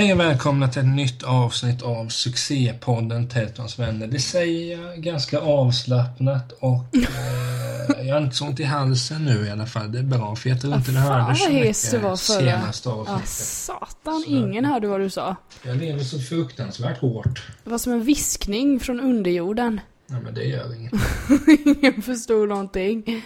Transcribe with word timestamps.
Hej 0.00 0.12
och 0.12 0.20
välkomna 0.20 0.68
till 0.68 0.80
ett 0.82 0.88
nytt 0.88 1.22
avsnitt 1.22 1.82
av 1.82 2.08
succépodden 2.08 3.28
Tetons 3.28 3.78
vänner. 3.78 4.06
Det 4.06 4.18
säger 4.20 4.78
jag 4.82 5.02
ganska 5.02 5.38
avslappnat 5.40 6.52
och 6.52 6.84
eh, 6.96 8.06
jag 8.06 8.14
har 8.14 8.22
inte 8.22 8.36
så 8.36 8.44
ont 8.46 8.60
i 8.60 8.64
halsen 8.64 9.24
nu 9.24 9.46
i 9.46 9.50
alla 9.50 9.66
fall. 9.66 9.92
Det 9.92 9.98
är 9.98 10.02
bra 10.02 10.36
för 10.36 10.48
jag 10.48 10.60
tror 10.60 10.74
inte 10.74 10.90
det 10.92 10.98
hördes 10.98 11.44
så 11.44 11.50
hes 11.50 11.82
du 11.90 11.96
mycket 11.96 12.02
var 12.10 12.16
förra. 12.16 12.38
senaste 12.40 12.88
Ah, 12.88 12.92
avsnittet. 12.92 13.28
satan, 13.28 14.20
Så- 14.26 14.30
ingen 14.30 14.64
hörde 14.64 14.88
vad 14.88 15.00
du 15.00 15.10
sa. 15.10 15.36
Jag 15.62 15.76
lever 15.76 16.04
så 16.04 16.18
fruktansvärt 16.18 16.98
hårt. 17.00 17.42
Det 17.64 17.70
var 17.70 17.78
som 17.78 17.92
en 17.92 18.02
viskning 18.04 18.80
från 18.80 19.00
underjorden. 19.00 19.80
Ja 20.06 20.20
men 20.20 20.34
det 20.34 20.44
gör 20.44 20.74
inget. 20.76 20.92
Ingen 21.76 22.02
förstod 22.02 22.48
någonting. 22.48 23.22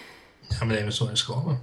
Ja 0.51 0.57
men 0.65 0.69
det 0.69 0.79
är 0.79 0.85
väl 0.85 0.93
så 0.93 1.07
det 1.07 1.17
ska 1.17 1.35
vara. 1.41 1.57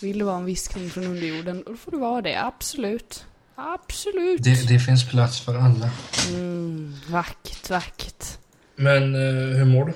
Vill 0.00 0.18
det 0.18 0.24
vara 0.24 0.36
en 0.36 0.44
viskning 0.44 0.90
från 0.90 1.04
underjorden, 1.04 1.64
då 1.66 1.76
får 1.76 1.90
det 1.90 1.96
vara 1.96 2.22
det. 2.22 2.42
Absolut. 2.44 3.24
Absolut. 3.54 4.42
Det, 4.44 4.68
det 4.68 4.78
finns 4.78 5.10
plats 5.10 5.40
för 5.40 5.54
alla. 5.54 5.90
Mm, 6.30 6.94
vackert, 7.10 7.70
vackert. 7.70 8.24
Men 8.76 9.14
eh, 9.14 9.56
hur 9.58 9.64
mår 9.64 9.84
du? 9.84 9.92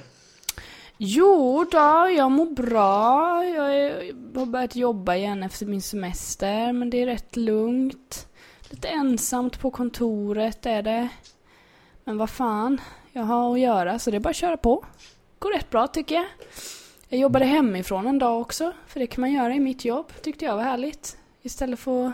Jo 0.97 1.67
då, 1.70 2.09
jag 2.17 2.31
mår 2.31 2.47
bra. 2.50 3.45
Jag 3.45 3.77
är- 3.77 4.39
har 4.39 4.47
börjat 4.47 4.77
jobba 4.77 5.15
igen 5.15 5.42
efter 5.42 5.67
min 5.67 5.83
semester, 5.83 6.73
men 6.73 6.91
det 6.91 7.03
är 7.03 7.06
rätt 7.06 7.37
lugnt. 7.37 8.27
Lite 8.70 8.89
ensamt 8.89 9.61
på 9.61 9.70
kontoret 9.70 10.67
är 10.67 10.83
det. 10.83 11.09
Men 12.05 12.19
vad 12.19 12.31
fan, 12.31 12.81
jag 13.12 13.22
har 13.22 13.53
att 13.55 13.61
göra 13.61 13.98
så 13.98 14.11
det 14.11 14.17
är 14.17 14.20
bara 14.20 14.31
att 14.31 14.37
köra 14.37 14.56
på. 14.56 14.84
Går 15.39 15.53
rätt 15.53 15.70
bra 15.70 15.87
tycker 15.87 16.15
jag. 16.15 16.25
Jag 17.09 17.20
jobbade 17.20 17.45
hemifrån 17.45 18.06
en 18.06 18.19
dag 18.19 18.41
också, 18.41 18.72
för 18.87 19.00
det 19.00 19.06
kan 19.06 19.20
man 19.20 19.33
göra 19.33 19.55
i 19.55 19.61
mitt 19.61 19.84
jobb. 19.84 20.12
Tyckte 20.22 20.45
jag 20.45 20.56
var 20.56 20.62
härligt. 20.62 21.17
Istället 21.43 21.78
för 21.78 22.06
att 22.06 22.12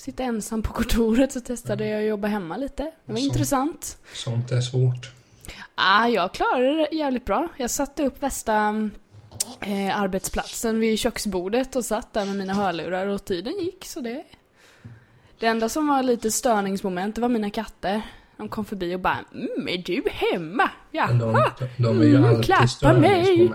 sitta 0.00 0.22
ensam 0.22 0.62
på 0.62 0.72
kontoret 0.72 1.32
så 1.32 1.40
testade 1.40 1.86
jag 1.86 2.00
att 2.02 2.08
jobba 2.08 2.28
hemma 2.28 2.56
lite. 2.56 2.82
Det 2.82 3.12
var 3.12 3.18
Så. 3.18 3.24
intressant. 3.26 3.98
Sånt 4.14 4.50
är 4.52 4.60
svårt. 4.60 5.10
Ah, 5.74 6.06
jag 6.06 6.34
klarade 6.34 6.74
det 6.76 6.96
jävligt 6.96 7.24
bra. 7.24 7.48
Jag 7.56 7.70
satte 7.70 8.02
upp 8.06 8.22
värsta 8.22 8.74
eh, 9.60 10.00
arbetsplatsen 10.00 10.80
vid 10.80 10.98
köksbordet 10.98 11.76
och 11.76 11.84
satt 11.84 12.12
där 12.12 12.24
med 12.26 12.36
mina 12.36 12.54
hörlurar 12.54 13.06
och 13.06 13.24
tiden 13.24 13.52
gick 13.60 13.84
så 13.84 14.00
det... 14.00 14.24
Det 15.38 15.46
enda 15.46 15.68
som 15.68 15.86
var 15.88 16.02
lite 16.02 16.30
störningsmoment 16.30 17.14
det 17.14 17.20
var 17.20 17.28
mina 17.28 17.50
katter. 17.50 18.02
De 18.36 18.48
kom 18.48 18.64
förbi 18.64 18.94
och 18.94 19.00
bara 19.00 19.18
mm, 19.34 19.68
är 19.68 19.78
du 19.78 20.02
hemma? 20.10 20.70
Jaha! 20.90 21.52
de, 21.58 21.82
de 21.82 22.00
är 22.00 22.04
ju 22.04 22.16
Mm, 22.16 22.42
klappa 22.42 22.92
mig. 22.92 23.50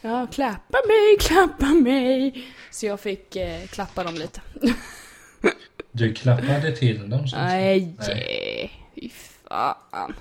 Ja, 0.00 0.26
klappa 0.32 0.78
mig, 0.88 1.16
klappa 1.20 1.66
mig! 1.66 2.46
Så 2.70 2.86
jag 2.86 3.00
fick 3.00 3.36
eh, 3.36 3.66
klappa 3.66 4.04
dem 4.04 4.14
lite. 4.14 4.40
Du 5.92 6.14
klappade 6.14 6.76
till 6.76 7.10
dem 7.10 7.28
så 7.28 7.36
Nej, 7.36 7.94
Nej. 7.98 8.72
fy 8.94 9.08
fan. 9.48 10.14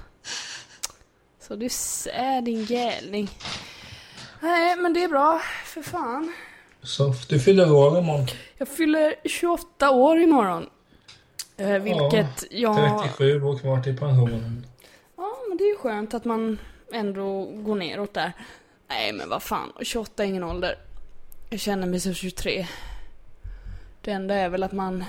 Så 1.39 1.55
du 1.55 1.69
ser 1.69 2.41
din 2.41 2.63
gälning. 2.63 3.29
Nej, 4.39 4.75
men 4.75 4.93
det 4.93 5.03
är 5.03 5.07
bra, 5.07 5.41
för 5.65 5.81
fan. 5.81 6.33
Så 6.81 7.13
du 7.29 7.39
fyller 7.39 7.71
år 7.71 7.97
imorgon. 7.97 8.27
Jag 8.57 8.67
fyller 8.67 9.15
28 9.25 9.91
år 9.91 10.19
imorgon. 10.19 10.69
Eh, 11.57 11.79
vilket 11.79 12.43
jag... 12.51 13.01
37 13.03 13.43
år 13.43 13.59
kvar 13.59 13.81
till 13.81 13.97
pensionen. 13.97 14.65
Ja, 15.17 15.37
men 15.49 15.57
det 15.57 15.63
är 15.63 15.69
ju 15.69 15.77
skönt 15.77 16.13
att 16.13 16.25
man 16.25 16.59
ändå 16.93 17.45
går 17.45 17.75
neråt 17.75 18.13
där. 18.13 18.31
Nej, 18.87 19.13
men 19.13 19.29
vad 19.29 19.43
fan. 19.43 19.71
28 19.81 20.23
är 20.23 20.27
ingen 20.27 20.43
ålder. 20.43 20.75
Jag 21.49 21.59
känner 21.59 21.87
mig 21.87 21.99
som 21.99 22.13
23. 22.13 22.67
Det 24.01 24.11
enda 24.11 24.35
är 24.35 24.49
väl 24.49 24.63
att 24.63 24.71
man... 24.71 25.03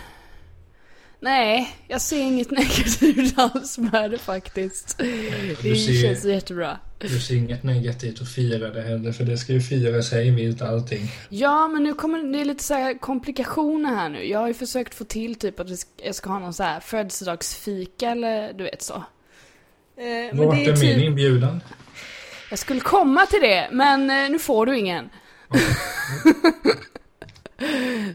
Nej, 1.22 1.76
jag 1.88 2.00
ser 2.00 2.20
inget 2.20 2.50
negativt 2.50 3.38
alls 3.38 3.78
med 3.78 4.10
det 4.10 4.18
faktiskt. 4.18 4.98
Det 4.98 5.56
ser- 5.76 6.02
känns 6.02 6.24
jättebra. 6.24 6.78
Du 6.98 7.20
ser 7.20 7.34
inget 7.36 7.62
negativt 7.62 8.20
att 8.22 8.32
fira 8.32 8.70
det 8.70 8.82
heller, 8.82 9.12
för 9.12 9.24
det 9.24 9.38
ska 9.38 9.52
ju 9.52 9.60
firas 9.60 10.12
hej 10.12 10.30
vilt 10.30 10.62
allting. 10.62 11.08
Ja, 11.28 11.68
men 11.68 11.84
nu 11.84 11.94
kommer 11.94 12.32
det 12.32 12.40
är 12.40 12.44
lite 12.44 12.64
så 12.64 12.74
här 12.74 12.98
komplikationer 12.98 13.94
här 13.94 14.08
nu. 14.08 14.24
Jag 14.28 14.38
har 14.38 14.48
ju 14.48 14.54
försökt 14.54 14.94
få 14.94 15.04
till 15.04 15.34
typ 15.34 15.60
att 15.60 15.68
jag 16.04 16.14
ska 16.14 16.30
ha 16.30 16.38
någon 16.38 16.54
så 16.54 16.62
här 16.62 16.80
födelsedagsfika 16.80 18.10
eller 18.10 18.52
du 18.52 18.64
vet 18.64 18.82
så. 18.82 18.94
Eh, 18.94 19.02
men 20.32 20.36
Vart 20.46 20.56
är 20.56 20.60
är 20.62 20.66
min 20.66 20.76
typ... 20.76 21.02
inbjudan? 21.04 21.60
Jag 22.50 22.58
skulle 22.58 22.80
komma 22.80 23.26
till 23.26 23.40
det, 23.40 23.68
men 23.72 24.10
eh, 24.10 24.30
nu 24.30 24.38
får 24.38 24.66
du 24.66 24.78
ingen. 24.78 25.10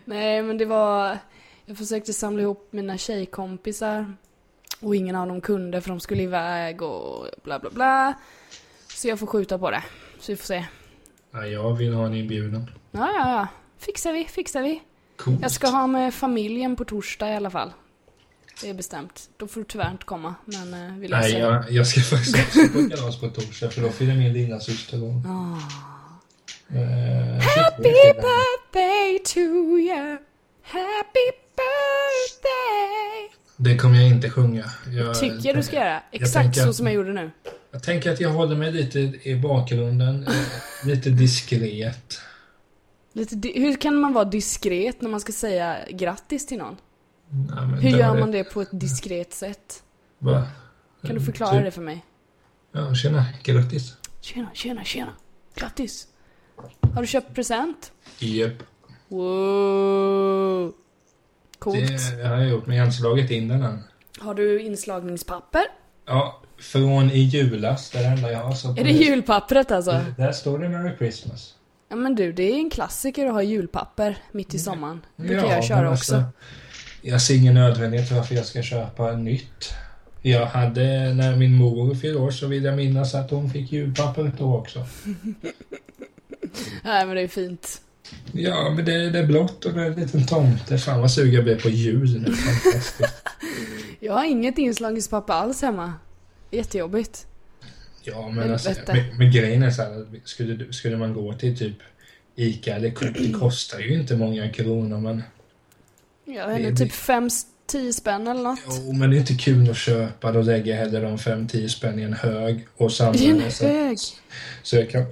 Nej, 0.05 0.41
men 0.43 0.57
det 0.57 0.65
var... 0.65 1.17
Jag 1.69 1.77
försökte 1.77 2.13
samla 2.13 2.41
ihop 2.41 2.67
mina 2.71 2.97
tjejkompisar. 2.97 4.13
Och 4.79 4.95
ingen 4.95 5.15
av 5.15 5.27
dem 5.27 5.41
kunde 5.41 5.81
för 5.81 5.89
de 5.89 5.99
skulle 5.99 6.23
iväg 6.23 6.81
och 6.81 7.25
bla 7.43 7.59
bla 7.59 7.69
bla. 7.69 8.13
Så 8.93 9.07
jag 9.07 9.19
får 9.19 9.27
skjuta 9.27 9.59
på 9.59 9.71
det. 9.71 9.83
Så 10.19 10.31
vi 10.31 10.35
får 10.35 10.45
se. 10.45 10.65
Ja, 11.31 11.45
jag 11.45 11.73
vill 11.73 11.93
ha 11.93 12.05
en 12.05 12.13
inbjudan. 12.13 12.69
Ja, 12.91 13.11
ja, 13.15 13.31
ja. 13.31 13.47
Fixar 13.77 14.13
vi, 14.13 14.25
fixar 14.25 14.61
vi. 14.61 14.81
Coolt. 15.17 15.41
Jag 15.41 15.51
ska 15.51 15.67
ha 15.67 15.87
med 15.87 16.13
familjen 16.13 16.75
på 16.75 16.85
torsdag 16.85 17.29
i 17.29 17.35
alla 17.35 17.49
fall. 17.49 17.73
Det 18.61 18.69
är 18.69 18.73
bestämt. 18.73 19.29
Då 19.37 19.47
får 19.47 19.61
du 19.61 19.65
tyvärr 19.65 19.91
inte 19.91 20.05
komma, 20.05 20.35
men 20.45 20.73
eh, 20.73 20.93
vi 20.97 21.07
löser 21.07 21.31
Nej, 21.31 21.41
jag, 21.41 21.71
jag 21.71 21.87
ska 21.87 22.01
faktiskt 22.01 22.35
också 22.37 22.59
på 22.73 22.89
kalas 22.89 23.19
på 23.19 23.29
torsdag, 23.29 23.69
för 23.69 23.81
då 23.81 23.89
fyller 23.89 24.15
min 24.15 24.33
lilla 24.33 24.59
syster 24.59 25.03
år. 25.03 25.09
Eh, 26.69 27.41
Happy 27.41 27.83
23 27.83 27.83
fyller 27.83 28.13
hon. 28.13 28.23
birthday 28.23 29.19
to 29.19 29.39
you. 29.39 30.17
Happy. 30.63 31.46
Det 33.57 33.77
kommer 33.77 33.95
jag 34.01 34.07
inte 34.07 34.29
sjunga. 34.29 34.65
Jag, 34.87 35.19
Tycker 35.19 35.53
du 35.53 35.63
ska 35.63 35.75
göra. 35.75 36.01
Exakt 36.11 36.33
tänker 36.33 36.61
så 36.61 36.73
som 36.73 36.85
jag 36.85 36.95
gjorde 36.95 37.13
nu. 37.13 37.31
Jag 37.71 37.83
tänker 37.83 38.11
att 38.11 38.19
jag 38.19 38.29
håller 38.29 38.55
mig 38.55 38.71
lite 38.71 38.99
i 38.99 39.35
bakgrunden, 39.43 40.27
eh, 40.27 40.33
lite 40.87 41.09
diskret. 41.09 42.19
Lite 43.13 43.35
di- 43.35 43.59
Hur 43.59 43.75
kan 43.75 43.95
man 43.95 44.13
vara 44.13 44.25
diskret 44.25 45.01
när 45.01 45.09
man 45.09 45.19
ska 45.19 45.31
säga 45.31 45.77
grattis 45.89 46.45
till 46.45 46.57
någon? 46.57 46.77
Men 47.29 47.73
Hur 47.73 47.89
gör 47.89 48.19
man 48.19 48.31
det 48.31 48.43
på 48.43 48.61
ett 48.61 48.69
diskret 48.71 49.33
sätt? 49.33 49.83
Va? 50.19 50.47
Kan 51.01 51.15
du 51.15 51.21
förklara 51.21 51.51
Typ- 51.51 51.63
det 51.63 51.71
för 51.71 51.81
mig? 51.81 52.05
Ja, 52.71 52.95
tjena. 52.95 53.25
Grattis. 53.43 53.95
Tjena, 54.21 54.49
tjena, 54.53 54.83
tjena. 54.83 55.11
Grattis. 55.55 56.07
Har 56.93 57.01
du 57.01 57.07
köpt 57.07 57.35
present? 57.35 57.91
Japp. 58.19 58.53
Wow. 59.07 60.73
Coolt. 61.59 62.17
Det 62.17 62.27
har 62.27 62.37
jag 62.37 62.49
gjort, 62.49 62.65
men 62.67 62.75
jag 62.75 62.83
har 62.83 62.87
inte 62.87 62.97
slagit 62.97 63.31
in 63.31 63.47
den 63.47 63.63
än. 63.63 63.83
Har 64.19 64.33
du 64.33 64.61
inslagningspapper? 64.61 65.61
Ja, 66.05 66.41
från 66.59 67.11
i 67.11 67.19
julas, 67.19 67.89
det 67.89 67.97
är 67.97 68.03
det 68.03 68.09
enda 68.09 68.31
jag 68.31 68.39
har. 68.39 68.53
Så 68.53 68.69
Är 68.69 68.83
det 68.83 68.91
julpappret 68.91 69.71
alltså? 69.71 70.01
Där 70.17 70.31
står 70.31 70.59
det 70.59 70.69
Merry 70.69 70.97
Christmas. 70.97 71.53
Ja 71.89 71.95
men 71.95 72.15
du, 72.15 72.31
det 72.31 72.43
är 72.43 72.55
en 72.55 72.69
klassiker 72.69 73.25
att 73.25 73.33
ha 73.33 73.41
julpapper 73.41 74.17
mitt 74.31 74.53
i 74.53 74.59
sommaren. 74.59 75.05
Det 75.15 75.23
brukar 75.23 75.45
Ja, 75.45 75.53
jag 75.53 75.63
köra 75.63 75.81
men 75.81 75.93
också. 75.93 76.15
alltså, 76.15 76.29
jag 77.01 77.21
ser 77.21 77.35
ingen 77.35 77.53
nödvändighet 77.53 78.11
varför 78.11 78.35
jag 78.35 78.45
ska 78.45 78.61
köpa 78.61 79.11
nytt. 79.11 79.69
Jag 80.21 80.45
hade, 80.45 81.13
när 81.13 81.35
min 81.35 81.55
mor 81.55 81.95
fyllde 81.95 82.19
år 82.19 82.31
så 82.31 82.47
vill 82.47 82.63
jag 82.63 82.75
minnas 82.75 83.15
att 83.15 83.31
hon 83.31 83.49
fick 83.49 83.71
julpapper 83.71 84.31
då 84.37 84.55
också. 84.57 84.79
Nej 86.83 87.05
men 87.05 87.15
det 87.15 87.21
är 87.21 87.27
fint. 87.27 87.81
Ja, 88.31 88.73
men 88.75 88.85
det, 88.85 89.09
det 89.09 89.19
är 89.19 89.25
blått 89.25 89.65
och 89.65 89.73
det 89.73 89.81
är 89.81 89.85
en 89.85 89.99
liten 89.99 90.25
tomte. 90.25 90.77
Fan 90.77 91.01
vad 91.01 91.11
sugen 91.11 91.33
jag 91.33 91.43
blev 91.43 91.61
på 91.61 91.69
jul. 91.69 92.35
Fantastiskt. 92.35 93.13
Jag 93.99 94.13
har 94.13 94.25
inget 94.25 94.57
inslagningspapper 94.57 95.33
alls 95.33 95.61
hemma. 95.61 95.93
Jättejobbigt. 96.51 97.27
Ja, 98.03 98.29
men, 98.29 98.51
alltså, 98.51 98.71
men, 98.87 99.17
men 99.17 99.31
grejen 99.31 99.63
är 99.63 99.71
så 99.71 99.81
här, 99.81 100.05
skulle, 100.23 100.73
skulle 100.73 100.97
man 100.97 101.13
gå 101.13 101.33
till 101.33 101.57
typ 101.57 101.75
Ica 102.35 102.75
eller 102.75 102.91
Coop, 102.91 103.13
det 103.17 103.33
kostar 103.33 103.79
ju 103.79 103.93
inte 103.93 104.15
många 104.15 104.49
kronor 104.49 104.97
men... 104.99 105.23
Inte, 106.25 106.57
det- 106.57 106.75
typ 106.75 106.91
5-10 106.91 107.91
spänn 107.91 108.27
eller 108.27 108.43
något. 108.43 108.59
Jo, 108.67 108.93
men 108.93 109.09
det 109.09 109.15
är 109.15 109.19
inte 109.19 109.33
kul 109.35 109.69
att 109.69 109.77
köpa. 109.77 110.31
Då 110.31 110.41
lägger 110.41 110.71
jag 110.71 110.77
hellre 110.79 110.99
de 111.01 111.17
5-10 111.17 111.67
spänn 111.67 111.99
i 111.99 112.03
en 112.03 112.13
hög 112.13 112.67
och 112.77 112.81
I 112.81 112.85
en 112.85 112.89
samlar 112.91 113.45
det 113.45 113.51
så, 113.51 113.67
hög. 113.67 113.97
så 114.63 114.75
jag 114.75 114.89
kan 114.89 115.05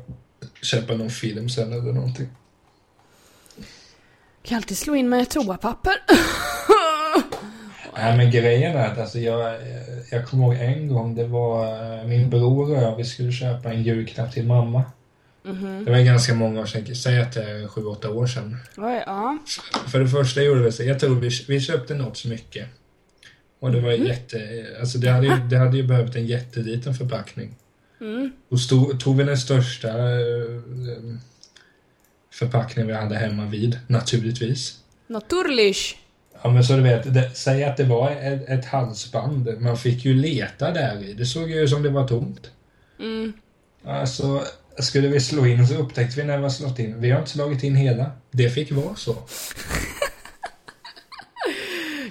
köpa 0.62 0.94
någon 0.94 1.09
film 1.09 1.50
sen 1.50 1.74
eller 1.74 1.94
någonting. 1.94 2.27
Kan 4.45 4.57
alltid 4.57 4.77
slå 4.77 4.95
in 4.95 5.09
med 5.09 5.30
toapapper. 5.30 5.94
Nej 7.97 8.18
men 8.18 8.31
grejen 8.31 8.77
är 8.77 8.88
att 8.92 8.97
alltså, 8.97 9.19
jag, 9.19 9.56
jag 10.12 10.27
kommer 10.27 10.44
ihåg 10.44 10.56
en 10.56 10.88
gång, 10.88 11.15
det 11.15 11.27
var 11.27 11.65
eh, 12.00 12.03
min 12.07 12.30
bror 12.30 12.71
och 12.77 12.83
jag, 12.83 12.95
vi 12.95 13.03
skulle 13.06 13.31
köpa 13.31 13.69
en 13.69 13.83
julklapp 13.83 14.33
till 14.33 14.45
mamma. 14.45 14.83
Mhm. 15.44 15.86
Det 15.86 15.92
var 15.92 16.00
ganska 16.00 16.33
många 16.33 16.62
år 16.62 16.65
sedan, 16.65 16.95
säg 16.95 17.21
att 17.21 17.33
det 17.33 17.44
är 17.44 17.68
sju, 17.68 17.86
åtta 17.86 18.09
år 18.09 18.27
sedan. 18.27 18.57
Oj, 18.77 19.03
ja. 19.06 19.38
För 19.92 20.00
det 20.00 20.07
första 20.07 20.42
gjorde 20.42 20.62
vi 20.62 20.71
så, 20.71 20.83
jag 20.83 21.00
tror 21.00 21.15
vi, 21.19 21.30
vi 21.47 21.59
köpte 21.62 21.94
något 21.94 22.18
smycke. 22.18 22.65
Och 23.59 23.71
det 23.71 23.81
var 23.81 23.92
Mhm. 23.97 24.06
jätte, 24.06 24.65
alltså 24.80 24.97
det 24.97 25.09
hade, 25.09 25.27
ju, 25.27 25.36
det 25.50 25.57
hade 25.57 25.77
ju 25.77 25.83
behövt 25.83 26.15
en 26.15 26.25
jätteliten 26.25 26.94
förpackning. 26.94 27.56
Mm. 28.01 28.31
Och 28.50 28.59
stod, 28.59 29.00
tog 29.00 29.18
vi 29.18 29.24
den 29.24 29.38
största 29.38 29.88
förpackningen 32.36 32.88
vi 32.88 32.94
hade 32.94 33.16
hemma 33.16 33.46
vid, 33.46 33.80
naturligtvis. 33.88 34.80
Naturligt. 35.08 35.96
Ja 36.44 36.52
men 36.52 36.64
så 36.64 36.76
du 36.76 36.82
vet, 36.82 37.14
det, 37.14 37.32
säg 37.34 37.64
att 37.64 37.78
det 37.78 37.84
var 37.84 38.12
ett, 38.12 38.50
ett 38.50 38.66
halsband. 38.66 39.62
Man 39.62 39.78
fick 39.78 40.06
ju 40.06 40.14
leta 40.14 40.72
där 40.72 41.04
i. 41.04 41.14
Det 41.14 41.26
såg 41.26 41.50
ju 41.50 41.68
som 41.68 41.84
det 41.84 41.90
var 41.90 42.08
tomt. 42.08 42.52
Mm. 43.00 43.34
Alltså, 43.86 44.44
skulle 44.80 45.08
vi 45.08 45.20
slå 45.20 45.46
in 45.46 45.68
så 45.68 45.76
upptäckte 45.76 46.22
vi 46.22 46.28
när 46.28 46.38
vi 46.38 46.44
har 46.44 46.50
slått 46.50 46.80
in. 46.80 47.02
Vi 47.02 47.12
har 47.12 47.20
inte 47.20 47.32
slagit 47.32 47.64
in 47.64 47.76
hela. 47.76 48.12
Det 48.32 48.50
fick 48.50 48.72
vara 48.72 48.96
så. 48.96 49.16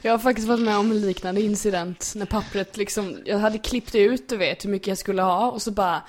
Jag 0.03 0.13
har 0.13 0.19
faktiskt 0.19 0.49
varit 0.49 0.61
med 0.61 0.77
om 0.77 0.91
en 0.91 1.01
liknande 1.01 1.41
incident 1.41 2.13
när 2.17 2.27
pappret 2.27 2.77
liksom, 2.77 3.19
jag 3.25 3.39
hade 3.39 3.59
klippt 3.59 3.95
ut 3.95 4.29
du 4.29 4.37
vet 4.37 4.65
hur 4.65 4.71
mycket 4.71 4.89
jag 4.89 4.99
skulle 4.99 5.23
ha 5.23 5.51
och 5.51 5.63
så 5.63 5.71
bara 5.71 6.03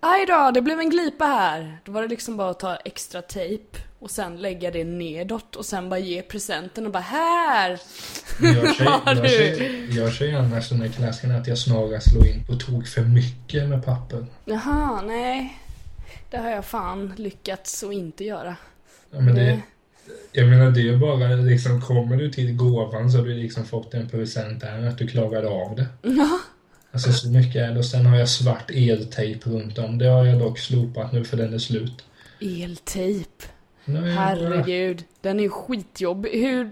Aj 0.00 0.26
då, 0.26 0.50
det 0.54 0.62
blev 0.62 0.80
en 0.80 0.90
glipa 0.90 1.24
här. 1.24 1.78
Då 1.84 1.92
var 1.92 2.02
det 2.02 2.08
liksom 2.08 2.36
bara 2.36 2.50
att 2.50 2.60
ta 2.60 2.76
extra 2.76 3.22
tejp 3.22 3.78
och 3.98 4.10
sen 4.10 4.36
lägga 4.36 4.70
det 4.70 4.84
nedåt 4.84 5.56
och 5.56 5.66
sen 5.66 5.88
bara 5.88 5.98
ge 6.00 6.22
presenten 6.22 6.86
och 6.86 6.92
bara 6.92 7.02
här! 7.02 7.70
Gör 8.40 8.66
sig, 8.72 8.86
gör 8.86 9.26
sig, 9.26 9.96
gör 9.96 10.10
sig 10.10 10.34
annars 10.34 10.68
den 10.68 10.78
där 10.80 10.88
klassiken 10.88 11.30
att 11.30 11.46
jag 11.46 11.58
snarare 11.58 12.00
slår 12.00 12.26
in 12.26 12.44
på 12.46 12.54
tok 12.54 12.86
för 12.86 13.02
mycket 13.02 13.68
med 13.68 13.84
papper. 13.84 14.26
Jaha, 14.44 15.02
nej. 15.02 15.58
Det 16.30 16.36
har 16.36 16.50
jag 16.50 16.64
fan 16.64 17.12
lyckats 17.16 17.84
att 17.84 17.92
inte 17.92 18.24
göra. 18.24 18.56
Ja, 19.10 19.20
men 19.20 19.34
det, 19.34 19.60
jag 20.32 20.48
menar 20.48 20.70
det 20.70 20.88
är 20.88 20.96
bara 20.96 21.28
liksom, 21.28 21.80
kommer 21.80 22.16
du 22.16 22.30
till 22.30 22.56
gåvan 22.56 23.10
så 23.10 23.18
har 23.18 23.24
du 23.24 23.34
liksom 23.34 23.64
fått 23.64 23.94
en 23.94 24.08
present 24.08 24.60
där 24.60 24.86
att 24.86 24.98
du 24.98 25.06
klarade 25.06 25.48
av 25.48 25.76
det. 25.76 25.86
Ja. 26.02 26.38
Alltså 26.96 27.12
så 27.12 27.28
mycket 27.28 27.56
är 27.56 27.72
det. 27.72 27.78
Och 27.78 27.84
sen 27.84 28.06
har 28.06 28.18
jag 28.18 28.28
svart 28.28 28.70
eltejp 28.70 29.50
runt 29.50 29.78
om. 29.78 29.98
Det 29.98 30.06
har 30.06 30.24
jag 30.24 30.38
dock 30.38 30.58
slopat 30.58 31.12
nu 31.12 31.24
för 31.24 31.36
den 31.36 31.54
är 31.54 31.58
slut. 31.58 32.04
Eltejp. 32.40 33.44
Jag 33.84 34.02
Herregud, 34.02 35.04
den 35.20 35.38
är 35.38 35.42
ju 35.42 35.50
skitjobbig. 35.50 36.30
Hur... 36.30 36.70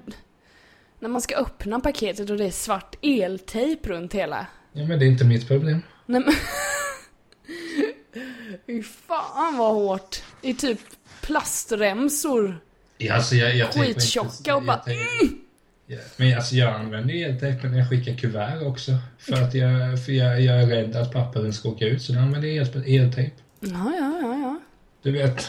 När 0.99 1.09
man 1.09 1.21
ska 1.21 1.37
öppna 1.37 1.81
paketet 1.81 2.31
och 2.31 2.37
det 2.37 2.45
är 2.45 2.51
svart 2.51 2.97
eltejp 3.03 3.89
runt 3.89 4.15
hela. 4.15 4.47
Ja 4.73 4.85
men 4.85 4.99
det 4.99 5.05
är 5.05 5.09
inte 5.09 5.25
mitt 5.25 5.49
problem. 5.49 5.83
Nej 6.07 6.21
men... 6.21 6.35
Fy 8.67 8.83
fan 8.83 9.59
vad 9.59 9.75
hårt. 9.75 10.23
Det 10.41 10.51
är 10.51 10.55
typ 10.55 10.81
plastremsor. 11.21 12.61
Ja, 12.99 13.15
alltså 13.15 13.35
jag, 13.35 13.57
jag 13.57 13.73
Skittjocka 13.73 14.57
och 14.57 14.63
bara, 14.63 14.77
jag 14.77 14.85
tänker- 14.85 15.44
Ja, 15.87 15.99
men 16.17 16.37
alltså 16.37 16.55
jag 16.55 16.75
använder 16.75 17.15
eltejp 17.15 17.69
när 17.69 17.79
jag 17.79 17.89
skickar 17.91 18.15
kuvert 18.15 18.63
också. 18.67 18.99
För 19.19 19.43
att 19.43 19.55
jag, 19.55 20.05
för 20.05 20.13
jag, 20.13 20.41
jag 20.41 20.63
är 20.63 20.67
rädd 20.67 20.97
att 20.97 21.13
pappren 21.13 21.53
ska 21.53 21.69
åka 21.69 21.85
ut. 21.87 22.03
Så 22.03 22.13
då 22.13 22.19
använder 22.19 22.49
jag 22.49 22.67
el- 22.67 23.01
eltejp. 23.01 23.35
Ja, 23.61 23.69
ja, 23.99 24.19
ja, 24.23 24.39
ja. 24.43 24.61
Du 25.03 25.13
vet. 25.13 25.47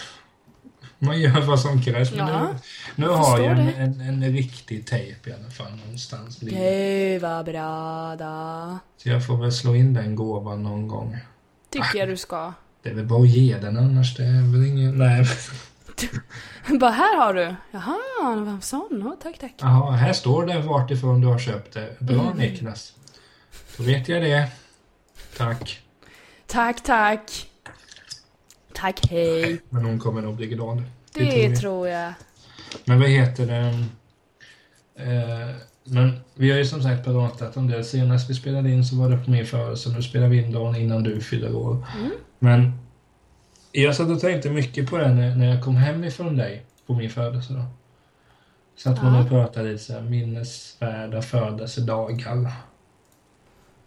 Man 0.99 1.21
gör 1.21 1.41
vad 1.41 1.59
som 1.59 1.81
krävs. 1.81 2.11
Men 2.11 2.27
Ja, 2.27 2.47
nu, 2.95 3.05
nu 3.05 3.07
har 3.07 3.39
jag 3.39 3.51
en, 3.51 4.01
en, 4.01 4.01
en 4.01 4.33
riktig 4.33 4.85
tejp 4.87 5.29
i 5.29 5.33
alla 5.33 5.49
fall 5.49 5.71
någonstans. 5.85 6.39
Gud 6.39 7.21
vad 7.21 7.45
bra 7.45 8.15
då. 8.15 8.77
Så 8.97 9.09
jag 9.09 9.25
får 9.27 9.38
väl 9.38 9.51
slå 9.51 9.75
in 9.75 9.93
den 9.93 10.15
gåvan 10.15 10.63
någon 10.63 10.88
gång. 10.88 11.17
Tycker 11.69 11.99
jag 11.99 12.09
du 12.09 12.17
ska. 12.17 12.53
Det 12.83 12.89
är 12.89 12.93
väl 12.93 13.05
bara 13.05 13.21
att 13.23 13.29
ge 13.29 13.57
den 13.57 13.77
annars. 13.77 14.15
Det 14.17 14.23
är 14.23 14.51
väl 14.51 14.65
ingen... 14.67 14.97
Nej. 14.97 15.25
Bara 16.80 16.92
här 16.92 17.18
har 17.18 17.33
du. 17.33 17.56
Jaha, 17.71 17.95
vad 18.45 18.63
sån. 18.63 19.01
Ja, 19.06 19.18
tack, 19.24 19.39
tack. 19.39 19.53
Jaha, 19.57 19.92
här 19.92 20.13
står 20.13 20.45
det 20.45 20.59
vart 20.59 20.92
ifrån 20.92 21.21
du 21.21 21.27
har 21.27 21.39
köpt 21.39 21.74
det. 21.74 21.95
Bra 22.00 22.21
Mm. 22.21 22.38
Niklas. 22.38 22.94
Då 23.77 23.83
vet 23.83 24.09
jag 24.09 24.21
det. 24.21 24.47
Tack. 25.38 25.80
Tack, 26.47 26.83
tack. 26.83 27.50
Tack, 28.74 29.07
hej. 29.09 29.62
Men 29.69 29.86
hon 29.86 30.00
kommer 30.00 30.21
nog 30.21 30.36
bli 30.36 30.47
glad. 30.47 30.83
Det 31.13 31.56
tror 31.56 31.88
jag. 31.88 32.13
Men 32.86 33.00
vad 33.00 33.09
heter 33.09 33.45
det? 33.45 33.86
Eh, 35.03 35.56
men 35.83 36.19
vi 36.33 36.51
har 36.51 36.57
ju 36.57 36.65
som 36.65 36.83
sagt 36.83 37.06
pratat 37.06 37.57
om 37.57 37.68
det. 37.68 37.83
Senast 37.83 38.30
vi 38.30 38.33
spelade 38.33 38.69
in 38.71 38.86
så 38.86 38.95
var 38.95 39.09
det 39.09 39.18
på 39.18 39.31
min 39.31 39.45
födelse. 39.45 39.89
Nu 39.89 40.01
spelar 40.01 40.27
vi 40.27 40.38
in 40.38 40.51
dagen 40.51 40.75
innan 40.75 41.03
du 41.03 41.21
fyller 41.21 41.56
år. 41.56 41.86
Mm. 41.98 42.12
Men 42.39 42.80
jag 43.81 43.95
satt 43.95 44.10
och 44.10 44.19
tänkte 44.19 44.50
mycket 44.50 44.89
på 44.89 44.98
det 44.98 45.13
när, 45.13 45.36
när 45.36 45.56
jag 45.56 45.63
kom 45.63 45.75
hem 45.75 46.04
ifrån 46.04 46.38
dig 46.38 46.66
på 46.88 46.94
min 46.94 47.10
födelsedag. 47.10 47.66
Satt 48.77 49.04
man 49.04 49.13
Ja. 49.13 49.22
och 49.24 49.30
pratade 49.30 49.72
lite 49.72 49.83
så 49.83 49.94
här 49.94 50.01
minnesvärda 50.01 51.22
födelsedagar. 51.22 52.51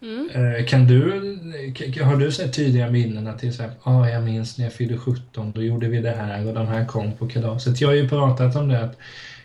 Mm. 0.01 0.29
Eh, 0.33 0.65
Kan 0.65 0.87
du, 0.87 1.11
har 2.03 2.15
du 2.15 2.31
så 2.31 2.47
tydliga 2.47 2.89
minnen 2.89 3.27
att 3.27 3.39
det 3.39 3.47
är 3.47 3.51
så 3.51 3.63
här, 3.63 3.71
ah, 3.83 4.07
jag 4.09 4.23
minns 4.23 4.57
när 4.57 4.65
jag 4.65 4.73
fyllde 4.73 4.97
17, 4.97 5.51
då 5.51 5.63
gjorde 5.63 5.87
vi 5.87 6.01
det 6.01 6.11
här 6.11 6.47
och 6.47 6.53
de 6.53 6.67
här 6.67 6.85
kom 6.85 7.11
på 7.17 7.27
kalaset. 7.27 7.81
Jag 7.81 7.87
har 7.87 7.95
ju 7.95 8.09
pratat 8.09 8.55
om 8.55 8.67
det 8.67 8.83
att 8.83 8.97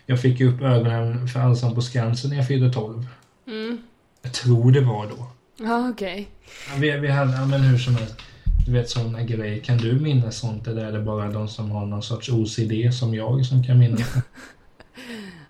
jag 0.05 0.21
fick 0.21 0.41
upp 0.41 0.61
ögonen 0.61 1.27
för 1.27 1.39
Allsång 1.39 1.75
på 1.75 1.81
Skansen 1.81 2.29
när 2.29 2.37
jag 2.37 2.47
fyllde 2.47 2.73
12. 2.73 3.07
Mm. 3.47 3.77
Jag 4.21 4.33
tror 4.33 4.71
det 4.71 4.81
var 4.81 5.07
då. 5.07 5.27
Ja, 5.65 5.89
okej. 5.89 6.27
Ja, 6.69 6.73
Vi, 6.79 6.91
vi 6.91 7.07
hade, 7.07 7.31
ja, 7.33 7.45
men 7.45 7.61
hur 7.61 7.77
som 7.77 7.95
helst. 7.95 8.15
Du 8.65 8.71
vet 8.71 8.89
sådana 8.89 9.23
grejer. 9.23 9.63
Kan 9.63 9.77
du 9.77 9.99
minnas 9.99 10.39
sånt 10.39 10.67
eller 10.67 10.85
är 10.85 10.91
det 10.91 10.99
bara 10.99 11.31
de 11.31 11.47
som 11.47 11.71
har 11.71 11.85
någon 11.85 12.03
sorts 12.03 12.29
OCD 12.29 12.93
som 12.93 13.13
jag 13.13 13.45
som 13.45 13.63
kan 13.63 13.79
minnas? 13.79 14.13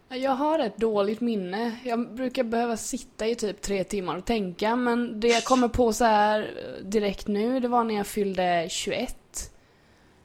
Jag 0.10 0.32
har 0.32 0.60
ett 0.60 0.78
dåligt 0.78 1.22
minne. 1.22 1.80
Jag 1.84 2.16
brukar 2.16 2.44
behöva 2.44 2.78
sitta 2.78 3.28
i 3.28 3.36
typ 3.36 3.62
tre 3.62 3.84
timmar 3.84 4.18
och 4.18 4.26
tänka, 4.26 4.76
men 4.76 5.20
det 5.20 5.28
jag 5.28 5.44
kommer 5.44 5.68
på 5.68 5.94
så 5.94 6.06
här 6.06 6.40
eh, 6.40 6.86
direkt 6.86 7.28
nu, 7.28 7.60
det 7.60 7.68
var 7.68 7.84
när 7.84 7.96
jag 7.96 8.08
fyllde 8.08 8.68
21. 8.70 9.52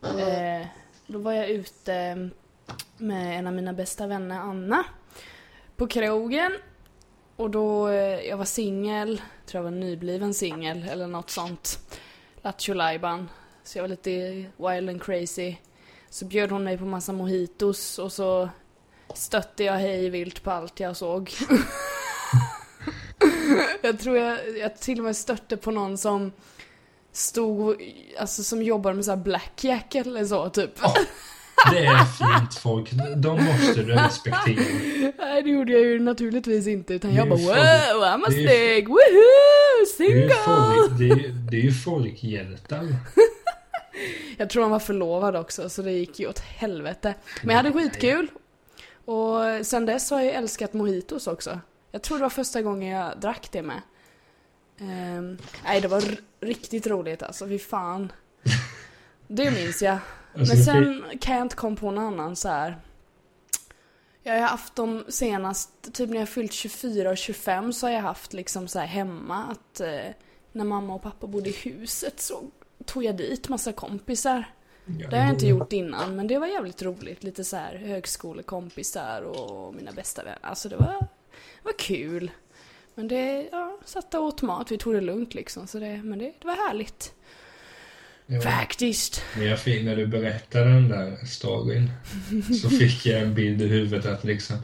Eh, 0.03 0.67
då 1.07 1.19
var 1.19 1.33
jag 1.33 1.49
ute 1.49 2.31
med 2.97 3.39
en 3.39 3.47
av 3.47 3.53
mina 3.53 3.73
bästa 3.73 4.07
vänner, 4.07 4.39
Anna, 4.39 4.85
på 5.77 5.87
krogen. 5.87 6.53
Och 7.37 7.51
då, 7.51 7.89
eh, 7.89 8.21
jag 8.29 8.37
var 8.37 8.45
singel, 8.45 9.23
tror 9.47 9.65
jag 9.65 9.71
var 9.71 9.79
nybliven 9.79 10.35
singel 10.35 10.89
eller 10.91 11.07
något 11.07 11.31
sånt. 11.31 11.79
Lattjo 12.43 12.75
Lajban. 12.75 13.31
Så 13.65 13.79
jag 13.79 13.83
var 13.83 13.89
lite 13.89 14.11
wild 14.57 14.91
and 14.91 15.03
crazy. 15.03 15.57
Så 16.11 16.25
bjöd 16.25 16.51
hon 16.51 16.65
mig 16.65 16.79
på 16.79 16.85
massa 16.85 17.13
mojitos 17.13 17.99
och 17.99 18.13
så 18.13 18.49
stötte 19.15 19.65
jag 19.65 19.73
hej 19.73 20.11
vilt 20.11 20.43
på 20.43 20.51
allt 20.51 20.81
jag 20.81 20.97
såg. 20.97 21.31
jag 23.83 23.99
tror 23.99 24.17
jag, 24.17 24.59
jag 24.59 24.79
till 24.79 24.99
och 24.99 25.05
med 25.05 25.17
stötte 25.17 25.57
på 25.57 25.71
någon 25.71 25.99
som 25.99 26.33
stod, 27.13 27.83
alltså 28.19 28.43
som 28.43 28.63
jobbar 28.63 28.93
med 28.93 29.05
så 29.05 29.11
här 29.11 29.17
blackjack 29.17 29.95
eller 29.95 30.25
så 30.25 30.51
typ. 30.51 30.85
Oh 30.85 30.97
det 31.71 31.87
är 31.87 32.05
fint 32.05 32.55
folk. 32.55 32.91
De 33.17 33.45
måste 33.45 33.75
du 33.83 33.93
respektera. 33.93 34.65
Nej 35.19 35.43
det 35.43 35.51
gjorde 35.51 35.73
jag 35.73 35.81
ju 35.81 36.01
naturligtvis 36.01 36.67
inte 36.67 36.95
utan 36.95 37.15
jag 37.15 37.29
bara 37.29 37.39
wow, 37.39 38.03
I'm 38.05 38.25
a 38.25 38.29
det 38.29 38.35
är 38.35 38.77
ju- 38.77 38.83
snake, 38.83 38.87
woohoo, 38.87 39.87
Det 39.99 40.05
är 40.05 40.11
ju 40.11 40.29
single! 40.29 41.29
det 41.51 41.57
är, 41.57 41.63
ju 41.63 41.73
folkhjältar. 41.73 42.87
Jag 44.37 44.51
tror 44.51 44.63
han 44.63 44.71
var 44.73 44.79
förlovad 44.79 45.37
också 45.37 45.69
så 45.69 45.83
det 45.83 45.93
gick 45.93 46.21
ju 46.21 46.29
åt 46.29 46.39
helvete. 46.39 47.15
Men 47.43 47.57
jag 47.57 47.63
hade 47.63 47.73
skitkul. 47.79 48.29
Och 49.05 49.67
sen 49.67 49.87
dess 49.87 50.11
har 50.11 50.21
jag 50.21 50.35
älskat 50.35 50.73
mojitos 50.73 51.27
också. 51.27 51.61
Jag 51.93 52.03
tror 52.03 52.17
det 52.19 52.23
var 52.23 52.31
första 52.31 52.63
gången 52.63 52.89
jag 52.89 53.21
drack 53.21 53.49
det 53.53 53.63
med. 53.63 53.81
Ehm, 54.81 55.39
nej, 55.65 55.81
det 55.81 55.89
var 55.89 56.03
riktigt 56.41 56.87
roligt 56.87 57.23
alltså, 57.23 57.47
fy 57.49 57.59
fan. 57.59 58.13
Det 59.29 59.51
minns 59.51 59.83
jag. 59.83 59.99
Alltså, 60.39 60.55
Men 60.55 60.65
sen 60.65 61.05
kan 61.21 61.37
jag 61.37 61.45
inte 61.45 61.57
komma 61.57 61.77
på 61.77 61.91
någon 61.91 62.05
annan 62.05 62.37
så 62.37 62.49
här. 62.49 62.77
Jag 64.23 64.35
har 64.35 64.41
haft 64.41 64.77
dem 64.77 65.05
senast, 65.09 65.93
typ 65.93 66.11
när 66.11 66.19
jag 66.19 66.29
fyllt 66.29 66.53
24 66.53 67.11
och 67.11 67.17
25 67.17 67.73
så 67.73 67.87
har 67.87 67.93
jag 67.95 68.01
haft 68.01 68.33
liksom 68.33 68.69
så 68.69 68.79
här 68.79 68.87
hemma 68.87 69.45
att 69.45 69.81
eh, 69.81 70.11
när 70.53 70.65
mamma 70.65 70.95
och 70.95 71.03
pappa 71.03 71.27
bodde 71.27 71.49
i 71.49 71.53
huset 71.53 72.21
så 72.21 72.43
tog 72.85 73.05
jag 73.05 73.17
dit 73.17 73.49
massa 73.49 73.73
kompisar. 73.73 74.45
ja, 74.87 75.09
Det 75.09 75.17
har 75.17 75.25
jag 75.25 75.35
inte 75.35 75.47
gjort 75.47 75.73
innan, 75.73 76.17
men 76.17 76.27
det 76.27 76.39
var 76.39 76.47
jävligt 76.47 76.83
roligt. 76.83 77.23
Lite 77.25 77.45
så 77.45 77.57
här 77.57 77.77
högskolekompisar 77.77 79.23
och 79.23 79.75
mina 79.75 79.93
bästa 79.93 80.23
vänner. 80.23 80.39
Alltså 80.43 80.69
det 80.69 80.77
var, 80.77 80.87
det 81.01 81.65
var 81.65 81.79
kul. 81.79 82.31
Men 82.95 83.09
det, 83.09 83.49
ja, 83.53 83.79
satt 83.85 84.15
och 84.15 84.25
åt 84.25 84.43
mat. 84.43 84.71
Vi 84.71 84.79
tog 84.79 84.95
det 84.95 85.01
lugnt 85.01 85.35
liksom. 85.35 85.67
Så 85.67 85.79
det, 85.79 86.03
men 86.03 86.19
det, 86.19 86.33
det 86.41 86.47
var 86.47 86.69
härligt. 86.69 87.15
Jo. 88.33 88.41
Faktiskt. 88.41 89.23
Men 89.37 89.47
jag 89.47 89.59
fick, 89.59 89.85
när 89.85 89.97
du 89.97 90.07
berättade 90.07 90.65
den 90.65 90.89
där 90.89 91.17
storyn 91.27 91.91
så 92.63 92.71
fick 92.79 93.07
jag 93.07 93.21
en 93.21 93.35
bild 93.35 93.63
i 93.63 93.67
huvudet 93.67 94.07
att 94.07 94.25
liksom 94.25 94.57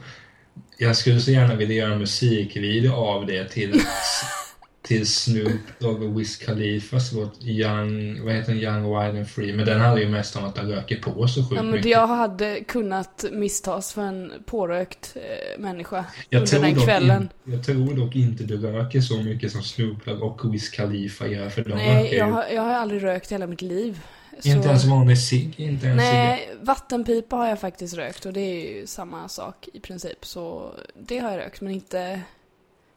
jag 0.77 0.97
skulle 0.97 1.19
så 1.19 1.31
gärna 1.31 1.55
vilja 1.55 1.75
göra 1.75 1.93
en 1.93 1.99
musikvideo 1.99 2.93
av 2.93 3.25
det 3.25 3.49
till 3.49 3.81
till 4.87 5.07
Snoop 5.07 5.61
Dogg 5.79 6.01
och 6.03 6.19
Wiz 6.19 6.37
Khalifas 6.37 7.11
låt 7.13 7.43
Young, 7.43 8.25
vad 8.25 8.33
heter 8.33 8.53
den, 8.53 8.61
Young, 8.61 8.83
Wild 8.83 9.17
and 9.17 9.29
Free. 9.29 9.53
Men 9.53 9.65
den 9.65 9.81
handlar 9.81 10.01
ju 10.01 10.09
mest 10.09 10.35
om 10.35 10.43
att 10.45 10.57
han 10.57 10.71
röker 10.71 11.01
på 11.01 11.27
så 11.27 11.41
sjukt 11.41 11.51
Ja, 11.55 11.63
men 11.63 11.71
mycket. 11.71 11.91
jag 11.91 12.07
hade 12.07 12.59
kunnat 12.63 13.25
misstas 13.31 13.93
för 13.93 14.01
en 14.01 14.31
pårökt 14.45 15.15
eh, 15.15 15.61
människa 15.61 16.05
Jag 16.29 16.39
under 16.39 16.51
tror, 16.51 16.61
den 16.61 16.73
dock 16.75 16.83
kvällen. 16.85 17.29
in, 17.45 17.53
jag 17.53 17.63
tror 17.65 17.93
dock 18.05 18.15
inte 18.15 18.43
du 18.43 18.57
röker 18.57 19.01
så 19.01 19.17
mycket 19.21 19.51
som 19.51 19.61
Snoop 19.63 20.05
Dogg 20.05 20.21
och 20.21 20.53
Wiz 20.53 20.69
Khalifa 20.69 21.27
gör. 21.27 21.49
För 21.49 21.63
de 21.63 21.69
Nej, 21.75 22.15
jag 22.15 22.25
har, 22.25 22.45
jag 22.53 22.61
har 22.61 22.73
aldrig 22.73 23.03
rökt 23.03 23.31
hela 23.31 23.47
mitt 23.47 23.61
liv. 23.61 23.99
inte 24.43 24.61
Så- 24.63 24.67
ens 24.69 24.85
vanlig 24.85 25.19
cigg, 25.19 25.53
inte 25.59 25.87
ens. 25.87 25.97
Nej, 26.01 26.49
vattenpipa 26.61 27.35
har 27.35 27.47
jag 27.47 27.59
faktiskt 27.59 27.93
rökt 27.97 28.25
och 28.25 28.33
det 28.33 28.39
är 28.41 28.75
ju 28.79 28.87
samma 28.87 29.29
sak 29.29 29.67
i 29.73 29.79
princip. 29.79 30.25
Så 30.25 30.71
det 30.99 31.17
har 31.17 31.31
jag 31.31 31.37
rökt, 31.39 31.61
men 31.61 31.73
inte, 31.73 32.21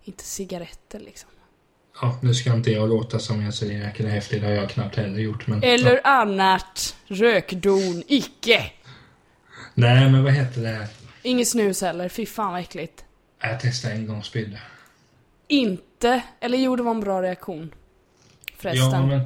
inte 0.04 0.24
cigaretter 0.24 1.00
liksom. 1.00 1.30
Ja, 2.02 2.18
nu 2.22 2.34
ska 2.34 2.54
inte 2.54 2.70
jag 2.70 2.88
låta 2.88 3.18
som 3.18 3.42
jag 3.42 3.54
så 3.54 3.66
jäkla 3.66 4.08
häftig, 4.08 4.40
det 4.40 4.46
har 4.46 4.54
jag 4.54 4.70
knappt 4.70 4.96
heller 4.96 5.18
gjort. 5.18 5.46
Men, 5.46 5.62
Eller 5.62 6.00
ja. 6.04 6.10
annat 6.10 6.96
rökdon, 7.06 8.02
icke! 8.06 8.72
Nej, 9.74 10.10
men 10.10 10.24
vad 10.24 10.32
heter 10.32 10.62
det? 10.62 10.88
Inget 11.22 11.48
snus 11.48 11.82
heller, 11.82 12.08
fy 12.08 12.26
fan 12.26 12.52
vad 12.52 12.60
äckligt. 12.60 13.04
Jag 13.42 13.60
testade 13.60 13.94
en 13.94 14.06
gång 14.06 14.22
spydde. 14.22 14.58
Inte, 15.48 16.22
eller 16.40 16.58
jo 16.58 16.76
det 16.76 16.82
var 16.82 16.90
en 16.90 17.00
bra 17.00 17.22
reaktion. 17.22 17.74
Förresten. 18.56 19.00
Ja, 19.00 19.06
men 19.06 19.20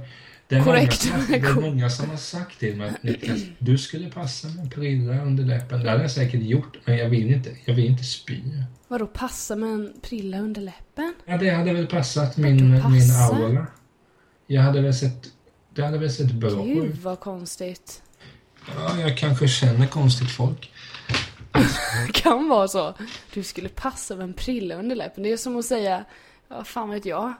det 0.49 0.57
är, 0.57 0.65
Korrekt 0.65 1.13
många, 1.13 1.27
det 1.29 1.37
är 1.37 1.55
många 1.61 1.91
som 1.91 2.11
har 2.11 2.17
sagt 2.17 2.59
till 2.59 2.77
mig 2.77 2.89
att 2.91 3.03
Niklas, 3.03 3.41
du 3.59 3.79
skulle 3.79 4.11
passa 4.11 4.49
med 4.49 4.75
prilla 4.75 5.23
under 5.23 5.45
läppen. 5.45 5.83
Det 5.85 5.91
hade 5.91 6.03
jag 6.03 6.11
säkert 6.11 6.43
gjort, 6.43 6.77
men 6.85 6.97
jag 6.97 7.09
vill 7.09 7.33
inte. 7.35 7.51
Jag 7.65 7.75
vill 7.75 7.85
inte 7.85 8.05
spy. 8.05 8.41
Vadå 8.89 9.07
passa 9.07 9.57
med 9.57 9.71
en 9.71 9.93
prilla 10.03 10.39
under 10.39 10.61
läppen? 10.61 11.15
Ja, 11.27 11.37
det 11.37 11.51
hade 11.51 11.73
väl 11.73 11.87
passat 11.87 12.37
min, 12.37 12.75
Vadå 12.75 12.89
min 12.89 13.01
passa? 13.01 13.35
aura. 13.37 13.67
Jag 14.47 14.63
hade 14.63 14.81
väl 14.81 14.95
sett... 14.95 15.27
Det 15.75 15.83
hade 15.83 15.99
väl 15.99 16.11
sett 16.13 16.33
bra 16.33 16.63
Gud 16.65 16.85
ut. 16.85 16.99
vad 17.03 17.21
konstigt. 17.21 18.03
Ja, 18.77 19.01
jag 19.01 19.19
kanske 19.19 19.49
känner 19.49 19.87
konstigt 19.87 20.31
folk. 20.31 20.71
Det 22.07 22.13
kan 22.15 22.49
vara 22.49 22.69
så. 22.69 22.95
Du 23.35 23.43
skulle 23.43 23.69
passa 23.69 24.17
med 24.17 24.25
en 24.25 24.35
prilla 24.35 24.75
under 24.75 24.97
läppen. 24.97 25.23
Det 25.23 25.33
är 25.33 25.37
som 25.37 25.57
att 25.57 25.65
säga, 25.65 26.05
ja 26.49 26.65
fan 26.65 26.91
vet 26.91 27.07
jag. 27.07 27.35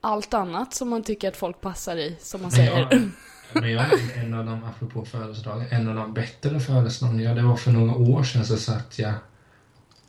Allt 0.00 0.34
annat 0.34 0.74
som 0.74 0.88
man 0.88 1.02
tycker 1.02 1.28
att 1.28 1.36
folk 1.36 1.60
passar 1.60 1.96
i, 1.96 2.16
som 2.20 2.42
man 2.42 2.50
säger. 2.50 2.78
jag, 2.78 3.10
men 3.52 3.70
jag 3.72 3.86
en 4.16 4.34
av 4.34 4.46
de, 4.46 4.64
apropå 4.64 5.04
födelsedagar, 5.04 5.66
en 5.70 5.88
av 5.88 5.94
de 5.94 6.14
bättre 6.14 6.60
födelsedagarna, 6.60 7.22
ja, 7.22 7.34
det 7.34 7.42
var 7.42 7.56
för 7.56 7.70
några 7.70 7.94
år 7.94 8.22
sedan 8.22 8.44
så 8.44 8.56
satt 8.56 8.98
jag... 8.98 9.14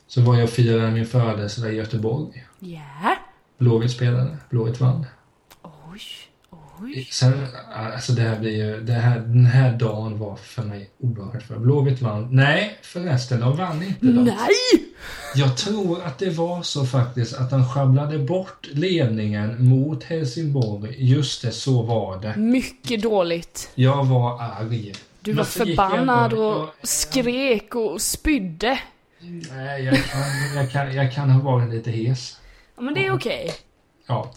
Så 0.06 0.20
var 0.20 0.34
jag 0.34 0.44
och 0.44 0.50
firade 0.50 0.90
min 0.90 1.06
födelsedag 1.06 1.72
i 1.72 1.76
Göteborg. 1.76 2.46
Ja. 2.58 3.16
Blåvitt 3.58 3.90
spelade, 3.90 4.38
Blåvitt 4.50 4.80
vann. 4.80 5.06
Oj, 5.62 6.00
oj. 6.80 7.08
Sen, 7.12 7.46
alltså 7.74 8.12
det 8.12 8.22
här 8.22 8.38
blir 8.38 8.56
ju, 8.56 8.80
det 8.80 8.92
här, 8.92 9.18
den 9.18 9.46
här 9.46 9.72
dagen 9.72 10.18
var 10.18 10.36
för 10.36 10.62
mig 10.62 10.90
oerhört 10.98 11.42
för 11.42 11.58
Blåvitt 11.58 12.00
vann. 12.00 12.28
Nej, 12.30 12.78
förresten, 12.82 13.40
de 13.40 13.56
vann 13.56 13.82
inte. 13.82 14.06
De. 14.06 14.24
Nej! 14.24 14.92
Jag 15.34 15.56
tror 15.56 16.02
att 16.02 16.18
det 16.18 16.30
var 16.30 16.62
så 16.62 16.86
faktiskt 16.86 17.34
att 17.34 17.50
de 17.50 17.68
sjabblade 17.68 18.18
bort 18.18 18.68
ledningen 18.72 19.68
mot 19.68 20.04
Helsingborg. 20.04 20.94
Just 21.12 21.42
det, 21.42 21.52
så 21.52 21.82
var 21.82 22.20
det. 22.20 22.36
Mycket 22.36 23.02
dåligt. 23.02 23.70
Jag 23.74 24.04
var 24.04 24.42
arg. 24.42 24.92
Du 25.20 25.32
var 25.32 25.44
förbannad 25.44 26.32
och 26.32 26.68
skrek 26.82 27.74
och 27.74 28.00
spydde. 28.00 28.78
Nej, 29.50 29.84
jag 29.84 29.96
kan, 29.96 30.20
jag, 30.56 30.70
kan, 30.70 30.94
jag 30.94 31.14
kan 31.14 31.30
ha 31.30 31.52
varit 31.52 31.70
lite 31.74 31.90
hes. 31.90 32.38
Ja, 32.76 32.82
men 32.82 32.94
det 32.94 33.06
är 33.06 33.14
okej. 33.14 33.54
Ja. 34.06 34.32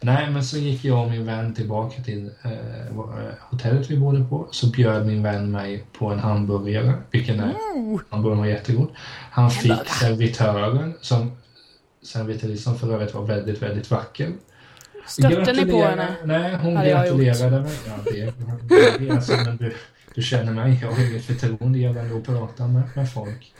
Nej, 0.00 0.30
men 0.30 0.44
så 0.44 0.58
gick 0.58 0.84
jag 0.84 1.04
och 1.04 1.10
min 1.10 1.26
vän 1.26 1.54
tillbaka 1.54 2.02
till 2.02 2.30
eh, 2.42 2.52
eh, 2.52 3.32
hotellet 3.40 3.90
vi 3.90 3.96
bodde 3.96 4.24
på. 4.24 4.48
Så 4.50 4.66
bjöd 4.66 5.06
min 5.06 5.22
vän 5.22 5.50
mig 5.50 5.84
på 5.98 6.06
en 6.06 6.18
hamburgare, 6.18 6.94
vilken 7.10 7.40
är, 7.40 7.54
hamburgaren 8.10 8.38
var 8.38 8.46
jättegod. 8.46 8.88
Han 9.30 9.50
fick 9.50 9.70
Hamburgare. 9.70 9.94
servitören, 9.94 10.94
som 11.00 11.32
servitris 12.02 12.64
som 12.64 12.78
för 12.78 12.94
övrigt 12.94 13.14
var 13.14 13.22
väldigt, 13.22 13.62
väldigt 13.62 13.90
vacker. 13.90 14.32
Stötte 15.06 15.52
ni 15.52 15.70
på 15.70 15.82
henne? 15.82 16.16
Nej, 16.24 16.56
hon 16.62 16.76
Hade 16.76 16.90
gratulerade 16.90 17.60
mig. 17.60 17.72
Ja, 17.86 17.92
det, 18.04 18.98
det 18.98 19.10
alltså, 19.10 19.32
men 19.32 19.56
du, 19.56 19.74
du 20.14 20.22
känner 20.22 20.52
mig, 20.52 20.78
jag 20.82 20.92
har 20.92 21.10
inget 21.10 21.24
förtroende 21.24 21.78
gällande 21.78 22.16
att 22.16 22.24
prata 22.24 22.66
med, 22.66 22.82
med 22.94 23.12
folk. 23.12 23.54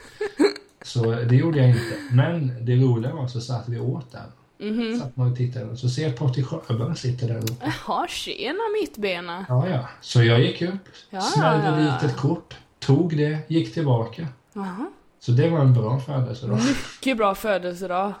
Så 0.81 1.11
det 1.11 1.35
gjorde 1.35 1.57
jag 1.57 1.69
inte. 1.69 1.97
Men 2.11 2.65
det 2.65 2.75
roliga 2.75 3.13
var 3.13 3.27
så 3.27 3.41
satt 3.41 3.69
vi 3.69 3.79
åt 3.79 4.11
där. 4.11 4.25
Mhm. 4.61 4.99
Satt 4.99 5.15
man 5.17 5.31
och 5.31 5.37
tittade 5.37 5.77
så 5.77 5.89
ser 5.89 6.11
Patrik 6.11 6.45
Sjöberg 6.45 6.95
sitter 6.97 7.27
där 7.27 7.37
uppe. 7.37 7.73
Jaha, 7.87 8.07
tjena 8.07 8.59
mittbena. 8.81 9.45
Ja, 9.49 9.67
ja. 9.69 9.89
Så 10.01 10.23
jag 10.23 10.39
gick 10.41 10.61
upp, 10.61 10.89
Ja, 11.09 11.21
smällde 11.21 11.67
ja, 11.67 11.79
ja. 11.79 11.99
dit 12.01 12.11
ett 12.11 12.17
kort, 12.17 12.55
tog 12.79 13.17
det, 13.17 13.39
gick 13.47 13.73
tillbaka. 13.73 14.27
Jaha. 14.53 14.85
Så 15.19 15.31
det 15.31 15.49
var 15.49 15.59
en 15.59 15.73
bra 15.73 15.99
födelsedag. 15.99 16.59
Mycket 16.67 17.17
bra 17.17 17.35
födelsedag. 17.35 18.13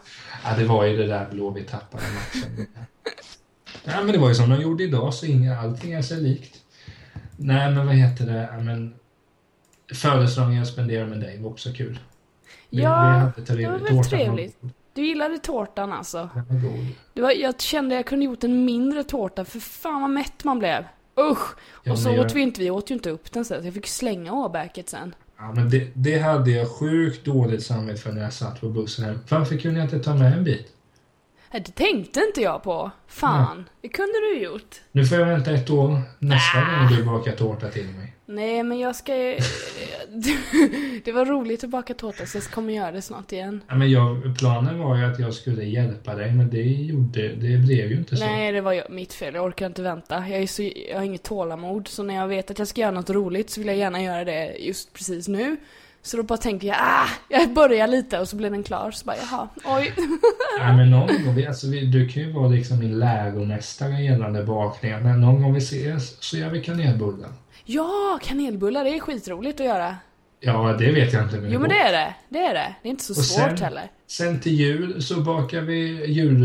Ja, 0.45 0.55
det 0.57 0.65
var 0.65 0.85
ju 0.85 0.97
det 0.97 1.07
där 1.07 1.27
Blåvitt 1.31 1.67
tappade 1.67 2.03
matchen. 2.03 2.67
Ja, 3.83 4.01
men 4.03 4.07
det 4.11 4.17
var 4.17 4.29
ju 4.29 4.35
som 4.35 4.49
de 4.49 4.61
gjorde 4.61 4.83
idag, 4.83 5.13
så 5.13 5.25
inga, 5.25 5.59
allting 5.59 5.93
är 5.93 6.01
sig 6.01 6.21
likt. 6.21 6.57
Nej, 7.37 7.71
men 7.71 7.85
vad 7.85 7.95
heter 7.95 8.25
det? 8.25 8.49
Ja, 8.51 8.59
men, 8.59 8.93
födelsedagen 9.93 10.53
jag 10.55 10.67
spenderade 10.67 11.09
med 11.09 11.19
dig 11.19 11.41
var 11.41 11.49
också 11.49 11.73
kul. 11.73 11.99
Vi, 12.69 12.81
Ja, 12.81 13.31
vi 13.45 13.45
hade 13.45 13.61
det 13.61 13.69
var 13.69 13.79
väl 13.79 14.03
trevligt. 14.03 14.57
Var, 14.61 14.71
Du 14.93 15.05
gillade 15.05 15.37
tårtan 15.37 15.93
alltså. 15.93 16.29
var, 17.21 17.31
jag 17.31 17.61
kände 17.61 17.95
jag 17.95 18.05
kunde 18.05 18.25
gjort 18.25 18.43
en 18.43 18.65
mindre 18.65 19.03
tårta, 19.03 19.45
för 19.45 19.59
fan 19.59 20.01
vad 20.01 20.09
mätt 20.09 20.43
man 20.43 20.59
blev. 20.59 20.83
Usch! 21.19 21.55
Ja, 21.83 21.91
och 21.91 21.99
så 21.99 22.09
jag- 22.09 22.25
åt 22.25 22.33
vi 22.35 22.41
inte, 22.41 22.59
vi 22.61 22.69
åt 22.71 22.91
ju 22.91 22.95
inte 22.95 23.09
upp 23.09 23.31
den 23.31 23.45
så 23.45 23.53
jag 23.63 23.73
fick 23.73 23.87
slänga 23.87 24.33
åbäket 24.33 24.89
sen. 24.89 25.15
Ja, 25.37 25.51
men 25.55 25.69
det, 25.69 25.87
det 25.93 26.19
hade 26.19 26.51
jag 26.51 26.71
sjukt 26.79 27.25
dåligt 27.25 27.63
samvete 27.63 28.01
för 28.01 28.11
när 28.11 28.21
jag 28.21 28.33
satt 28.33 28.61
på 28.61 28.69
bussen 28.69 29.05
hem. 29.05 29.19
Varför 29.29 29.57
kunde 29.57 29.79
jag 29.79 29.85
inte 29.85 29.99
ta 29.99 30.15
med 30.15 30.33
en 30.33 30.43
bit? 30.43 30.67
Det 31.51 31.75
tänkte 31.75 32.19
inte 32.27 32.41
jag 32.41 32.63
på. 32.63 32.91
Fan, 33.07 33.69
det 33.81 33.87
kunde 33.89 34.11
du 34.13 34.39
gjort. 34.43 34.75
Nu 34.91 35.05
får 35.05 35.17
jag 35.17 35.25
vänta 35.25 35.51
ett 35.51 35.69
år 35.69 36.01
nästa 36.19 36.57
Ah. 36.59 36.79
gång 36.89 36.97
du 36.97 37.03
bakar 37.05 37.31
tårta 37.31 37.67
till 37.69 37.85
mig. 37.87 38.10
Nej, 38.35 38.63
men 38.63 38.79
jag 38.79 38.95
ska 38.95 39.15
ju- 39.17 39.37
Det 41.05 41.11
var 41.11 41.25
roligt 41.25 41.63
att 41.63 41.69
baka 41.69 41.93
tårta 41.93 42.25
så 42.25 42.37
jag 42.37 42.43
kommer 42.43 42.73
göra 42.73 42.91
det 42.91 43.01
snart 43.01 43.31
igen. 43.31 43.61
Ja, 43.67 43.75
men 43.75 43.91
jag, 43.91 44.37
planen 44.39 44.79
var 44.79 44.97
ju 44.97 45.05
att 45.05 45.19
jag 45.19 45.33
skulle 45.33 45.63
hjälpa 45.63 46.15
dig, 46.15 46.31
men 46.33 46.49
det 46.49 46.61
gjorde, 46.63 47.27
det 47.27 47.57
blev 47.57 47.91
ju 47.91 47.97
inte 47.97 48.17
så. 48.17 48.25
Nej, 48.25 48.51
det 48.51 48.61
var 48.61 48.73
ju 48.73 48.81
mitt 48.89 49.13
fel. 49.13 49.33
Jag 49.35 49.45
orkar 49.45 49.65
inte 49.65 49.81
vänta. 49.81 50.23
Jag, 50.29 50.41
är 50.41 50.47
så, 50.47 50.69
jag 50.89 50.97
har 50.97 51.03
inget 51.03 51.23
tålamod, 51.23 51.87
så 51.87 52.03
när 52.03 52.15
jag 52.15 52.27
vet 52.27 52.51
att 52.51 52.59
jag 52.59 52.67
ska 52.67 52.81
göra 52.81 52.91
något 52.91 53.09
roligt 53.09 53.49
så 53.49 53.59
vill 53.61 53.67
jag 53.67 53.77
gärna 53.77 54.01
göra 54.01 54.25
det 54.25 54.55
just 54.59 54.93
precis 54.93 55.27
nu. 55.27 55.57
Så 56.03 56.17
då 56.17 56.23
bara 56.23 56.37
tänker 56.37 56.67
jag, 56.67 56.77
ah, 56.79 57.07
jag 57.29 57.53
börjar 57.53 57.87
lite 57.87 58.19
och 58.19 58.27
så 58.27 58.35
blir 58.35 58.49
den 58.49 58.63
klar. 58.63 58.91
Så 58.91 59.05
bara, 59.05 59.15
jaha, 59.31 59.47
oj. 59.65 59.93
Nej, 60.59 60.75
men 60.77 60.91
någon 60.91 61.07
gång, 61.25 61.45
alltså, 61.47 61.67
vi, 61.67 61.85
du 61.85 62.07
kan 62.09 62.23
ju 62.23 62.31
vara 62.31 62.47
liksom 62.47 62.79
min 62.79 62.99
läromästare 62.99 64.01
gällande 64.03 64.43
bakningen, 64.43 65.03
men 65.03 65.21
någon 65.21 65.41
gång 65.41 65.53
vi 65.53 65.57
ses 65.59 66.23
så 66.23 66.37
gör 66.37 66.49
vi 66.49 66.61
kanelbullar. 66.63 67.29
Ja, 67.73 68.19
kanelbullar, 68.23 68.83
det 68.83 68.89
är 68.95 68.99
skitroligt 68.99 69.59
att 69.59 69.65
göra. 69.65 69.95
Ja, 70.39 70.75
det 70.79 70.91
vet 70.91 71.13
jag 71.13 71.23
inte. 71.23 71.37
Men 71.37 71.51
Jo 71.51 71.59
men 71.59 71.69
det 71.69 71.75
är 71.79 71.91
det, 71.91 72.13
det 72.29 72.39
är 72.39 72.53
det. 72.53 72.75
Det 72.81 72.87
är 72.87 72.91
inte 72.91 73.03
så 73.03 73.13
Och 73.13 73.17
svårt 73.25 73.49
sen- 73.49 73.57
heller. 73.57 73.91
Sen 74.07 74.39
till 74.39 74.53
jul 74.59 75.03
så 75.03 75.19
bakar 75.21 75.61
vi 75.61 76.05
jul... 76.11 76.43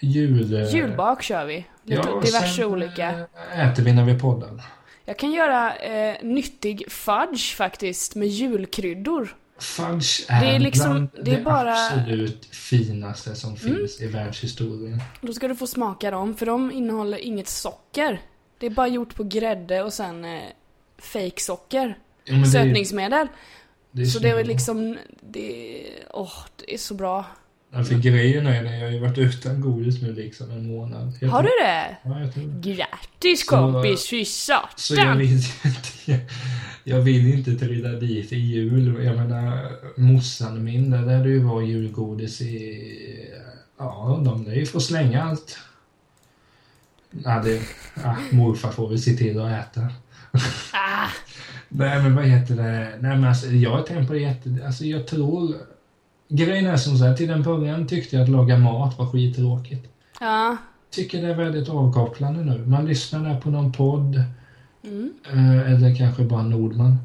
jul 0.00 0.68
Julbak 0.72 1.22
kör 1.22 1.44
vi. 1.46 1.66
Lite 1.84 2.00
och 2.08 2.22
diverse 2.22 2.48
sen, 2.56 2.64
olika. 2.64 3.08
eh, 3.54 3.68
äter 3.70 3.82
vi 3.82 3.92
när 3.92 4.04
vi 4.04 4.18
poddar. 4.18 4.60
Jag 5.04 5.18
kan 5.18 5.32
göra 5.32 5.74
eh, 5.76 6.16
nyttig 6.22 6.84
fudge 6.92 7.54
faktiskt, 7.56 8.14
med 8.14 8.28
julkryddor. 8.28 9.36
Fudge 9.58 10.24
är, 10.28 10.40
Det 10.40 10.46
är 10.46 10.58
liksom- 10.58 10.90
bland 10.90 11.08
det 11.24 11.30
är 11.32 11.36
det 11.36 11.42
bara- 11.42 11.86
absolut 11.86 12.44
finaste 12.52 13.34
som 13.34 13.56
finns 13.56 14.00
i 14.00 14.06
världshistorien. 14.06 15.00
Då 15.20 15.32
ska 15.32 15.48
du 15.48 15.56
få 15.56 15.66
smaka 15.66 16.10
dem, 16.10 16.34
för 16.34 16.46
de 16.46 16.72
innehåller 16.72 17.18
inget 17.18 17.48
socker. 17.48 18.20
Det 18.62 18.66
är 18.66 18.70
bara 18.70 18.88
gjort 18.88 19.14
på 19.14 19.24
grädde 19.24 19.82
och 19.82 19.92
sen 19.92 20.24
eh, 20.24 20.40
fake 20.98 21.40
socker. 21.40 21.98
Ja, 22.24 22.34
det 22.34 22.46
Sötningsmedel. 22.46 23.26
det 23.92 24.02
är 24.02 24.06
så 24.06 24.18
det 24.18 24.28
är 24.28 24.44
liksom, 24.44 24.98
det, 25.20 25.82
åh, 26.10 26.32
det 26.56 26.74
är 26.74 26.78
så 26.78 26.94
bra. 26.94 27.24
För 27.72 27.94
grejen 27.98 28.46
är 28.46 28.64
att 28.64 28.72
jag 28.72 28.80
har 28.80 28.88
ju 28.92 28.98
varit 28.98 29.18
utan 29.18 29.60
godis 29.60 30.02
nu 30.02 30.12
liksom 30.12 30.50
en 30.50 30.66
månad. 30.66 31.12
Jag 31.20 31.28
Har 31.28 31.42
du 31.42 31.48
det? 31.48 31.96
Ja, 32.04 32.20
jag 32.20 32.34
tror 32.34 32.44
det. 32.44 32.70
Grattis 32.72 33.46
Så- 33.46 33.56
kompis, 33.56 34.08
fy 34.10 34.24
Så 34.24 34.52
jag 34.52 34.68
satan! 34.76 35.18
vill 35.18 35.32
inte, 35.32 35.48
jag 36.84 37.00
vill 37.00 37.34
inte 37.34 37.54
trilla 37.66 37.88
dit 37.88 38.32
i 38.32 38.36
jul. 38.38 39.04
Jag 39.04 39.16
menar, 39.16 39.70
morsan 39.96 40.64
min, 40.64 40.90
där 40.90 41.22
det 41.24 41.28
ju 41.30 41.38
vara 41.42 41.64
julgodis 41.64 42.40
i... 42.40 43.28
Ja, 43.78 44.22
de 44.24 44.44
lär 44.44 44.54
ju 44.54 44.66
få 44.66 44.80
slänga 44.80 45.22
allt. 45.22 45.58
Ja, 47.24 47.40
det, 47.44 47.62
ja, 48.02 48.16
morfar 48.32 48.70
får 48.70 48.88
väl 48.88 48.98
se 48.98 49.12
till 49.12 49.40
att 49.40 49.50
äta. 49.50 49.80
Ah, 50.72 51.08
Nej 51.68 52.02
men 52.02 52.16
vad 52.16 52.24
heter 52.24 52.56
det? 52.56 52.88
Nej 53.00 53.16
men 53.16 53.24
alltså 53.24 53.46
jag 53.46 53.86
det 54.14 54.20
jätte... 54.20 54.58
Alltså 54.66 54.84
jag 54.84 55.06
tror... 55.06 55.56
Grejen 56.28 56.66
är 56.66 56.76
som 56.76 56.98
så 56.98 57.04
här, 57.04 57.16
till 57.16 57.28
den 57.28 57.42
början 57.42 57.86
tyckte 57.86 58.16
jag 58.16 58.22
att 58.22 58.28
laga 58.28 58.58
mat 58.58 58.98
var 58.98 59.06
skittråkigt. 59.06 59.88
ja. 60.20 60.56
Tycker 60.90 61.22
det 61.22 61.28
är 61.28 61.34
väldigt 61.34 61.68
avkopplande 61.68 62.44
nu. 62.44 62.66
Man 62.66 62.86
lyssnar 62.86 63.28
där 63.28 63.40
på 63.40 63.50
någon 63.50 63.72
podd. 63.72 64.22
Mm. 64.84 65.12
eh, 65.32 65.72
Eller 65.72 65.96
kanske 65.96 66.22
bara 66.22 66.42
Nordman. 66.42 66.98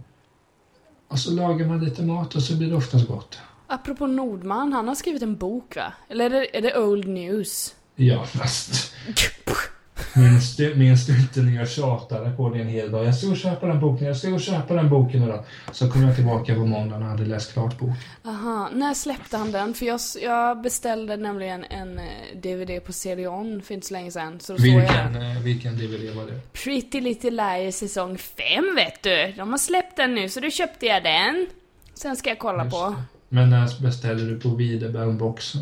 Och 1.07 1.19
så 1.19 1.31
lagar 1.33 1.67
man 1.67 1.85
lite 1.85 2.01
mat 2.01 2.35
och 2.35 2.41
så 2.43 2.55
blir 2.57 2.69
det 2.69 2.75
oftast 2.75 3.07
gott. 3.07 3.39
Apropå 3.67 4.07
Nordman, 4.07 4.73
han 4.73 4.87
har 4.87 4.95
skrivit 4.95 5.21
en 5.21 5.35
bok 5.35 5.75
va? 5.75 5.93
Eller 6.09 6.25
är 6.25 6.29
det, 6.29 6.57
är 6.57 6.61
det 6.61 6.77
Old 6.77 7.07
News? 7.07 7.75
Ja 7.95 8.23
fast... 8.25 8.93
Minns 10.15 10.55
du, 10.55 10.75
minns 10.75 11.05
du 11.05 11.19
inte 11.21 11.39
när 11.41 11.55
jag 11.55 11.69
tjatade 11.69 12.31
på 12.31 12.49
det 12.49 12.61
en 12.61 12.67
hel 12.67 12.91
dag? 12.91 13.05
Jag 13.05 13.15
ska 13.15 13.35
köpa 13.35 13.67
den 13.67 13.79
boken, 13.79 14.07
jag 14.07 14.17
ska 14.17 14.39
köpa 14.39 14.73
den 14.73 14.89
boken 14.89 15.23
idag. 15.23 15.43
Så 15.71 15.91
kom 15.91 16.01
jag 16.03 16.15
tillbaka 16.15 16.53
på 16.53 16.65
måndagen 16.65 17.03
och 17.03 17.09
hade 17.09 17.25
läst 17.25 17.53
klart 17.53 17.77
boken. 17.79 17.95
Aha, 18.25 18.69
när 18.73 18.93
släppte 18.93 19.37
han 19.37 19.51
den? 19.51 19.73
För 19.73 19.85
jag, 19.85 19.99
jag 20.21 20.61
beställde 20.61 21.17
nämligen 21.17 21.63
en 21.63 21.99
eh, 21.99 22.05
DVD 22.43 22.83
på 22.85 22.93
CD-ON 22.93 23.61
för 23.61 23.73
inte 23.73 23.87
så 23.87 23.93
länge 23.93 24.11
sedan. 24.11 24.39
Så 24.39 24.53
då 24.53 24.57
såg 24.59 24.67
jag 24.67 24.75
Vilken, 24.79 25.13
den. 25.13 25.31
eh, 25.37 25.41
vilken 25.43 25.77
DVD 25.77 26.15
var 26.15 26.25
det? 26.25 26.39
Pretty 26.63 27.01
Little 27.01 27.31
Liars 27.31 27.75
säsong 27.75 28.17
5 28.17 28.75
vet 28.75 29.03
du. 29.03 29.33
De 29.37 29.49
har 29.51 29.57
släppt 29.57 29.97
den 29.97 30.15
nu 30.15 30.29
så 30.29 30.39
då 30.39 30.49
köpte 30.49 30.85
jag 30.85 31.03
den. 31.03 31.47
Sen 31.93 32.15
ska 32.15 32.29
jag 32.29 32.39
kolla 32.39 32.63
Just 32.63 32.75
på. 32.75 32.95
Men 33.29 33.49
när 33.49 33.81
beställde 33.81 34.29
du 34.29 34.39
på 34.39 34.49
Widerberg-boxen? 34.49 35.61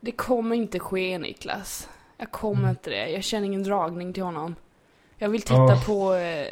Det 0.00 0.12
kommer 0.12 0.56
inte 0.56 0.78
ske 0.78 1.18
Niklas. 1.18 1.88
Jag 2.22 2.30
kommer 2.30 2.58
Mm. 2.58 2.70
inte 2.70 2.90
det. 2.90 3.08
Jag 3.10 3.24
känner 3.24 3.46
ingen 3.46 3.62
dragning 3.62 4.12
till 4.12 4.22
honom. 4.22 4.54
Jag 5.18 5.28
vill 5.28 5.42
titta 5.42 5.54
Ja. 5.54 5.82
på 5.86 6.14
eh, 6.14 6.46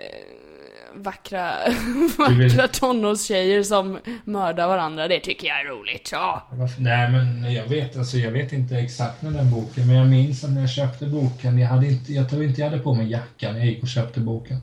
vackra, 0.95 1.53
vackra 2.19 2.69
tonårstjejer 2.69 3.63
som 3.63 3.99
mördar 4.25 4.69
varandra. 4.69 5.09
Det 5.09 5.21
tycker 5.21 5.49
jag 5.49 5.61
är 5.61 5.65
roligt. 5.65 6.09
Ja. 6.13 6.49
Varför? 6.53 6.83
Nej 6.83 7.11
men 7.11 7.53
jag 7.55 7.67
vet, 7.67 7.97
alltså, 7.97 8.17
jag 8.17 8.31
vet 8.31 8.53
inte 8.53 8.77
exakt 8.77 9.23
med 9.23 9.33
den 9.33 9.51
boken 9.51 9.87
men 9.87 9.97
jag 9.97 10.07
minns 10.07 10.45
att 10.45 10.51
när 10.51 10.61
jag 10.61 10.71
köpte 10.71 11.07
boken, 11.07 11.59
jag, 11.59 11.69
hade 11.69 11.87
inte, 11.87 12.13
jag 12.13 12.31
tror 12.31 12.45
inte 12.45 12.61
jag 12.61 12.71
hade 12.71 12.83
på 12.83 12.95
mig 12.95 13.11
jackan 13.11 13.53
när 13.53 13.59
jag 13.61 13.69
gick 13.69 13.83
och 13.83 13.89
köpte 13.89 14.21
boken. 14.21 14.59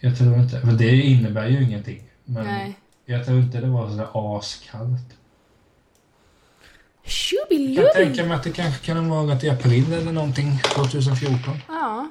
Jag 0.00 0.18
tror 0.18 0.38
inte, 0.38 0.60
för 0.60 0.72
det 0.72 0.96
innebär 0.96 1.48
ju 1.48 1.62
ingenting. 1.64 2.02
Men 2.24 2.46
Nej. 2.46 2.74
jag 3.04 3.26
tror 3.26 3.38
inte 3.40 3.60
det 3.60 3.66
var 3.66 3.88
sådär 3.90 4.38
askallt. 4.38 5.16
Jag 7.10 7.48
kan 7.48 7.48
Tjubilubbi! 7.48 7.88
tänka 7.94 8.24
mig 8.24 8.36
att 8.36 8.42
det 8.42 8.50
kanske 8.50 8.86
kan 8.86 8.96
ha 8.96 9.22
varit 9.22 9.44
i 9.44 9.50
april 9.50 9.92
eller 9.92 10.12
någonting 10.12 10.58
2014. 10.74 11.58
Ja, 11.68 12.08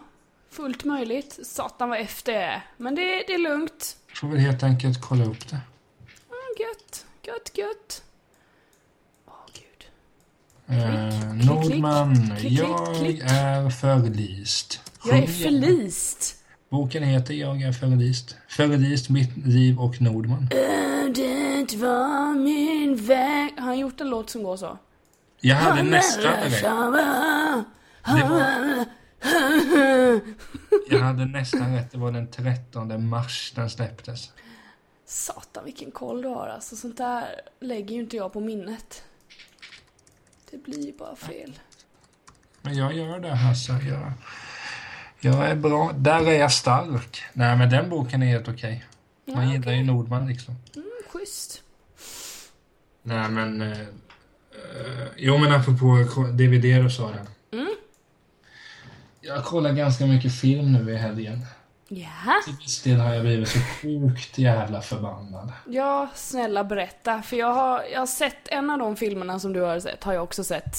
fullt 0.51 0.84
möjligt. 0.84 1.39
Satan 1.44 1.89
vad 1.89 2.00
efter 2.00 2.32
jag 2.32 2.44
är. 2.44 2.65
Men 2.77 2.96
det, 2.96 3.01
det 3.01 3.34
är 3.34 3.38
lugnt. 3.38 3.98
Får 4.15 4.27
väl 4.27 4.38
helt 4.38 4.63
enkelt 4.63 5.01
kolla 5.01 5.25
upp 5.25 5.50
det. 5.50 5.56
Mm, 5.56 6.50
gött, 6.60 7.06
gött, 7.24 7.58
gött. 7.58 8.03
Åh 9.27 9.34
gud. 9.53 9.86
Eh, 10.77 11.32
klick, 11.32 11.46
Nordman, 11.50 12.32
klick, 12.39 12.60
klick, 13.00 13.22
jag 13.22 13.32
är 13.32 13.70
förlist. 13.70 14.82
Jag 15.06 15.18
är 15.18 15.27
förlist. 15.27 16.36
Boken 16.70 17.03
heter 17.03 17.34
Jag 17.34 17.62
är 17.62 17.72
förlist. 17.72 18.36
Förlist, 18.48 19.10
mitt 19.10 19.38
liv 19.38 19.79
och 19.79 20.01
Nordman. 20.01 20.50
Ödet 20.51 21.74
var 21.74 22.34
min 22.36 22.96
väg. 22.96 23.53
Har 23.58 23.65
han 23.65 23.79
gjort 23.79 24.01
en 24.01 24.10
låt 24.10 24.29
som 24.29 24.44
går 24.44 24.58
så? 24.58 24.77
Jag 25.41 25.55
hade 25.55 25.84
nästan 25.84 26.24
rätt. 26.24 26.62
Det 28.05 28.24
var, 28.24 28.86
jag 30.89 31.00
hade 31.00 31.25
nästan 31.25 31.75
rätt. 31.75 31.91
Det 31.91 31.98
var 31.98 32.12
den 32.12 32.31
13 32.31 33.08
mars 33.10 33.51
den 33.55 33.69
släpptes. 33.69 34.31
Satan 35.05 35.65
vilken 35.65 35.91
koll 35.91 36.22
du 36.22 36.27
har 36.27 36.48
alltså. 36.48 36.75
Sånt 36.75 36.98
där 36.98 37.41
lägger 37.60 37.96
ju 37.96 38.01
inte 38.01 38.17
jag 38.17 38.34
på 38.34 38.39
minnet. 38.39 39.03
Det 40.52 40.58
blir 40.58 40.86
ju 40.86 40.97
bara 40.97 41.15
fel. 41.15 41.60
Men 42.62 42.75
jag 42.75 42.93
gör 42.93 43.19
det 43.19 43.36
Hasse. 43.36 43.71
Jag, 43.73 44.12
jag 45.19 45.49
är 45.49 45.56
bra. 45.56 45.91
Där 45.95 46.28
är 46.28 46.39
jag 46.39 46.52
stark. 46.52 47.23
Nej 47.34 47.58
men 47.58 47.69
den 47.69 47.89
boken 47.89 48.23
är 48.23 48.28
helt 48.28 48.47
okej. 48.47 48.86
Man 49.25 49.47
Ja, 49.47 49.54
gillar 49.54 49.71
ju 49.71 49.84
Nordman 49.84 50.28
liksom. 50.28 50.56
Mm, 50.75 50.89
schysst. 51.10 51.63
Nej 53.04 53.30
men... 53.30 53.75
Eh, 54.80 55.08
jo 55.17 55.38
men 55.38 55.52
apropå 55.52 56.06
DVD 56.32 56.91
sa 56.91 57.12
det. 57.12 57.58
Mm. 57.58 57.69
Jag 59.22 59.43
kollar 59.45 59.74
ganska 59.74 60.06
mycket 60.06 60.36
film 60.39 60.74
nu 60.74 60.91
i 60.93 60.95
helgen. 60.98 61.45
Ja. 61.88 62.08
Till 62.45 62.54
viss 62.60 62.82
del 62.84 63.00
har 63.00 63.13
jag 63.13 63.24
blivit 63.24 63.48
så 63.50 63.60
sjukt 63.60 64.38
jävla 64.38 64.82
förbannad. 64.82 65.52
Ja, 65.67 66.10
snälla 66.15 66.63
berätta. 66.63 67.22
För 67.22 67.36
jag 67.38 67.54
har, 67.54 67.84
jag 67.93 68.00
har 68.00 68.08
sett 68.08 68.48
en 68.48 68.69
av 68.69 68.80
de 68.80 68.95
filmerna 68.95 69.39
som 69.39 69.54
du 69.54 69.62
har 69.62 69.80
sett, 69.80 70.04
har 70.04 70.13
jag 70.13 70.24
också 70.24 70.43
sett. 70.43 70.78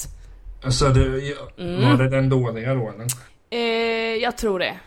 Alltså, 0.64 0.88
det, 0.88 1.34
Mm. 1.58 1.82
var 1.90 1.96
det 2.04 2.08
den 2.08 2.28
dåliga 2.28 2.74
då 2.74 2.88
eller? 2.90 3.06
Eh, 3.50 4.16
jag 4.22 4.36
tror 4.38 4.58
det. 4.58 4.78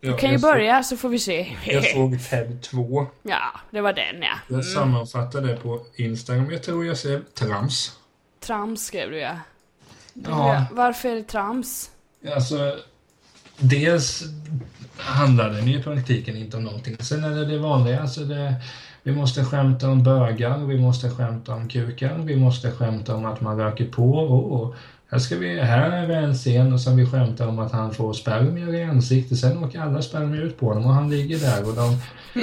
Ja, 0.00 0.10
Du 0.10 0.16
kan 0.16 0.30
ju 0.32 0.38
börja 0.38 0.82
så 0.82 0.96
får 0.96 1.08
vi 1.08 1.18
se. 1.18 1.56
Jag 1.64 1.84
såg 1.84 2.20
Ted 2.30 2.62
2. 2.62 3.06
ja, 3.22 3.40
det 3.70 3.80
var 3.80 3.92
den 3.92 4.22
ja. 4.22 4.38
Jag 4.56 4.64
sammanfattade 4.64 5.46
det 5.46 5.56
på 5.56 5.80
Instagram. 5.96 6.50
Jag 6.50 6.62
tror 6.62 6.86
jag 6.86 6.96
ser 6.96 7.22
trams. 7.34 7.97
Trams 8.48 8.84
skrev 8.84 9.10
du 9.10 9.18
ja. 9.18 9.36
Ja, 10.14 10.64
Varför 10.72 11.08
är 11.08 11.14
det 11.14 11.22
trams? 11.22 11.90
alltså... 12.34 12.76
Dels 13.60 14.24
handlar 14.96 15.50
den 15.50 15.66
ju 15.66 15.78
i 15.78 15.82
praktiken 15.82 16.36
inte 16.36 16.56
om 16.56 16.64
någonting. 16.64 16.96
Sen 17.00 17.24
är 17.24 17.30
det 17.30 17.44
det 17.44 17.58
vanliga. 17.58 18.00
Alltså 18.00 18.20
det, 18.20 18.54
vi 19.02 19.12
måste 19.12 19.44
skämta 19.44 19.88
om 19.88 20.02
bögar, 20.02 20.58
vi 20.58 20.78
måste 20.78 21.10
skämta 21.10 21.54
om 21.54 21.68
kukar, 21.68 22.18
vi 22.18 22.36
måste 22.36 22.70
skämta 22.70 23.14
om 23.14 23.24
att 23.24 23.40
man 23.40 23.58
röker 23.58 23.86
på 23.86 24.12
och, 24.12 24.60
och 24.60 24.74
här, 25.10 25.18
ska 25.18 25.36
vi, 25.36 25.60
här 25.60 25.90
är 25.90 26.08
det 26.08 26.16
en 26.16 26.34
scen 26.34 26.78
som 26.78 26.96
vi 26.96 27.06
skämtar 27.06 27.46
om 27.46 27.58
att 27.58 27.72
han 27.72 27.94
får 27.94 28.12
spermier 28.12 28.74
i 28.74 28.82
ansiktet. 28.82 29.38
Sen 29.38 29.64
åker 29.64 29.80
alla 29.80 30.02
spermier 30.02 30.42
ut 30.42 30.58
på 30.58 30.68
honom 30.68 30.86
och 30.86 30.94
han 30.94 31.10
ligger 31.10 31.38
där 31.38 31.68
och 31.68 31.74
de 31.74 32.00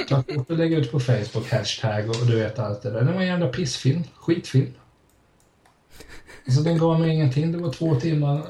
tar 0.08 0.22
kort 0.22 0.50
och 0.50 0.56
lägger 0.56 0.78
ut 0.78 0.92
på 0.92 1.00
Facebook, 1.00 1.52
hashtag 1.52 2.08
och 2.08 2.26
du 2.26 2.36
vet 2.36 2.58
allt 2.58 2.82
det 2.82 2.90
där. 2.90 3.02
Det 3.02 3.12
var 3.12 3.20
en 3.20 3.26
jävla 3.26 3.48
pissfilm, 3.48 4.04
skitfilm. 4.14 4.72
Alltså 6.46 6.62
den 6.62 6.78
gav 6.78 7.00
mig 7.00 7.10
ingenting, 7.10 7.52
det 7.52 7.58
var 7.58 7.72
två 7.72 7.94
timmar 8.00 8.46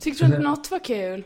Tyckte 0.00 0.24
du 0.24 0.26
inte 0.26 0.38
något 0.38 0.70
var 0.70 0.84
kul? 0.84 1.24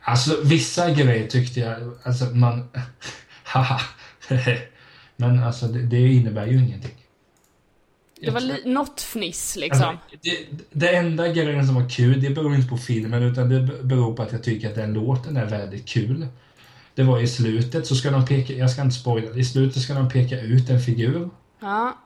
Alltså 0.00 0.40
vissa 0.44 0.90
grejer 0.90 1.26
tyckte 1.28 1.60
jag, 1.60 1.92
alltså 2.02 2.24
man, 2.24 2.68
haha. 3.44 3.80
Men 5.16 5.42
alltså 5.42 5.66
det, 5.66 5.82
det 5.82 6.12
innebär 6.12 6.46
ju 6.46 6.58
ingenting. 6.58 6.94
Det 8.20 8.30
var 8.30 8.40
li- 8.40 8.62
något 8.64 9.00
fniss 9.00 9.56
liksom. 9.56 9.86
Alltså, 9.88 10.16
det, 10.22 10.38
det 10.72 10.96
enda 10.96 11.28
grejen 11.28 11.66
som 11.66 11.74
var 11.74 11.88
kul, 11.88 12.20
det 12.20 12.30
beror 12.30 12.54
inte 12.54 12.68
på 12.68 12.76
filmen 12.76 13.22
utan 13.22 13.48
det 13.48 13.60
beror 13.82 14.16
på 14.16 14.22
att 14.22 14.32
jag 14.32 14.42
tycker 14.42 14.68
att 14.68 14.74
den 14.74 14.92
låten 14.92 15.36
är 15.36 15.46
väldigt 15.46 15.88
kul. 15.88 16.26
Det 16.94 17.02
var 17.02 17.20
i 17.20 17.26
slutet 17.26 17.86
så 17.86 17.94
ska 17.94 18.10
de 18.10 18.26
peka, 18.26 18.52
jag 18.52 18.70
ska 18.70 18.82
inte 18.82 18.94
spoila, 18.94 19.36
i 19.36 19.44
slutet 19.44 19.82
ska 19.82 19.94
de 19.94 20.08
peka 20.08 20.40
ut 20.40 20.70
en 20.70 20.80
figur. 20.80 21.30
Ja. 21.60 21.98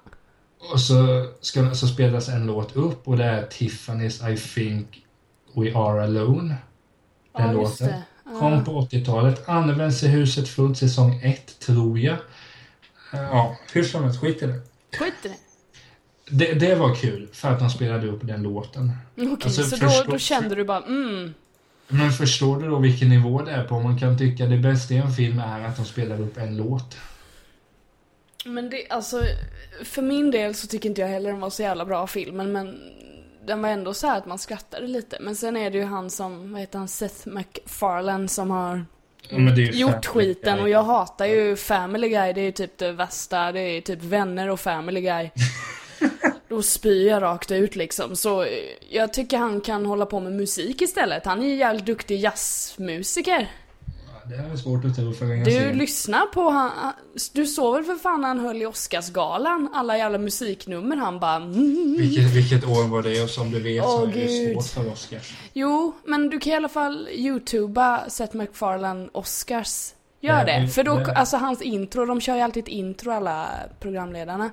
Och 0.73 0.81
så, 0.81 1.27
ska, 1.40 1.75
så 1.75 1.87
spelas 1.87 2.29
en 2.29 2.47
låt 2.47 2.77
upp 2.77 3.09
och 3.09 3.16
det 3.16 3.25
är 3.25 3.47
Tiffany's 3.47 4.31
I 4.33 4.37
think 4.37 5.05
we 5.55 5.75
are 5.79 6.03
alone. 6.05 6.57
Den 7.37 7.47
ja, 7.47 7.53
låten. 7.53 7.88
Ja. 8.25 8.38
Kom 8.38 8.64
på 8.64 8.81
80-talet. 8.81 9.49
Används 9.49 10.03
i 10.03 10.09
huset 10.09 10.49
fullt 10.49 10.79
säsong 10.79 11.21
1, 11.23 11.61
tror 11.61 11.99
jag. 11.99 12.16
Eh, 13.12 13.21
Ja, 13.23 13.57
hur 13.73 13.85
som 13.85 14.05
helst, 14.05 14.21
skit 14.21 14.42
i 14.42 14.47
det. 14.47 14.61
Skit 14.99 15.14
i 15.25 15.29
det. 15.29 15.37
det. 16.44 16.55
Det 16.55 16.75
var 16.75 16.94
kul, 16.94 17.29
för 17.33 17.49
att 17.53 17.59
de 17.59 17.71
spelade 17.71 18.07
upp 18.09 18.21
den 18.23 18.42
låten. 18.42 18.92
Okej, 19.16 19.37
Alltså, 19.44 19.62
så 19.62 19.77
då, 19.77 19.87
förstå- 19.87 20.11
då 20.11 20.18
kände 20.18 20.55
du 20.55 20.64
bara 20.64 20.83
mm. 20.83 21.35
Men 21.88 22.12
förstår 22.12 22.61
du 22.62 22.68
då 22.68 22.79
vilken 22.79 23.09
nivå 23.09 23.42
det 23.42 23.51
är 23.51 23.64
på? 23.64 23.81
Man 23.81 23.99
kan 23.99 24.18
tycka 24.18 24.47
det 24.47 24.59
bästa 24.59 24.94
i 24.94 24.97
en 24.97 25.12
film 25.12 25.38
är 25.38 25.64
att 25.64 25.77
de 25.77 25.85
spelar 25.85 26.21
upp 26.21 26.37
en 26.38 26.57
låt. 26.57 26.97
Men 28.49 28.71
det, 28.71 28.87
alltså, 28.91 29.23
för 29.85 30.03
min 30.03 30.31
del 30.31 30.55
så 30.55 30.67
tycker 30.67 30.89
inte 30.89 31.01
jag 31.01 31.09
heller 31.09 31.31
den 31.31 31.41
var 31.41 31.51
så 31.51 31.63
jävla 31.63 31.85
bra 31.85 32.07
filmen, 32.07 32.53
men 32.53 32.81
den 33.47 33.63
var 33.63 33.69
ändå 33.69 33.95
så 33.95 34.07
här 34.07 34.19
att 34.19 34.27
man 34.27 34.39
skrattade 34.39 34.87
lite. 34.87 35.17
Men 35.21 35.37
sen 35.37 35.57
är 35.57 35.71
det 35.71 35.79
ju 35.79 35.85
han 35.85 36.11
som, 36.11 36.53
vad 36.53 36.61
heter 36.61 36.79
han, 36.79 36.89
Seth 36.89 37.29
MacFarlane 37.29 38.29
som 38.29 38.51
har 38.51 38.85
ju 39.31 39.65
gjort 39.65 40.07
skiten 40.07 40.55
Guy. 40.55 40.63
och 40.63 40.69
jag 40.69 40.83
hatar 40.83 41.27
ju 41.27 41.57
Family 41.57 42.09
Guy, 42.09 42.33
det 42.33 42.41
är 42.41 42.53
typ 42.53 42.79
det 42.79 42.93
värsta, 42.93 43.53
det 43.53 43.61
är 43.61 43.81
typ 43.81 44.03
vänner 44.03 44.51
och 44.51 44.61
Family 44.61 45.01
Guy. 45.01 45.31
Då 46.49 46.63
spyr 46.63 47.09
jag 47.09 47.23
rakt 47.23 47.51
ut 47.51 47.77
liksom. 47.77 48.17
Så 48.17 48.43
eh, 48.43 48.49
jag 48.91 49.13
tycker 49.13 49.39
han 49.39 49.61
kan 49.61 49.87
hålla 49.87 50.07
på 50.07 50.21
med 50.21 50.33
musik 50.33 50.83
istället. 50.83 51.27
Han 51.27 51.43
är 51.43 51.47
ju 51.47 51.55
jävligt 51.55 51.87
duktig 51.87 52.21
jazzmusiker. 52.21 53.51
Det 54.29 54.35
är 54.53 54.57
svårt 54.57 54.85
att 54.85 54.97
tro 54.97 55.12
för 55.12 55.25
en 55.25 55.45
Du 55.45 55.51
scen. 55.51 55.79
lyssnar 55.79 56.27
på 56.27 56.51
han, 56.51 56.71
Du 57.33 57.47
såg 57.47 57.75
väl 57.75 57.85
för 57.85 57.95
fan 57.95 58.25
han 58.25 58.41
höll 58.41 58.62
i 58.62 58.67
Oscarsgalan? 58.67 59.69
Alla 59.75 59.99
jävla 59.99 60.19
musiknummer 60.19 60.97
han 60.97 61.21
bara 61.21 61.37
mm. 61.37 61.97
Vilket, 61.99 62.31
vilket 62.37 62.64
år 62.64 62.88
var 62.88 63.03
det? 63.03 63.23
Och 63.23 63.31
som 63.31 63.51
du 63.51 63.61
vet 63.61 63.85
så 63.85 64.03
Åh, 64.03 64.11
är 64.11 64.14
det 64.14 64.55
svårt 64.55 64.85
för 64.85 64.93
Oscars. 64.93 65.33
Jo, 65.53 65.95
men 66.05 66.29
du 66.31 66.38
kan 66.41 66.53
i 66.53 66.57
alla 66.57 66.69
fall 66.69 67.09
youtuba 67.12 68.09
Seth 68.09 68.37
MacFarlane 68.37 69.09
Oscars. 69.12 69.93
Gör 70.21 70.45
det. 70.45 70.69
För 70.69 70.85
då, 70.85 70.95
det- 70.95 71.12
alltså 71.17 71.37
hans 71.37 71.62
intro, 71.62 72.05
de 72.07 72.21
kör 72.21 72.35
ju 72.35 72.41
alltid 72.41 72.62
ett 72.62 72.69
intro 72.69 73.11
alla 73.12 73.49
programledarna. 73.81 74.51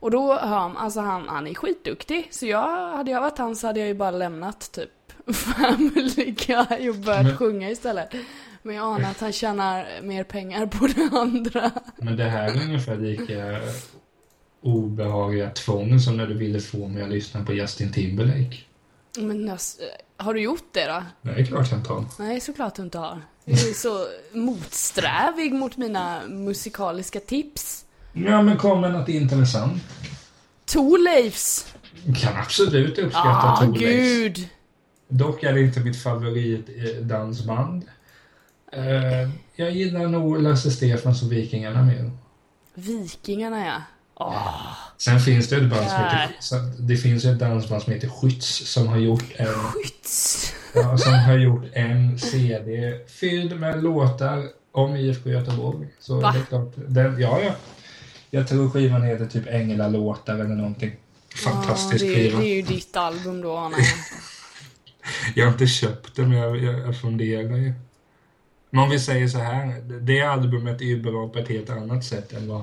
Och 0.00 0.10
då 0.10 0.38
hör 0.38 0.58
man, 0.68 0.76
alltså 0.76 1.00
han, 1.00 1.28
han 1.28 1.46
är 1.46 1.54
skitduktig. 1.54 2.28
Så 2.30 2.46
jag, 2.46 2.96
hade 2.96 3.10
jag 3.10 3.20
varit 3.20 3.38
han 3.38 3.56
så 3.56 3.66
hade 3.66 3.80
jag 3.80 3.88
ju 3.88 3.94
bara 3.94 4.10
lämnat 4.10 4.72
typ 4.72 4.90
Family 5.34 6.30
Guy 6.46 6.88
och 6.90 6.94
börjat 6.96 7.24
Men- 7.26 7.36
sjunga 7.36 7.70
istället. 7.70 8.14
Men 8.62 8.74
jag 8.76 8.84
anar 8.94 9.10
att 9.10 9.20
han 9.20 9.32
tjänar 9.32 10.02
mer 10.02 10.24
pengar 10.24 10.66
på 10.66 10.86
det 10.86 11.08
andra. 11.18 11.70
Men 11.96 12.16
det 12.16 12.24
här 12.24 12.48
är 12.50 12.62
ungefär 12.64 12.96
lika 12.96 13.60
obehagliga 14.62 15.50
tvång 15.50 16.00
som 16.00 16.16
när 16.16 16.26
du 16.26 16.34
ville 16.34 16.60
få 16.60 16.88
mig 16.88 17.02
att 17.02 17.08
lyssna 17.10 17.44
på 17.44 17.52
Justin 17.52 17.92
Timberlake. 17.92 18.56
Men 19.18 19.56
har 20.16 20.34
du 20.34 20.40
gjort 20.40 20.68
det 20.72 20.86
då? 20.86 21.30
Är 21.30 21.44
klart 21.44 21.70
jag 21.70 21.80
inte 21.80 21.92
har. 21.92 22.04
Nej, 22.18 22.40
såklart 22.40 22.74
du 22.74 22.82
inte 22.82 22.98
har. 22.98 23.22
Du 23.44 23.52
är 23.52 23.74
så 23.74 24.06
motsträvig 24.38 25.52
mot 25.54 25.76
mina 25.76 26.20
musikaliska 26.28 27.20
tips. 27.20 27.84
Ja, 28.12 28.42
men 28.42 28.56
kom 28.56 28.80
med 28.80 28.92
något 28.92 29.08
intressant. 29.08 29.82
Thorleifs! 30.64 31.74
Kan 32.22 32.36
absolut 32.36 32.98
uppskatta 32.98 33.28
Ah, 33.28 33.56
Thorleifs. 33.56 34.18
gud! 34.36 34.48
Dock 35.08 35.42
är 35.42 35.52
det 35.52 35.60
inte 35.60 35.80
mitt 35.80 36.02
favoritdansband. 36.02 37.84
Uh, 38.76 39.30
jag 39.56 39.70
gillar 39.70 40.08
nog 40.08 40.42
Lasse 40.42 40.70
Stefans 40.70 41.22
och 41.22 41.32
Vikingarna 41.32 41.82
mer. 41.82 42.10
Vikingarna 42.74 43.66
ja. 43.66 43.82
Åh, 44.14 44.72
Sen 44.98 45.20
finns 45.20 45.48
det 45.48 45.56
ett 45.56 45.70
band 45.70 45.86
som 45.88 45.98
heter, 45.98 46.82
det 46.82 46.96
finns 46.96 47.24
ett 47.24 47.38
dansband 47.38 47.82
som 47.82 47.92
heter 47.92 48.08
Skytts 48.08 48.72
som 48.72 48.88
har 48.88 48.96
gjort 48.96 49.24
en, 49.36 49.46
skjuts! 49.46 50.52
ja, 50.74 50.98
som 50.98 51.12
har 51.12 51.38
gjort 51.38 51.64
en 51.72 52.18
CD 52.18 52.98
fylld 53.08 53.60
med 53.60 53.82
låtar 53.82 54.44
om 54.72 54.96
IFK 54.96 55.30
Göteborg. 55.30 55.88
Så 55.98 56.20
Va? 56.20 56.32
det 56.32 56.38
är 56.38 56.44
klart, 56.44 56.72
den, 56.76 57.20
ja, 57.20 57.40
ja. 57.40 57.52
Jag 58.30 58.48
tror 58.48 58.70
skivan 58.70 59.02
heter 59.02 59.26
typ 59.26 59.46
Änglalåtar 59.46 60.34
eller 60.34 60.54
någonting. 60.54 60.92
Fantastisk 61.34 62.04
ja, 62.04 62.08
det, 62.08 62.14
skiva. 62.14 62.40
det 62.40 62.46
är 62.46 62.54
ju 62.54 62.62
ditt 62.62 62.96
album 62.96 63.40
då, 63.40 63.56
Anna. 63.56 63.76
Jag 65.34 65.44
har 65.44 65.52
inte 65.52 65.66
köpt 65.66 66.16
den, 66.16 66.28
men 66.28 66.38
jag, 66.38 66.56
jag, 66.56 66.80
jag 66.80 67.00
funderar 67.00 67.56
ju. 67.56 67.72
Men 68.70 68.82
om 68.84 68.90
vi 68.90 68.98
säger 68.98 69.28
så 69.28 69.38
här, 69.38 69.80
det 70.00 70.22
albumet 70.22 70.80
är 70.80 70.84
ju 70.84 71.02
bra 71.02 71.28
på 71.28 71.38
ett 71.38 71.48
helt 71.48 71.70
annat 71.70 72.04
sätt 72.04 72.32
än 72.32 72.48
vad 72.48 72.62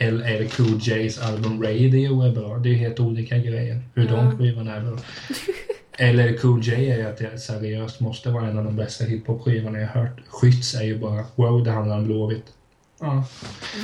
LL 0.00 0.48
Cool 0.48 0.78
J's 0.78 1.22
album 1.22 1.62
Radio 1.62 2.22
är 2.22 2.32
bra. 2.32 2.58
Det 2.58 2.68
är 2.68 2.74
helt 2.74 3.00
olika 3.00 3.38
grejer, 3.38 3.82
hur 3.94 4.08
de 4.08 4.38
skivorna 4.38 4.76
är 4.76 4.80
bra. 4.80 4.98
LL 6.12 6.38
Cool 6.38 6.62
J 6.62 6.90
är 6.90 6.98
ju 6.98 7.06
att 7.06 7.16
det 7.16 7.38
seriöst 7.38 8.00
måste 8.00 8.30
vara 8.30 8.48
en 8.48 8.58
av 8.58 8.64
de 8.64 8.76
bästa 8.76 9.04
hiphop-skivorna 9.04 9.80
jag 9.80 9.88
har 9.88 10.00
hört. 10.00 10.20
Skytts 10.28 10.74
är 10.74 10.82
ju 10.82 10.98
bara, 10.98 11.24
wow, 11.34 11.64
det 11.64 11.70
handlar 11.70 11.98
om 11.98 12.04
Blåvitt. 12.04 12.46
Ja. 13.00 13.24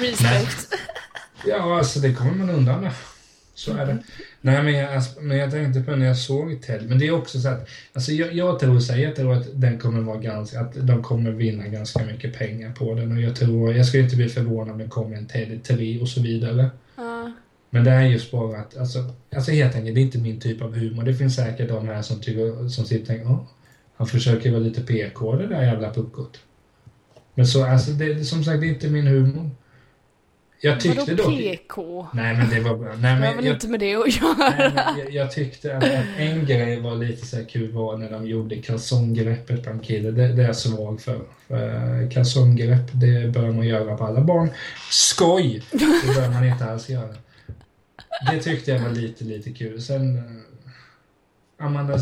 Respect. 0.00 0.74
Ja, 1.46 1.78
alltså 1.78 2.00
det 2.00 2.14
kommer 2.14 2.32
man 2.32 2.50
undan 2.50 2.80
med. 2.80 2.92
Så 3.54 3.76
är 3.76 3.86
det. 3.86 3.98
Nej, 4.44 4.62
men 4.62 4.72
jag, 4.72 4.94
alltså, 4.94 5.20
men 5.20 5.36
jag 5.38 5.50
tänkte 5.50 5.80
på 5.80 5.96
när 5.96 6.06
jag 6.06 6.16
såg 6.16 6.62
Ted, 6.62 6.88
men 6.88 6.98
det 6.98 7.06
är 7.06 7.12
också 7.12 7.40
så 7.40 7.48
att, 7.48 7.68
alltså 7.92 8.12
jag, 8.12 8.32
jag 8.32 8.58
tror 8.58 8.80
så 8.80 8.92
här, 8.92 9.00
jag 9.00 9.16
tror 9.16 9.32
att 9.34 9.46
den 9.54 9.78
kommer 9.78 10.00
vara 10.00 10.18
ganska, 10.18 10.60
att 10.60 10.86
de 10.86 11.02
kommer 11.02 11.30
vinna 11.30 11.66
ganska 11.68 12.04
mycket 12.04 12.38
pengar 12.38 12.72
på 12.72 12.94
den 12.94 13.12
och 13.12 13.20
jag 13.20 13.36
tror, 13.36 13.74
jag 13.74 13.86
skulle 13.86 14.02
inte 14.02 14.16
bli 14.16 14.28
förvånad 14.28 14.72
om 14.72 14.78
det 14.78 14.88
kommer 14.88 15.16
en 15.16 15.26
Ted 15.26 15.62
3 15.64 16.00
och 16.00 16.08
så 16.08 16.22
vidare. 16.22 16.70
Ja. 16.96 17.32
Men 17.70 17.84
det 17.84 17.90
är 17.90 18.02
just 18.02 18.30
bara 18.30 18.58
att, 18.58 18.76
alltså, 18.76 18.98
alltså 19.36 19.50
helt 19.50 19.74
enkelt, 19.76 19.94
det 19.94 20.00
är 20.00 20.02
inte 20.02 20.18
min 20.18 20.40
typ 20.40 20.62
av 20.62 20.74
humor. 20.74 21.02
Det 21.04 21.14
finns 21.14 21.36
säkert 21.36 21.68
de 21.68 21.88
här 21.88 22.02
som 22.02 22.20
tycker, 22.20 22.68
som 22.68 22.84
sitter 22.84 23.02
och 23.02 23.06
tänker, 23.06 23.26
"Åh, 23.30 23.42
han 23.96 24.06
försöker 24.06 24.50
vara 24.50 24.60
lite 24.60 24.80
PK 24.82 25.36
det 25.36 25.46
där 25.46 25.62
jävla 25.62 25.92
puckot. 25.92 26.40
Men 27.34 27.46
så, 27.46 27.64
alltså 27.64 27.90
det, 27.90 28.14
det, 28.14 28.24
som 28.24 28.44
sagt, 28.44 28.60
det 28.60 28.66
är 28.66 28.68
inte 28.68 28.88
min 28.90 29.06
humor. 29.06 29.50
Jag 30.64 30.80
tyckte 30.80 30.98
Vadå 30.98 31.14
dock... 31.22 31.38
PK? 31.38 32.06
Nej 32.14 32.36
men 32.36 32.50
det 32.50 32.60
var 32.60 32.76
bra. 32.76 32.88
Nej, 32.88 33.00
Det 33.00 33.08
har 33.08 33.16
men 33.18 33.36
väl 33.36 33.44
jag, 33.44 33.54
inte 33.54 33.68
med 33.68 33.80
det 33.80 33.94
att 33.94 34.06
nej, 34.06 34.18
göra? 34.20 34.92
men 34.92 34.98
jag, 34.98 35.12
jag 35.12 35.32
tyckte 35.32 35.76
att, 35.76 35.84
en 36.18 36.46
grej 36.46 36.80
var 36.80 36.94
lite 36.94 37.26
så 37.26 37.44
kul 37.44 37.72
var 37.72 37.96
när 37.96 38.10
de 38.10 38.26
gjorde 38.26 38.56
kalsonggreppet 38.56 39.66
en 39.66 39.78
kille. 39.80 40.10
Det, 40.10 40.28
det 40.28 40.42
är 40.42 40.46
jag 40.46 40.56
svag 40.56 41.00
för. 41.00 41.20
för 41.48 42.10
kalsonggrepp, 42.10 42.90
det 42.92 43.32
bör 43.32 43.50
man 43.52 43.66
göra 43.66 43.96
på 43.96 44.04
alla 44.04 44.20
barn. 44.20 44.50
Skoj! 44.90 45.62
Det 45.70 46.14
bör 46.16 46.28
man 46.30 46.44
inte 46.48 46.64
alls 46.64 46.88
göra. 46.88 47.14
Det 48.32 48.40
tyckte 48.42 48.70
jag 48.70 48.78
var 48.78 48.90
lite, 48.90 49.24
lite 49.24 49.50
kul. 49.50 49.82
Sen... 49.82 50.16
eh, 50.18 50.22
Amanda, 51.66 51.98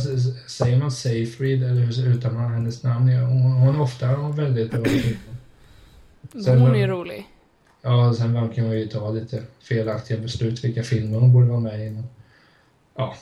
säger 0.48 0.76
man 0.76 0.92
Seyfried 0.92 1.62
eller 1.64 1.80
hur 1.80 2.08
uttalar 2.08 2.34
man 2.34 2.52
hennes 2.52 2.82
namn? 2.82 3.08
Hon, 3.08 3.52
hon 3.52 3.80
ofta 3.80 4.06
har 4.06 4.32
väldigt 4.32 4.70
bra. 4.70 4.84
Sen 6.44 6.58
Hon 6.58 6.76
är 6.76 6.88
rolig. 6.88 7.26
Ja, 7.82 8.14
sen 8.14 8.34
verkar 8.34 8.62
man 8.62 8.72
ju 8.78 8.86
ta 8.86 9.10
lite 9.10 9.42
felaktiga 9.62 10.18
beslut 10.18 10.64
vilka 10.64 10.82
filmer 10.82 11.18
hon 11.18 11.32
borde 11.32 11.46
vara 11.46 11.60
med 11.60 11.86
i. 11.86 11.90
men- 11.90 12.06
Ja, 12.96 13.14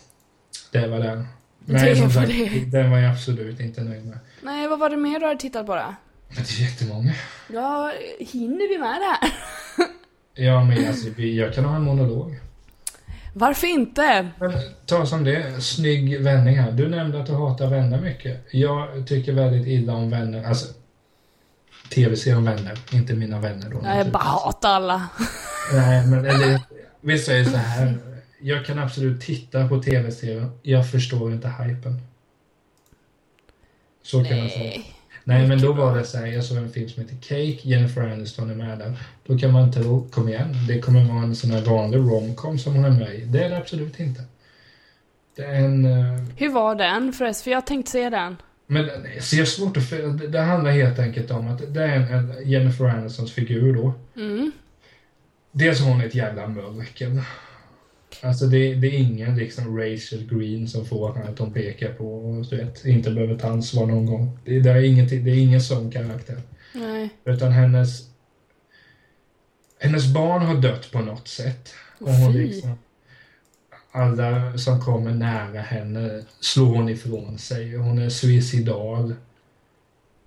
det 0.72 0.86
var 0.88 0.98
den. 0.98 1.26
Nej, 1.64 1.96
som 1.96 2.10
sagt, 2.10 2.28
det. 2.28 2.70
den 2.78 2.90
var 2.90 2.98
jag 2.98 3.12
absolut 3.12 3.60
inte 3.60 3.80
nöjd 3.82 4.06
med. 4.06 4.18
Nej, 4.42 4.68
vad 4.68 4.78
var 4.78 4.90
det 4.90 4.96
mer 4.96 5.20
du 5.20 5.26
hade 5.26 5.40
tittat 5.40 5.66
på 5.66 5.74
då? 5.74 5.94
Det 6.28 6.40
är 6.40 6.60
jättemånga. 6.62 7.14
Ja, 7.52 7.92
hinner 8.18 8.68
vi 8.68 8.78
med 8.78 8.88
det 9.00 9.04
här? 9.26 9.32
Ja, 10.44 10.64
men 10.64 10.88
alltså, 10.88 11.20
jag 11.22 11.54
kan 11.54 11.64
ha 11.64 11.76
en 11.76 11.82
monolog. 11.82 12.36
Varför 13.34 13.66
inte? 13.66 14.28
Men 14.40 14.52
ta 14.86 15.06
som 15.06 15.24
det, 15.24 15.60
snygg 15.62 16.20
vändning 16.20 16.56
här. 16.58 16.72
Du 16.72 16.88
nämnde 16.88 17.20
att 17.20 17.26
du 17.26 17.32
hatar 17.32 17.66
vänner 17.66 18.00
mycket. 18.00 18.46
Jag 18.50 19.06
tycker 19.08 19.32
väldigt 19.32 19.66
illa 19.66 19.92
om 19.94 20.10
vänner. 20.10 20.44
Alltså, 20.44 20.74
tv-serien 21.90 22.44
Vänner, 22.44 22.78
inte 22.92 23.14
mina 23.14 23.40
vänner 23.40 23.70
då. 23.70 23.78
Nej, 23.82 23.98
jag 23.98 24.10
bara 24.12 24.22
hatar 24.22 24.70
alla. 24.70 25.08
Nej, 25.72 26.06
men 26.06 26.24
eller, 26.26 26.60
vi 27.00 27.18
säger 27.18 27.44
så 27.44 27.56
här. 27.56 27.98
Jag 28.40 28.66
kan 28.66 28.78
absolut 28.78 29.20
titta 29.20 29.68
på 29.68 29.82
tv-serien. 29.82 30.58
Jag 30.62 30.90
förstår 30.90 31.32
inte 31.32 31.48
hypen. 31.48 32.00
Så 34.02 34.24
kan 34.24 34.38
jag 34.38 34.50
säga. 34.50 34.64
Nej. 34.64 34.94
Nej, 35.24 35.48
men 35.48 35.60
då 35.60 35.72
var 35.72 35.96
det 35.96 36.04
så 36.04 36.18
här. 36.18 36.26
Jag 36.26 36.44
såg 36.44 36.56
en 36.56 36.70
film 36.72 36.88
som 36.88 37.02
heter 37.02 37.16
Cake. 37.16 37.68
Jennifer 37.68 38.02
Aniston 38.02 38.50
är 38.50 38.54
med 38.54 38.78
där. 38.78 38.98
Då 39.26 39.38
kan 39.38 39.52
man 39.52 39.72
tro, 39.72 40.08
kom 40.10 40.28
igen, 40.28 40.54
det 40.68 40.80
kommer 40.80 41.04
vara 41.04 41.22
en 41.22 41.36
sån 41.36 41.50
här 41.50 41.60
vanlig 41.62 41.98
romcom 41.98 42.58
som 42.58 42.74
hon 42.74 42.84
är 42.84 42.90
med 42.90 43.14
i. 43.14 43.24
Det 43.24 43.44
är 43.44 43.50
det 43.50 43.56
absolut 43.56 44.00
inte. 44.00 44.24
Det 45.36 45.42
är 45.42 45.54
en... 45.54 45.84
eh, 45.84 46.24
Hur 46.36 46.48
var 46.52 46.74
den 46.74 47.12
förresten? 47.12 47.44
För 47.44 47.50
jag 47.50 47.66
tänkte 47.66 47.92
se 47.92 48.10
den. 48.10 48.36
Men 48.70 48.86
det 48.86 49.22
ser 49.22 49.44
svårt 49.44 49.76
att... 49.76 49.84
för- 49.88 50.08
Det, 50.08 50.28
det 50.28 50.40
handlar 50.40 50.70
helt 50.70 50.98
enkelt 50.98 51.30
om 51.30 51.48
att 51.48 51.74
det 51.74 51.82
är 51.82 51.96
en, 51.96 52.12
en 52.12 52.50
Jennifer 52.50 52.84
Anistons 52.84 53.32
figur 53.32 53.74
då. 53.74 53.94
Mm. 54.16 54.52
Dels 55.52 55.80
har 55.80 55.90
hon 55.90 56.00
ett 56.00 56.14
jävla 56.14 56.46
mörker. 56.48 57.22
Alltså 58.22 58.46
det, 58.46 58.74
det 58.74 58.86
är 58.86 58.98
ingen 58.98 59.36
liksom 59.36 59.78
Rachel 59.78 60.28
Green 60.30 60.68
som 60.68 60.84
får 60.84 61.14
henne 61.14 61.30
att 61.30 61.38
hon 61.38 61.52
pekar 61.52 61.92
på 61.92 62.14
och 62.14 62.46
du 62.46 62.56
vet, 62.56 62.84
inte 62.84 63.10
behöver 63.10 63.38
ta 63.38 63.48
ansvar 63.48 63.86
någon 63.86 64.06
gång. 64.06 64.38
Det, 64.44 64.60
det, 64.60 64.70
är, 64.70 64.82
ingenting, 64.82 65.24
det 65.24 65.30
är 65.30 65.38
ingen 65.38 65.60
sån 65.60 65.90
karaktär. 65.90 66.40
Nej. 66.74 67.08
Utan 67.24 67.52
hennes... 67.52 68.08
Hennes 69.80 70.14
barn 70.14 70.42
har 70.42 70.54
dött 70.54 70.92
på 70.92 71.00
något 71.00 71.28
sätt. 71.28 71.74
Och 71.98 72.10
hon 72.10 72.32
liksom, 72.32 72.78
alla 73.98 74.58
som 74.58 74.80
kommer 74.80 75.10
nära 75.10 75.60
henne 75.60 76.22
slår 76.40 76.66
hon 76.76 76.88
ifrån 76.88 77.38
sig. 77.38 77.76
Hon 77.76 77.98
är 77.98 78.08
suicidal. 78.08 79.14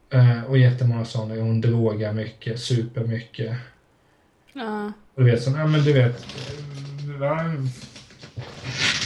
Eh, 0.10 0.44
och 0.44 0.58
jättemånga 0.58 1.06
sådana. 1.06 1.36
Hon 1.36 1.62
drogar 1.62 2.14
mycket, 2.14 2.60
super 2.60 3.02
mycket. 3.04 3.56
Ja. 4.54 4.92
Och 5.16 5.24
du 5.24 5.32
vet, 5.32 5.44
så, 5.44 5.50
ja, 5.52 5.68
men 5.68 5.84
du 5.84 5.94
vet. 5.94 6.26
eh, 6.26 7.20
Va? 7.20 7.54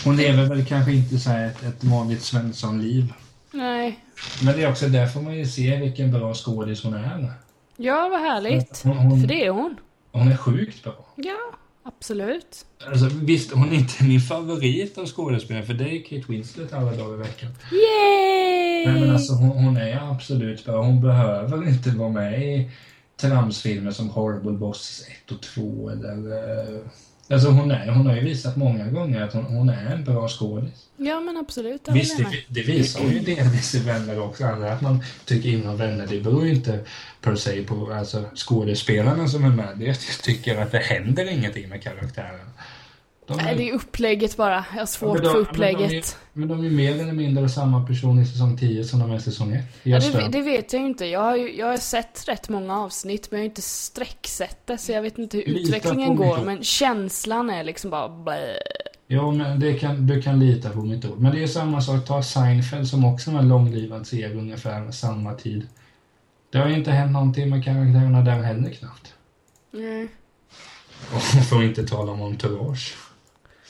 Hon 0.05 0.17
lever 0.17 0.45
väl 0.45 0.65
kanske 0.65 0.91
inte 0.93 1.17
så 1.19 1.31
ett, 1.31 1.63
ett 1.63 1.83
vanligt 1.83 2.21
Svensson-liv. 2.21 3.13
Nej. 3.51 3.99
Men 4.43 4.55
det 4.57 4.63
är 4.63 4.71
också 4.71 4.87
därför 4.87 5.21
man 5.21 5.35
ju 5.37 5.45
ser 5.45 5.77
vilken 5.79 6.11
bra 6.11 6.33
skådis 6.33 6.83
hon 6.83 6.93
är. 6.93 7.33
Ja, 7.77 8.09
vad 8.11 8.19
härligt. 8.19 8.81
Hon, 8.83 8.97
hon, 8.97 9.21
För 9.21 9.27
det 9.27 9.45
är 9.45 9.49
hon. 9.51 9.75
hon 10.11 10.27
är 10.31 10.37
sjukt 10.37 10.83
bra. 10.83 11.05
Ja, 11.15 11.37
absolut. 11.85 12.65
Alltså, 12.87 13.09
visst, 13.21 13.51
hon 13.51 13.69
är 13.69 13.75
inte 13.75 14.03
min 14.03 14.21
favorit 14.21 14.97
av 14.97 15.05
skådespelare, 15.05 15.65
för 15.65 15.73
det 15.73 15.89
är 15.89 16.03
Kate 16.03 16.31
Winslet 16.31 16.73
alla 16.73 16.91
dagar 16.91 17.13
i 17.13 17.17
veckan. 17.17 17.51
Yay! 17.71 18.85
Nej, 18.85 19.01
men 19.01 19.09
alltså, 19.09 19.33
hon, 19.33 19.49
hon 19.49 19.77
är 19.77 20.11
absolut 20.11 20.65
bra. 20.65 20.83
Hon 20.83 21.01
behöver 21.01 21.67
inte 21.67 21.89
vara 21.89 22.09
med 22.09 22.41
i 22.41 22.71
tramsfilmer 23.17 23.91
som 23.91 24.09
Horrible 24.09 24.51
Bosses 24.51 25.07
1 25.07 25.31
och 25.31 25.41
2 25.41 25.89
eller 25.89 26.17
uh, 26.17 26.79
Alltså 27.29 27.49
hon, 27.49 27.71
är, 27.71 27.87
hon 27.87 28.07
har 28.07 28.15
ju 28.15 28.21
visat 28.21 28.55
många 28.55 28.87
gånger 28.87 29.21
att 29.21 29.33
hon, 29.33 29.43
hon 29.43 29.69
är 29.69 29.85
en 29.85 30.03
bra 30.03 30.27
skådis. 30.27 30.85
Ja, 30.97 31.19
men 31.19 31.37
absolut. 31.37 31.85
Det 31.85 31.91
Visst, 31.91 32.17
det, 32.17 32.25
det 32.47 32.61
visar 32.61 32.99
hon 32.99 33.11
ju 33.11 33.19
delvis 33.19 33.75
i 33.75 33.79
Vänner 33.79 34.19
också. 34.19 34.45
Andra 34.45 34.73
att 34.73 34.81
man 34.81 35.03
tycker 35.25 35.49
inom 35.49 35.77
Vänner, 35.77 36.07
det 36.07 36.21
beror 36.21 36.45
ju 36.45 36.53
inte 36.55 36.79
per 37.21 37.35
se 37.35 37.63
på 37.63 37.93
alltså, 37.93 38.23
skådespelarna 38.35 39.27
som 39.27 39.43
är 39.43 39.49
med. 39.49 39.77
Det, 39.77 39.85
jag 39.85 39.99
tycker 39.99 40.61
att 40.61 40.71
det 40.71 40.79
händer 40.79 41.31
ingenting 41.31 41.69
med 41.69 41.83
karaktären. 41.83 42.49
De 43.27 43.37
Nej, 43.37 43.55
det 43.55 43.69
är 43.69 43.73
upplägget 43.73 44.37
bara. 44.37 44.65
Jag 44.73 44.79
har 44.79 44.85
svårt 44.85 45.23
de- 45.23 45.23
för 45.23 45.33
men 45.33 45.33
de 45.33 45.37
är- 45.39 45.51
upplägget. 45.51 46.17
Men 46.33 46.47
de 46.47 46.65
är 46.65 46.69
mer 46.69 46.91
eller 47.01 47.13
mindre 47.13 47.49
samma 47.49 47.85
person 47.87 48.19
i 48.19 48.25
säsong 48.25 48.57
10 48.57 48.83
som 48.83 48.99
de 48.99 49.11
är 49.11 49.15
i 49.15 49.19
säsong 49.19 49.53
1. 49.53 49.63
Ja, 49.83 49.99
det, 49.99 50.27
det 50.31 50.41
vet 50.41 50.73
jag 50.73 50.81
inte. 50.81 51.05
Jag 51.05 51.19
har, 51.19 51.35
jag 51.37 51.67
har 51.67 51.77
sett 51.77 52.27
rätt 52.27 52.49
många 52.49 52.79
avsnitt, 52.79 53.27
men 53.31 53.39
jag 53.39 53.43
har 53.43 53.49
inte 53.49 53.61
sträcksett 53.61 54.67
det, 54.67 54.77
så 54.77 54.91
jag 54.91 55.01
vet 55.01 55.17
inte 55.17 55.37
hur 55.37 55.45
Lita 55.45 55.59
utvecklingen 55.77 56.15
går. 56.15 56.37
Men 56.45 56.63
känslan 56.63 57.49
är 57.49 57.63
liksom 57.63 57.89
bara 57.91 58.09
blä. 58.09 58.57
Ja, 59.07 59.31
men 59.31 59.59
det 59.59 59.73
kan, 59.73 60.07
du 60.07 60.21
kan 60.21 60.39
lita 60.39 60.69
på 60.69 60.79
mitt 60.81 61.05
ord. 61.05 61.19
Men 61.19 61.35
det 61.35 61.43
är 61.43 61.47
samma 61.47 61.81
sak, 61.81 62.05
ta 62.05 62.23
Seinfeld 62.23 62.87
som 62.87 63.05
också 63.05 63.31
var 63.31 63.39
en 63.39 63.47
långlivad 63.49 64.07
serie 64.07 64.33
ungefär 64.35 64.91
samma 64.91 65.33
tid. 65.33 65.67
Det 66.51 66.57
har 66.57 66.67
ju 66.67 66.75
inte 66.75 66.91
hänt 66.91 67.11
någonting 67.11 67.49
med 67.49 67.63
karaktärerna 67.63 68.21
där 68.21 68.41
heller 68.41 68.69
knappt. 68.69 69.13
Mm. 69.73 70.07
Och 71.15 71.21
för 71.49 71.57
att 71.57 71.63
inte 71.63 71.87
tala 71.87 72.11
om 72.11 72.21
Entourage. 72.21 72.95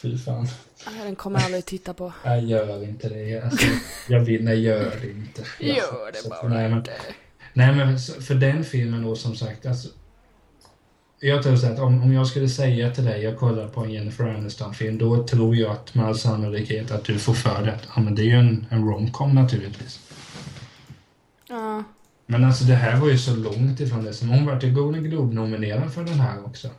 Fy 0.01 0.17
fan. 0.17 0.47
Nej, 0.91 1.03
Den 1.05 1.15
kommer 1.15 1.39
jag 1.39 1.45
aldrig 1.45 1.65
titta 1.65 1.93
på. 1.93 2.13
Jag 2.23 2.43
gör 2.43 2.83
inte 2.83 3.09
det. 3.09 3.41
Alltså, 3.41 3.67
jag 4.09 4.19
vill, 4.19 4.43
nej, 4.43 4.59
gör 4.61 4.97
det 5.01 5.11
inte. 5.11 5.41
Gör 5.59 6.11
det 6.11 6.17
så- 6.17 6.29
bara 6.29 6.47
nej, 6.47 6.69
men, 6.69 6.77
inte. 6.77 6.91
nej, 7.53 7.75
men 7.75 7.99
för 7.99 8.35
den 8.35 8.63
filmen 8.63 9.03
då 9.03 9.15
som 9.15 9.35
sagt, 9.35 9.65
alltså. 9.65 9.89
Jag 11.19 11.43
tror 11.43 11.55
så 11.55 11.67
att 11.67 11.79
om, 11.79 12.03
om 12.03 12.13
jag 12.13 12.27
skulle 12.27 12.49
säga 12.49 12.91
till 12.91 13.05
dig, 13.05 13.23
jag 13.23 13.37
kollar 13.37 13.67
på 13.67 13.81
en 13.83 13.91
Jennifer 13.91 14.23
Aniston-film, 14.23 14.97
då 14.97 15.27
tror 15.27 15.55
jag 15.55 15.71
att 15.71 15.95
med 15.95 16.05
all 16.05 16.17
sannolikhet 16.17 16.91
att 16.91 17.03
du 17.03 17.19
får 17.19 17.33
för 17.33 17.63
det. 17.65 17.73
att, 17.73 17.87
Ja, 17.95 18.01
men 18.01 18.15
det 18.15 18.21
är 18.21 18.25
ju 18.25 18.31
en, 18.39 18.65
en 18.69 18.87
romcom 18.87 19.35
naturligtvis. 19.35 19.99
Ja. 21.49 21.83
Men 22.25 22.43
alltså 22.43 22.63
det 22.63 22.73
här 22.75 22.99
var 22.99 23.07
ju 23.09 23.17
så 23.17 23.35
långt 23.35 23.79
ifrån 23.79 24.03
det. 24.05 24.13
Som 24.13 24.29
hon 24.29 24.45
vart 24.45 24.63
ju 24.63 24.71
Golden 24.73 25.03
Globe-nominerad 25.03 25.93
för 25.93 26.03
den 26.03 26.19
här 26.19 26.45
också. 26.45 26.69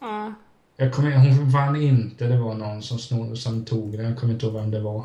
Ja. 0.00 0.34
Jag 0.80 0.92
kommer, 0.92 1.16
hon 1.16 1.50
vann 1.50 1.76
inte, 1.76 2.26
det 2.26 2.36
var 2.36 2.54
någon 2.54 2.82
som, 2.82 2.98
snor, 2.98 3.34
som 3.34 3.64
tog 3.64 3.92
den, 3.92 4.06
jag 4.06 4.18
kommer 4.18 4.34
inte 4.34 4.46
ihåg 4.46 4.54
vem 4.54 4.70
det 4.70 4.80
var. 4.80 5.04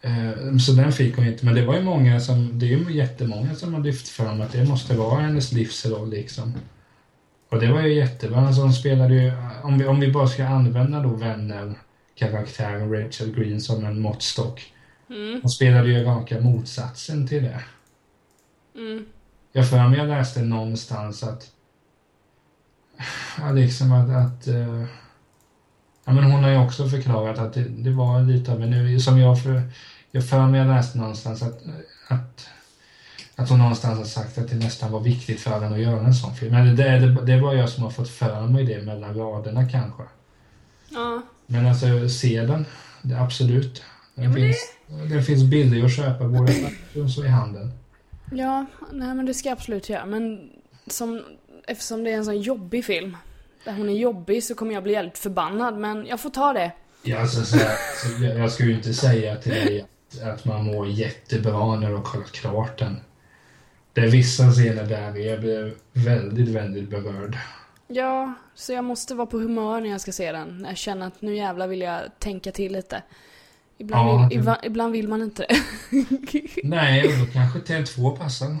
Eh, 0.00 0.56
så 0.56 0.72
den 0.72 0.92
fick 0.92 1.16
hon 1.16 1.26
inte, 1.26 1.44
men 1.44 1.54
det 1.54 1.66
var 1.66 1.74
ju 1.74 1.82
många 1.82 2.20
som, 2.20 2.58
det 2.58 2.66
är 2.66 2.78
ju 2.78 2.92
jättemånga 2.92 3.54
som 3.54 3.74
har 3.74 3.80
lyft 3.80 4.08
fram 4.08 4.40
att 4.40 4.52
det 4.52 4.64
måste 4.64 4.96
vara 4.96 5.20
hennes 5.20 5.52
livsroll 5.52 6.10
liksom. 6.10 6.54
Och 7.48 7.60
det 7.60 7.72
var 7.72 7.82
ju 7.82 7.94
jättebra, 7.94 8.40
alltså 8.40 8.62
hon 8.62 8.72
spelade 8.72 9.14
ju, 9.14 9.32
om 9.62 9.78
vi, 9.78 9.86
om 9.86 10.00
vi 10.00 10.12
bara 10.12 10.26
ska 10.26 10.46
använda 10.46 11.00
då 11.00 11.08
vänner, 11.08 11.74
karaktären 12.14 12.92
Rachel 12.92 13.34
Green 13.34 13.60
som 13.60 13.84
en 13.84 14.00
måttstock. 14.00 14.72
Mm. 15.10 15.40
Hon 15.42 15.50
spelade 15.50 15.88
ju 15.88 16.04
raka 16.04 16.40
motsatsen 16.40 17.28
till 17.28 17.42
det. 17.42 17.60
Mm. 18.76 19.04
Jag 19.52 19.70
för 19.70 19.88
mig 19.88 19.98
jag 19.98 20.08
läste 20.08 20.42
någonstans 20.42 21.22
att 21.22 21.52
ja, 23.40 23.52
liksom 23.52 23.92
att, 23.92 24.10
att 24.10 24.46
eh, 24.46 24.84
ja, 26.04 26.12
men 26.12 26.24
hon 26.24 26.44
har 26.44 26.50
ju 26.50 26.58
också 26.58 26.88
förklarat 26.88 27.38
att 27.38 27.52
det, 27.54 27.64
det 27.64 27.90
var 27.90 28.22
lite 28.22 28.52
av 28.52 28.62
en, 28.62 29.00
som 29.00 29.18
jag 29.18 29.42
för, 29.42 29.62
jag 30.10 30.28
för 30.28 30.46
mig 30.46 30.64
läste 30.64 30.98
någonstans 30.98 31.42
att, 31.42 31.62
att 32.08 32.48
att 33.36 33.48
hon 33.48 33.58
någonstans 33.58 33.98
har 33.98 34.04
sagt 34.04 34.38
att 34.38 34.48
det 34.48 34.56
nästan 34.56 34.92
var 34.92 35.00
viktigt 35.00 35.40
för 35.40 35.60
henne 35.60 35.74
att 35.76 35.82
göra 35.82 36.00
en 36.06 36.14
sån 36.14 36.34
film. 36.34 36.52
Men 36.52 36.76
det, 36.76 36.98
det, 36.98 37.24
det 37.26 37.40
var 37.40 37.54
jag 37.54 37.68
som 37.68 37.82
har 37.82 37.90
fått 37.90 38.08
för 38.08 38.46
mig 38.46 38.64
det 38.64 38.82
mellan 38.82 39.14
raderna 39.14 39.68
kanske. 39.68 40.02
Ja. 40.90 41.22
Men 41.46 41.66
alltså, 41.66 42.08
se 42.08 42.42
den. 42.42 42.66
Det, 43.02 43.14
absolut. 43.20 43.82
Den, 44.14 44.24
Ja, 44.24 44.30
men 44.30 44.40
det- 44.40 44.46
finns, 44.46 44.58
den 45.10 45.24
finns 45.24 45.42
billig 45.44 45.84
att 45.84 45.96
köpa 45.96 46.28
både 46.28 46.52
och 47.18 47.24
i 47.24 47.28
handeln. 47.28 47.72
Ja, 48.32 48.66
nej 48.92 49.14
men 49.14 49.26
det 49.26 49.34
ska 49.34 49.48
jag 49.48 49.56
absolut 49.56 49.88
göra. 49.88 50.06
Men 50.06 50.50
som, 50.86 51.22
eftersom 51.66 52.04
det 52.04 52.10
är 52.12 52.16
en 52.16 52.24
sån 52.24 52.40
jobbig 52.40 52.84
film, 52.84 53.16
där 53.64 53.72
hon 53.72 53.88
är 53.88 53.92
jobbig, 53.92 54.44
så 54.44 54.54
kommer 54.54 54.74
jag 54.74 54.82
bli 54.82 54.92
jävligt 54.92 55.18
förbannad. 55.18 55.78
Men 55.78 56.06
jag 56.06 56.20
får 56.20 56.30
ta 56.30 56.52
det. 56.52 56.72
Ja, 57.02 57.20
alltså, 57.20 57.44
så 57.44 57.56
här, 57.56 57.76
så 57.96 58.24
jag, 58.24 58.38
jag 58.38 58.52
ska 58.52 58.64
ju 58.64 58.74
inte 58.74 58.94
säga 58.94 59.36
till 59.36 59.52
dig 59.52 59.80
att, 60.12 60.22
att 60.28 60.44
man 60.44 60.64
mår 60.64 60.88
jättebra 60.88 61.76
när 61.76 61.88
du 61.90 61.96
har 61.96 62.02
kollat 62.04 62.32
klart 62.32 62.78
den. 62.78 63.00
Det 63.92 64.00
är 64.00 64.08
vissa 64.08 64.50
scener 64.52 64.84
där 64.84 65.16
jag 65.16 65.40
blir 65.40 65.74
väldigt, 65.92 66.48
väldigt 66.48 66.90
berörd. 66.90 67.36
Ja, 67.88 68.34
så 68.54 68.72
jag 68.72 68.84
måste 68.84 69.14
vara 69.14 69.26
på 69.26 69.38
humör 69.38 69.80
när 69.80 69.90
jag 69.90 70.00
ska 70.00 70.12
se 70.12 70.32
den. 70.32 70.66
Jag 70.68 70.76
känner 70.76 71.06
att 71.06 71.22
nu 71.22 71.36
jävlar 71.36 71.66
vill 71.66 71.80
jag 71.80 72.00
tänka 72.18 72.52
till 72.52 72.72
lite. 72.72 73.02
Ibland, 73.78 74.08
Ja, 74.08 74.18
vill, 74.18 74.28
det- 74.28 74.34
ibland, 74.40 74.58
ibland 74.64 74.92
vill 74.92 75.08
man 75.08 75.22
inte 75.22 75.46
det. 75.48 75.56
Nej, 76.64 77.04
och 77.06 77.26
då 77.26 77.32
kanske 77.32 77.58
T2 77.58 78.16
passar. 78.16 78.56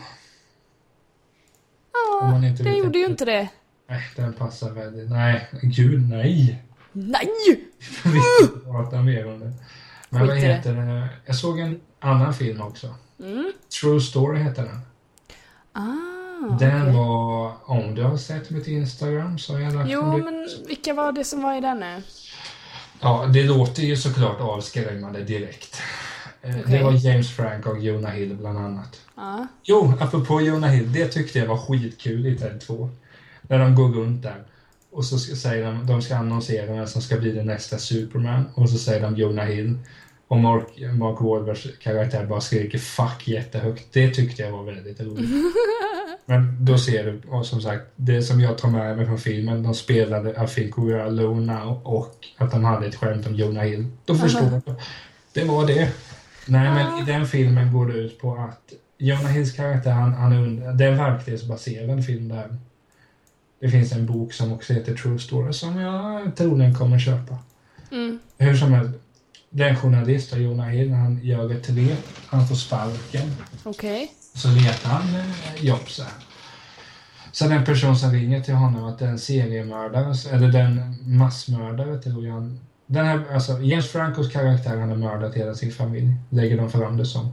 Ja, 1.92 2.40
det 2.56 2.62
vill 2.62 2.78
gjorde 2.78 2.98
ju 2.98 3.06
inte 3.06 3.24
det. 3.24 3.48
Nej, 3.88 4.02
den 4.16 4.32
passar 4.32 4.70
väldigt... 4.70 5.10
Nej, 5.10 5.48
gud 5.62 6.08
nej! 6.10 6.62
Nej! 6.92 7.28
Vi 8.04 8.20
inte 8.42 8.58
prata 8.64 9.02
mer 9.02 9.26
om 9.26 9.40
det. 9.40 9.52
Men 10.08 10.20
Skit 10.20 10.28
vad 10.28 10.36
det. 10.36 10.40
heter 10.40 10.74
det? 10.74 11.08
Jag 11.26 11.36
såg 11.36 11.58
en 11.58 11.80
annan 12.00 12.34
film 12.34 12.60
också. 12.62 12.94
Mm. 13.20 13.52
True 13.80 14.00
Story 14.00 14.38
heter 14.42 14.62
den. 14.62 14.80
Ah, 15.72 16.56
Den 16.58 16.82
okej. 16.82 16.94
var, 16.94 17.52
om 17.64 17.94
du 17.94 18.02
har 18.02 18.16
sett 18.16 18.50
mitt 18.50 18.66
Instagram 18.68 19.38
så 19.38 19.52
har 19.52 19.60
jag 19.60 19.74
lagt 19.74 19.90
Jo, 19.90 20.02
en 20.02 20.24
men 20.24 20.48
vilka 20.66 20.94
var 20.94 21.12
det 21.12 21.24
som 21.24 21.42
var 21.42 21.54
i 21.54 21.60
den 21.60 21.80
nu? 21.80 22.02
Ja, 23.00 23.26
det 23.34 23.42
låter 23.44 23.82
ju 23.82 23.96
såklart 23.96 24.40
avskrämmande 24.40 25.20
direkt. 25.24 25.82
Eh, 26.42 26.50
Okej. 26.60 26.78
Det 26.78 26.84
var 26.84 26.92
James 26.92 27.30
Frank 27.30 27.66
och 27.66 27.80
Jonah 27.80 28.10
Hill 28.12 28.34
bland 28.34 28.58
annat. 28.58 29.00
Ja. 29.16 29.46
Jo, 29.62 29.92
apropå 30.00 30.40
Jonah 30.40 30.70
Hill, 30.70 30.92
det 30.92 31.08
tyckte 31.08 31.38
jag 31.38 31.46
var 31.46 31.56
skitkul 31.56 32.26
i 32.26 32.38
Ted 32.38 32.60
2. 32.60 32.90
När 33.42 33.58
de 33.58 33.74
går 33.74 33.88
runt 33.88 34.22
där. 34.22 34.42
Och 34.92 35.04
så 35.04 35.18
ska- 35.18 35.34
säger 35.36 35.64
de, 35.66 35.86
de 35.86 36.02
ska 36.02 36.16
annonsera 36.16 36.72
vem 36.74 36.86
som 36.86 37.02
ska 37.02 37.16
bli 37.16 37.32
den 37.32 37.46
nästa 37.46 37.78
Superman. 37.78 38.44
Och 38.54 38.70
så 38.70 38.78
säger 38.78 39.00
de 39.02 39.16
Jonah 39.16 39.46
Hill. 39.46 39.78
Och 40.28 40.36
Mark, 40.38 40.64
Mark 40.98 41.20
Wahlbergs 41.20 41.66
karaktär 41.82 42.26
bara 42.26 42.40
skriker 42.40 42.78
'fuck' 42.78 43.30
jättehögt. 43.30 43.86
Det 43.92 44.10
tyckte 44.10 44.42
jag 44.42 44.50
var 44.52 44.62
väldigt 44.64 45.00
roligt. 45.00 45.30
Men 46.26 46.64
då 46.64 46.78
ser 46.78 47.04
du, 47.04 47.20
och 47.28 47.46
som 47.46 47.60
sagt, 47.60 47.82
det 47.96 48.22
som 48.22 48.40
jag 48.40 48.58
tar 48.58 48.68
med 48.68 48.96
mig 48.96 49.06
från 49.06 49.18
filmen, 49.18 49.62
de 49.62 49.74
spelade 49.74 50.30
I 50.44 50.46
think 50.54 50.78
we 50.78 50.94
are 50.94 51.04
alone 51.04 51.54
now 51.54 51.80
och 51.86 52.14
att 52.36 52.50
de 52.50 52.64
hade 52.64 52.86
ett 52.86 52.94
skämt 52.96 53.26
om 53.26 53.34
Jonah 53.34 53.64
Hill. 53.64 53.86
Då 54.04 54.14
förstår 54.14 54.42
jag. 54.66 54.74
Det 55.32 55.44
var 55.44 55.66
det. 55.66 55.88
Nej, 56.46 56.70
men 56.70 57.02
i 57.02 57.04
den 57.12 57.26
filmen 57.26 57.72
går 57.72 57.86
det 57.86 57.92
ut 57.94 58.20
på 58.20 58.34
att 58.34 58.72
Jonah 58.98 59.32
Hills 59.32 59.52
karaktär, 59.52 59.90
han, 59.90 60.12
han 60.12 60.32
är 60.32 60.72
det 60.72 60.84
är 60.84 60.92
en 60.92 60.98
verklighetsbaserad 60.98 62.06
film 62.06 62.28
där. 62.28 62.56
Det 63.60 63.70
finns 63.70 63.92
en 63.92 64.06
bok 64.06 64.32
som 64.32 64.52
också 64.52 64.72
heter 64.72 64.94
True 64.94 65.18
Story 65.18 65.52
som 65.52 65.80
jag 65.80 66.36
troligen 66.36 66.74
kommer 66.74 66.98
köpa. 66.98 67.38
Mm. 67.92 68.18
Hur 68.38 68.56
som 68.56 68.72
helst, 68.72 68.98
den 69.50 69.76
journalist, 69.76 70.36
Jonah 70.36 70.68
Hill, 70.68 70.92
han 70.92 71.20
gör 71.22 71.52
ett 71.52 71.70
rep, 71.70 72.06
han 72.26 72.48
får 72.48 72.54
sparken. 72.54 73.30
Okej. 73.64 74.12
Så 74.34 74.48
letar 74.48 74.90
han 74.90 75.14
eh, 75.14 75.64
jobb 75.64 75.88
så 75.88 76.02
här. 76.02 76.12
Så 77.32 77.48
den 77.48 77.64
person 77.64 77.96
som 77.96 78.12
ringer 78.12 78.40
till 78.40 78.54
honom 78.54 78.84
att 78.84 78.98
den 78.98 79.18
seriemördare, 79.18 80.14
eller 80.36 80.48
den 80.48 80.96
massmördare 81.18 81.98
tror 81.98 82.26
jag 82.26 82.34
han- 82.34 82.60
den 82.90 83.06
här, 83.06 83.34
alltså 83.34 83.62
James 83.62 83.88
Francos 83.92 84.32
karaktär 84.32 84.76
han 84.76 84.88
har 84.88 84.96
mördat 84.96 85.34
hela 85.34 85.54
sin 85.54 85.72
familj, 85.72 86.14
lägger 86.30 86.56
de 86.56 86.70
fram 86.70 86.96
det 86.96 87.06
som. 87.06 87.32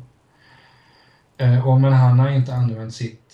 Eh, 1.38 1.68
och 1.68 1.82
men 1.82 1.94
han 1.94 2.20
har 2.20 2.30
inte 2.30 2.54
använt 2.54 2.94
sitt 2.94 3.34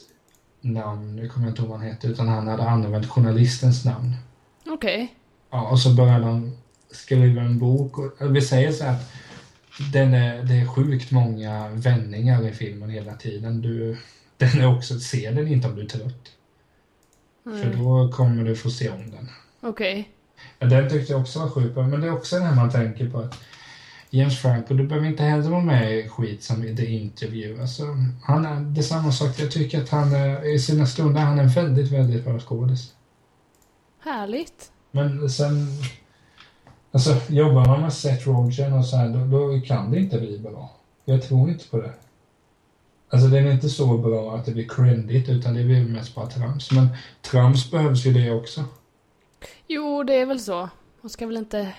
namn, 0.61 1.15
nu 1.15 1.29
kommer 1.29 1.47
jag 1.47 1.51
inte 1.51 1.61
ihåg 1.61 1.69
vad 1.69 1.79
han 1.79 1.87
heter, 1.87 2.09
utan 2.09 2.27
han 2.27 2.47
hade 2.47 2.63
använt 2.69 3.09
journalistens 3.09 3.85
namn. 3.85 4.15
Okej. 4.67 5.13
Ja, 5.51 5.69
och 5.69 5.79
så 5.79 5.93
började 5.93 6.25
de 6.25 6.57
skriva 6.91 7.41
en 7.41 7.59
bok. 7.59 7.97
Och, 7.97 8.35
vi 8.35 8.41
säger 8.41 8.71
så 8.71 8.83
här 8.83 8.93
att 8.93 9.11
den 9.93 10.13
är, 10.13 10.43
det 10.43 10.53
är 10.55 10.67
sjukt 10.67 11.11
många 11.11 11.69
vändningar 11.69 12.47
i 12.47 12.51
filmen 12.51 12.89
hela 12.89 13.13
tiden. 13.13 13.61
Du, 13.61 13.97
den 14.37 14.61
är 14.61 14.77
också, 14.77 14.99
se 14.99 15.31
den 15.31 15.47
inte 15.47 15.67
om 15.67 15.75
du 15.75 15.81
är 15.81 15.87
trött. 15.87 16.31
För 17.43 17.63
Mm. 17.65 17.83
då 17.83 18.11
kommer 18.11 18.43
du 18.43 18.55
få 18.55 18.69
se 18.69 18.89
om 18.89 19.11
den. 19.11 19.29
Okej. 19.61 20.09
Ja, 20.59 20.67
den 20.67 20.89
tyckte 20.89 21.13
jag 21.13 21.21
också 21.21 21.39
var 21.39 21.49
sjukt 21.49 21.75
bra, 21.75 21.87
men 21.87 22.01
det 22.01 22.07
är 22.07 22.13
också 22.13 22.35
det 22.35 22.43
här 22.43 22.55
man 22.55 22.71
tänker 22.71 23.09
på 23.09 23.19
att 23.19 23.39
James 24.09 24.41
Franco, 24.41 24.73
du 24.73 24.87
behöver 24.87 25.07
inte 25.07 25.23
heller 25.23 25.49
vara 25.49 25.61
med 25.61 25.99
i 25.99 26.09
skit 26.09 26.43
som 26.43 26.63
i 26.63 26.75
The 26.75 26.85
Interview. 26.85 27.61
Alltså, 27.61 27.83
han 28.23 28.45
är, 28.45 28.59
det 28.59 28.81
är 28.81 28.83
samma 28.83 29.11
sak, 29.11 29.39
jag 29.39 29.51
tycker 29.51 29.81
att 29.81 29.89
han 29.89 30.15
är, 30.15 30.55
i 30.55 30.59
sina 30.59 30.85
stunder, 30.85 31.21
han 31.21 31.39
är 31.39 31.43
en 31.43 31.49
väldigt, 31.49 31.91
väldigt 31.91 32.25
bra 32.25 32.39
skådis. 32.39 32.93
Härligt. 34.03 34.71
Men 34.91 35.29
sen... 35.29 35.67
Alltså, 36.91 37.15
jobbar 37.27 37.65
man 37.65 37.81
med 37.81 37.93
Seth 37.93 38.27
Rogen 38.27 38.73
och 38.73 38.85
så 38.85 38.97
här, 38.97 39.09
då, 39.09 39.25
då 39.25 39.61
kan 39.61 39.91
det 39.91 39.99
inte 39.99 40.19
bli 40.19 40.39
bra. 40.39 40.71
Jag 41.05 41.21
tror 41.21 41.49
inte 41.49 41.67
på 41.67 41.81
det. 41.81 41.93
Alltså, 43.09 43.27
den 43.27 43.47
är 43.47 43.51
inte 43.51 43.69
så 43.69 43.97
bra 43.97 44.35
att 44.35 44.45
det 44.45 44.51
blir 44.51 44.67
credit, 44.67 45.29
utan 45.29 45.53
det 45.53 45.63
blir 45.63 45.85
mest 45.85 46.15
bara 46.15 46.27
trams. 46.27 46.71
Men 46.71 46.87
trams 47.21 47.71
behövs 47.71 48.05
ju 48.05 48.13
det 48.13 48.31
också. 48.31 48.63
Jo, 49.67 50.03
det 50.03 50.13
är 50.13 50.25
väl 50.25 50.39
så. 50.39 50.69
Man 51.01 51.09
ska 51.09 51.27
väl 51.27 51.37
inte... 51.37 51.73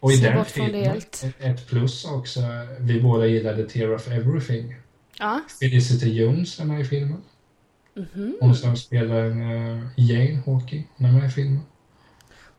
Och 0.00 0.12
i 0.12 0.16
Se 0.16 0.24
den 0.28 0.38
bort 0.38 0.46
från 0.48 0.66
det 0.66 0.72
filmen, 0.72 0.90
helt. 0.90 1.24
ett 1.38 1.66
plus 1.68 2.04
också, 2.04 2.40
vi 2.80 3.00
båda 3.00 3.26
gillade 3.26 3.68
Tear 3.68 3.94
of 3.94 4.08
Everything. 4.08 4.74
Ja. 5.18 5.40
Felicity 5.60 6.08
Jones 6.08 6.60
är 6.60 6.64
med 6.64 6.80
i 6.80 6.84
filmen. 6.84 7.22
Mhm. 7.94 8.36
Hon 8.40 8.54
som 8.54 8.76
spelar 8.76 9.26
uh, 9.26 9.82
Jane 9.96 10.42
Hawking, 10.46 10.88
hon 10.96 11.06
är 11.08 11.12
med 11.12 11.28
i 11.28 11.30
filmen. 11.30 11.60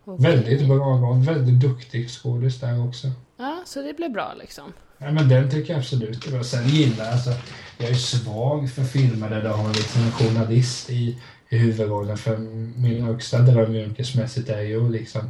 Okej. 0.06 0.32
Väldigt 0.32 0.68
bra 0.68 0.98
roll, 0.98 1.22
väldigt 1.24 1.60
duktig 1.60 2.10
skådis 2.10 2.60
där 2.60 2.88
också. 2.88 3.12
Ja, 3.38 3.64
så 3.66 3.82
det 3.82 3.94
blir 3.94 4.10
bra 4.10 4.34
liksom. 4.40 4.74
Ja, 4.98 5.12
men 5.12 5.30
den 5.30 5.52
tycker 5.52 5.74
jag 5.74 5.80
absolut 5.80 6.28
är 6.28 6.32
bra. 6.32 6.44
Sen 6.44 6.68
gillar 6.68 7.06
jag, 7.06 7.14
alltså, 7.14 7.32
jag 7.78 7.90
är 7.90 7.94
svag 7.94 8.70
för 8.70 8.84
filmer 8.84 9.30
där 9.30 9.42
du 9.42 9.50
har 9.50 9.68
liksom 9.74 10.02
en 10.02 10.12
journalist 10.12 10.90
i, 10.90 11.18
i 11.54 11.58
huvudrollen. 11.58 12.18
För 12.18 12.38
min 12.78 13.04
högsta 13.04 13.40
dröm 13.40 13.76
yrkesmässigt 13.76 14.50
är 14.50 14.62
ju 14.62 14.90
liksom, 14.90 15.30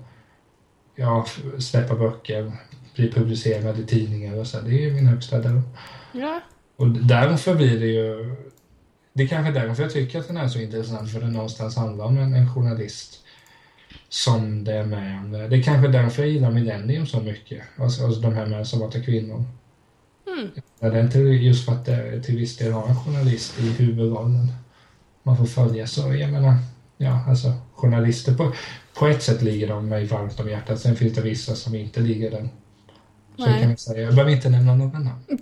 ja, 0.95 1.25
släppa 1.59 1.95
böcker, 1.95 2.51
bli 2.95 3.11
publicerad 3.11 3.79
i 3.79 3.85
tidningar 3.85 4.37
och 4.37 4.47
så. 4.47 4.61
Det 4.61 4.85
är 4.85 4.91
min 4.91 5.07
högsta 5.07 5.39
dröm. 5.39 5.61
Ja. 6.11 6.41
Och 6.75 6.89
därför 6.89 7.55
blir 7.55 7.79
det 7.79 7.87
ju, 7.87 8.35
det 9.13 9.23
är 9.23 9.27
kanske 9.27 9.51
därför 9.51 9.83
jag 9.83 9.93
tycker 9.93 10.19
att 10.19 10.27
den 10.27 10.37
är 10.37 10.47
så 10.47 10.59
intressant, 10.59 11.11
för 11.11 11.19
den 11.19 11.33
någonstans 11.33 11.75
handlar 11.75 12.05
om 12.05 12.17
en, 12.17 12.33
en 12.33 12.53
journalist 12.53 13.19
som 14.09 14.63
det 14.63 14.73
är 14.73 14.85
med 14.85 15.19
om 15.19 15.31
det. 15.31 15.57
Är 15.57 15.63
kanske 15.63 15.87
därför 15.87 16.23
jag 16.23 16.31
gillar 16.31 16.51
Millennium 16.51 17.05
så 17.05 17.19
mycket. 17.19 17.61
Alltså, 17.77 18.05
alltså 18.05 18.21
de 18.21 18.33
här 18.33 18.45
med 18.45 18.67
som 18.67 18.79
var 18.79 18.91
kvinnor. 18.91 19.43
Mm. 20.81 21.41
Just 21.41 21.65
för 21.65 21.71
att 21.71 21.85
det 21.85 22.21
till 22.21 22.37
viss 22.37 22.57
del 22.57 22.71
har 22.71 22.87
en 22.87 22.95
journalist 22.95 23.59
i 23.59 23.69
huvudrollen. 23.69 24.47
Man 25.23 25.37
får 25.37 25.45
följa 25.45 25.87
så, 25.87 26.15
jag 26.15 26.31
menar, 26.31 26.55
ja 26.97 27.23
alltså 27.27 27.53
journalister 27.75 28.33
på, 28.33 28.53
på 28.93 29.07
ett 29.07 29.23
sätt 29.23 29.41
ligger 29.41 29.67
de 29.67 29.89
mig 29.89 30.05
varmt 30.05 30.39
om 30.39 30.49
hjärtat. 30.49 30.79
Sen 30.79 30.95
finns 30.95 31.13
det 31.13 31.21
vissa 31.21 31.55
som 31.55 31.75
inte 31.75 31.99
ligger 31.99 32.31
den. 32.31 32.49
Så 33.37 33.45
Nej. 33.45 33.61
kan 33.61 33.69
vi 33.69 33.77
säga. 33.77 34.01
Jag 34.01 34.15
behöver 34.15 34.31
inte 34.31 34.49
nämna 34.49 34.75
några 34.75 34.99
namn. 34.99 35.23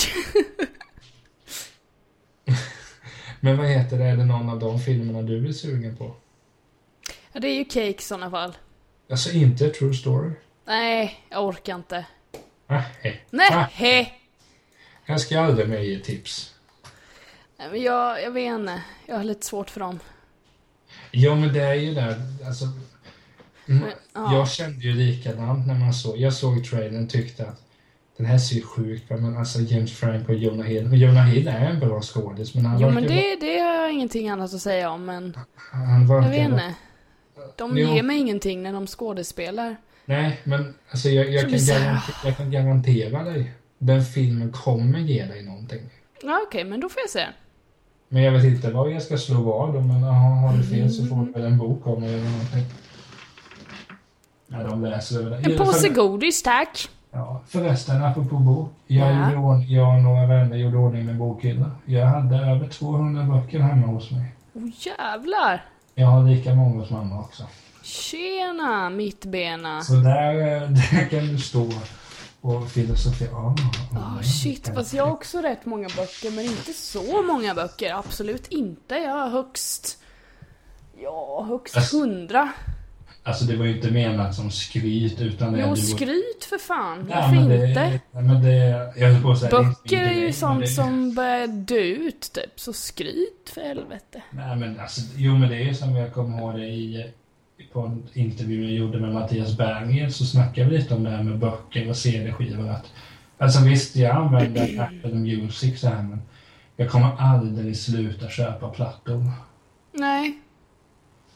Men 3.40 3.58
vad 3.58 3.68
heter 3.68 3.98
det, 3.98 4.06
är 4.06 4.18
det 4.18 4.26
någon 4.26 4.50
av 4.50 4.60
de 4.60 4.80
filmerna 4.80 5.22
du 5.22 5.48
är 5.48 5.54
sugen 5.54 5.98
på? 5.98 6.16
Ja, 7.34 7.40
det 7.40 7.48
är 7.48 7.56
ju 7.56 7.66
cake 7.66 7.90
i 7.90 7.96
sådana 8.00 8.32
fall. 8.32 8.58
Alltså 9.10 9.32
inte 9.32 9.70
True 9.70 9.94
Story? 9.94 10.32
Nej, 10.66 11.20
jag 11.30 11.46
orkar 11.46 11.76
inte. 11.76 12.06
Nej. 12.68 13.26
Nej! 13.30 14.22
Jag 15.06 15.22
ska 15.22 15.40
aldrig 15.40 15.70
mer 15.70 15.80
ge 15.80 16.00
tips. 16.00 16.56
Men 17.72 17.82
jag, 17.82 18.24
jag 18.24 18.32
vet 18.32 18.54
inte. 18.60 18.82
Jag 19.06 19.16
har 19.18 19.24
lite 19.24 19.46
svårt 19.46 19.70
för 19.70 19.80
dem. 19.80 20.00
Ja 21.12 21.36
men 21.36 21.54
det 21.54 21.62
är 21.62 21.74
ju 21.74 21.94
det, 21.94 22.16
alltså. 22.48 22.66
mm, 23.70 23.84
ja. 24.14 24.34
Jag 24.34 24.50
kände 24.52 24.84
ju 24.86 24.94
likadant 24.94 25.68
när 25.68 25.74
man 25.76 25.94
såg, 25.94 26.18
jag 26.18 26.34
såg 26.34 26.66
trailern 26.66 27.08
tyckte 27.08 27.46
att 27.48 27.62
den 28.18 28.26
här 28.26 28.38
ser 28.38 28.56
ju 28.56 28.62
sjuk 28.62 29.02
ut, 29.04 29.10
men 29.10 29.38
alltså 29.38 29.60
James 29.60 29.94
Frank 30.00 30.30
och 30.30 30.36
Jonah 30.36 30.66
Hill. 30.68 30.88
Och 30.88 30.96
Jonah 30.98 31.26
Hill 31.26 31.48
är 31.48 31.60
en 31.70 31.80
bra 31.80 32.02
skådis, 32.02 32.56
men 32.56 32.66
han 32.66 32.80
Jo 32.80 32.90
men 32.90 33.04
det, 33.04 33.36
det 33.36 33.60
har 33.60 33.74
jag 33.76 33.94
ingenting 33.94 34.30
annat 34.30 34.54
att 34.54 34.62
säga 34.62 34.90
om 34.92 35.06
men 35.06 35.38
han 35.56 36.02
jag 36.02 36.08
verkar 36.08 36.30
vet 36.30 36.52
vara- 36.52 36.62
inte. 36.66 36.76
De 37.58 37.78
Jo. 37.78 37.96
ger 37.96 38.04
mig 38.04 38.18
ingenting 38.18 38.64
när 38.64 38.74
de 38.74 38.88
skådespelar. 38.88 39.76
Nej, 40.06 40.42
men 40.44 40.74
alltså 40.92 41.10
jag, 41.10 41.30
jag, 41.34 41.42
kan 41.42 41.52
garantera, 41.52 42.02
jag 42.26 42.38
kan 42.38 42.52
garantera 42.52 43.24
dig. 43.24 43.52
Den 43.78 44.06
filmen 44.06 44.52
kommer 44.52 45.00
ge 45.00 45.26
dig 45.26 45.44
någonting. 45.44 45.90
Ja 46.22 46.42
okej, 46.48 46.64
men 46.64 46.80
då 46.80 46.90
får 46.90 47.02
jag 47.02 47.10
se. 47.10 47.26
Men 48.14 48.24
jag 48.24 48.32
vet 48.32 48.44
inte 48.44 48.72
vad 48.72 48.92
jag 48.92 49.02
ska 49.02 49.18
slå 49.18 49.42
vad 49.42 49.76
om, 49.76 49.88
men 49.88 50.04
aha, 50.04 50.30
har 50.48 50.58
du 50.58 50.64
fel 50.64 50.92
så 50.92 51.06
får 51.06 51.26
du 51.26 51.32
väl 51.32 51.46
en 51.46 51.58
bok 51.58 51.88
om 51.88 52.02
det 52.02 52.08
eller 52.08 52.30
någonting. 52.32 52.66
Ja, 54.48 54.58
de 54.64 54.82
läser 54.86 55.20
över. 55.20 55.50
En 55.52 55.58
påse 55.58 55.90
godis 55.90 56.44
tack. 56.44 56.90
Ja, 57.12 57.42
förresten, 57.48 58.04
apropå 58.04 58.36
bok. 58.36 58.70
Jag, 58.88 59.12
Ja. 59.12 59.32
gjorde 59.34 59.64
jag 59.66 59.96
och 59.96 60.02
några 60.04 60.26
vänner 60.28 60.58
gjorde 60.58 60.78
ordning 60.78 61.06
med 61.06 61.18
bokhylla. 61.18 61.72
Jag 61.86 62.06
hade 62.06 62.36
över 62.36 62.68
200 62.68 63.24
böcker 63.24 63.60
hemma 63.60 63.88
hos 63.88 64.12
mig. 64.12 64.36
Åh 64.54 64.70
jävlar. 64.80 65.66
Jag 65.96 66.08
har 66.08 66.24
lika 66.24 66.56
många 66.56 66.86
som 66.86 66.96
mamma 66.98 67.20
också. 67.20 67.44
Tjena 67.84 68.90
mittbena. 68.90 69.82
Så 69.82 69.94
där, 69.94 70.34
eh, 70.34 70.70
där 70.70 71.10
kan 71.10 71.28
du 71.28 71.38
stå 71.38 71.68
och 72.42 72.70
filosofera. 72.72 73.30
Ja, 73.32 73.56
Oh, 73.96 74.22
shit, 74.22 74.72
fast 74.76 74.94
jag 74.94 75.06
har 75.06 75.12
också 75.12 75.42
rätt 75.42 75.66
många 75.66 75.88
böcker, 75.88 76.32
men 76.32 76.46
inte 76.46 76.74
så 76.74 77.22
många 77.22 77.56
böcker. 77.56 77.94
Absolut 77.94 78.48
inte. 78.48 78.96
Jag 78.96 79.12
har 79.14 79.30
högst... 79.30 79.98
Ja, 80.98 81.46
högst 81.50 81.94
hundra. 81.94 82.52
Alltså 83.24 83.46
det 83.46 83.58
var 83.58 83.66
ju 83.66 83.76
inte 83.76 83.92
menat 83.92 84.36
som 84.36 84.52
skryt 84.52 85.22
utan 85.22 85.54
det 85.54 85.66
Jo, 85.68 85.76
skryt 85.76 86.46
för 86.50 86.58
fan. 86.58 87.08
Ja, 87.10 87.16
Varför 87.16 87.50
det, 87.50 87.68
inte? 87.70 88.00
Men 88.12 88.44
det, 88.44 88.56
jag 88.96 89.08
höll 89.08 89.24
på 89.24 89.32
att 89.32 89.40
säga, 89.40 89.52
Böcker 89.52 90.04
är 90.04 90.14
ju 90.14 90.34
sånt 90.34 90.62
det, 90.62 90.68
som 90.68 91.16
börjar 91.16 91.48
dö 91.48 91.76
ut, 91.80 92.32
typ. 92.34 92.60
Så 92.60 92.74
skryt 92.74 93.52
för 93.54 93.62
helvete. 93.62 94.22
Nej 94.32 94.56
men 94.56 94.80
alltså, 94.80 95.02
jo 95.16 95.38
men 95.38 95.50
det 95.50 95.56
är 95.56 95.64
ju 95.64 95.76
som 95.76 95.96
jag 95.96 96.14
kommer 96.14 96.38
ihåg 96.38 96.54
det 96.56 96.68
i 96.68 97.12
på 97.74 97.82
en 97.82 98.04
intervju 98.14 98.64
jag 98.64 98.74
gjorde 98.74 99.00
med 99.00 99.14
Mattias 99.14 99.58
Berger 99.58 100.10
så 100.10 100.26
snackade 100.26 100.70
vi 100.70 100.78
lite 100.78 100.94
om 100.94 101.04
det 101.04 101.10
här 101.10 101.24
med 101.24 101.40
böcker 101.40 101.90
och 101.90 101.98
CD-skivor. 101.98 102.70
Att, 102.70 102.86
alltså 103.38 103.64
visst, 103.64 103.96
jag 103.96 104.16
använder 104.16 104.80
Apple 105.04 105.16
Music 105.16 105.80
så 105.80 105.88
här 105.88 106.04
men 106.04 106.22
jag 106.76 106.90
kommer 106.90 107.12
aldrig 107.18 107.78
sluta 107.78 108.30
köpa 108.30 108.70
plattor. 108.70 109.32
Nej. 109.92 110.38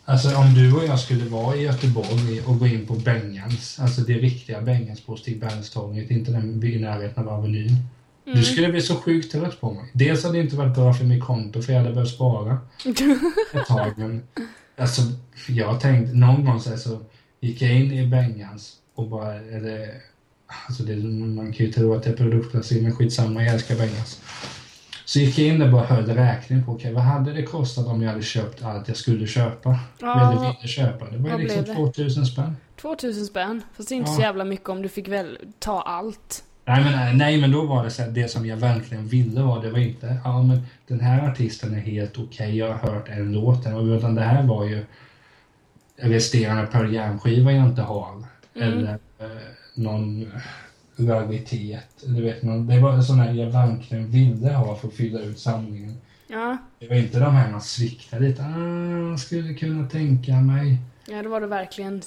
Alltså 0.05 0.37
om 0.37 0.53
du 0.53 0.73
och 0.75 0.85
jag 0.85 0.99
skulle 0.99 1.25
vara 1.25 1.55
i 1.55 1.63
Göteborg 1.63 2.41
och 2.41 2.59
gå 2.59 2.67
in 2.67 2.87
på 2.87 2.93
Bengans, 2.93 3.79
alltså 3.79 4.01
det 4.01 4.13
riktiga 4.13 4.61
Bengans 4.61 5.01
på 5.01 5.15
Stigbergstorget, 5.15 6.11
inte 6.11 6.31
den 6.31 6.63
i 6.63 6.79
närheten 6.79 7.27
av 7.27 7.33
Avenyn. 7.33 7.67
Mm. 8.25 8.39
Du 8.39 8.43
skulle 8.43 8.67
bli 8.67 8.81
så 8.81 8.95
sjukt 8.95 9.31
trött 9.31 9.61
på 9.61 9.73
mig. 9.73 9.85
Dels 9.93 10.23
hade 10.23 10.37
det 10.37 10.43
inte 10.43 10.55
varit 10.55 10.75
bra 10.75 10.93
för 10.93 11.05
mitt 11.05 11.23
konto 11.23 11.61
för 11.61 11.73
jag 11.73 11.79
hade 11.79 11.93
behövt 11.93 12.09
spara 12.09 12.57
ett 13.53 13.65
tag. 13.67 13.93
Men 13.97 14.23
alltså, 14.77 15.01
jag 15.47 15.67
har 15.67 15.79
tänkt, 15.79 16.13
någon 16.13 16.45
gång 16.45 16.59
så, 16.59 16.69
här 16.69 16.77
så 16.77 16.99
gick 17.39 17.61
jag 17.61 17.71
in 17.71 17.91
i 17.91 18.07
Bengans 18.07 18.73
och 18.95 19.07
bara, 19.07 19.33
eller, 19.35 19.93
alltså 20.67 20.83
det, 20.83 20.95
man 21.35 21.53
kan 21.53 21.65
ju 21.65 21.71
tro 21.71 21.93
att 21.93 22.03
det 22.03 22.09
är 22.09 22.13
produktplacering, 22.17 22.83
men 22.83 22.95
skitsamma, 22.95 23.43
jag 23.43 23.53
älskar 23.53 23.75
Bengans. 23.75 24.21
Så 25.05 25.19
gick 25.19 25.37
jag 25.39 25.47
in 25.47 25.59
där 25.59 25.65
och 25.65 25.71
bara 25.71 25.85
höll 25.85 26.05
räkning 26.05 26.65
på, 26.65 26.71
okej, 26.71 26.93
vad 26.93 27.03
hade 27.03 27.33
det 27.33 27.43
kostat 27.43 27.87
om 27.87 28.01
jag 28.01 28.09
hade 28.11 28.23
köpt 28.23 28.63
allt 28.63 28.87
jag 28.87 28.97
skulle 28.97 29.27
köpa? 29.27 29.79
Ja. 29.99 30.31
Eller 30.31 30.41
ville 30.41 30.67
köpa? 30.67 31.09
Det 31.09 31.17
var 31.17 31.37
liksom 31.39 31.63
blev 31.63 31.75
det? 31.75 31.81
2000 31.93 32.25
spänn. 32.25 32.57
2000 32.81 33.25
spänn. 33.25 33.61
Fast 33.73 33.89
det 33.89 33.95
är 33.95 33.97
inte 33.97 34.11
Ja. 34.11 34.15
så 34.15 34.21
jävla 34.21 34.43
mycket 34.45 34.69
om 34.69 34.81
du 34.81 34.89
fick 34.89 35.07
väl 35.07 35.37
ta 35.59 35.81
allt. 35.81 36.43
Nej 36.67 36.83
men, 36.83 36.93
nej, 36.93 37.15
nej, 37.15 37.41
men 37.41 37.51
då 37.51 37.65
var 37.65 37.83
det 37.83 37.89
så 37.89 38.01
här, 38.01 38.09
det 38.09 38.27
som 38.27 38.45
jag 38.45 38.57
verkligen 38.57 39.07
ville 39.07 39.41
var, 39.41 39.61
det 39.61 39.69
var 39.69 39.79
inte, 39.79 40.17
ja 40.23 40.43
men 40.43 40.61
den 40.87 40.99
här 40.99 41.29
artisten 41.29 41.73
är 41.73 41.79
helt 41.79 42.19
okej, 42.19 42.57
jag 42.57 42.73
har 42.73 42.91
hört 42.91 43.09
en 43.09 43.31
låt, 43.31 43.65
utan 43.97 44.15
det 44.15 44.21
här 44.21 44.43
var 44.43 44.65
ju 44.65 44.85
resterande 45.97 46.67
Pearl 46.67 46.93
Jam-skiva 46.93 47.51
jag 47.51 47.65
inte 47.65 47.81
har. 47.81 48.23
Mm. 48.55 48.67
Eller 48.67 48.99
eh, 49.19 49.27
någon 49.75 50.31
raritet. 50.97 52.03
Du 52.05 52.21
vet, 52.21 52.43
någon, 52.43 52.67
det 52.67 52.79
var 52.79 53.01
sån 53.01 53.19
här 53.19 53.33
jag 53.33 53.49
verkligen 53.49 54.11
ville 54.11 54.53
ha 54.53 54.75
för 54.75 54.87
att 54.87 54.93
fylla 54.93 55.19
ut 55.19 55.39
samlingen. 55.39 55.97
Ja. 56.27 56.57
Det 56.79 56.87
var 56.87 56.95
inte 56.95 57.19
de 57.19 57.35
här 57.35 57.51
man 57.51 57.61
sviktade 57.61 58.27
lite, 58.27 58.43
ah, 58.43 59.17
skulle 59.17 59.53
kunna 59.53 59.89
tänka 59.89 60.31
mig. 60.31 60.77
Ja, 61.07 61.23
det 61.23 61.29
var 61.29 61.41
det 61.41 61.47
verkligen. 61.47 62.01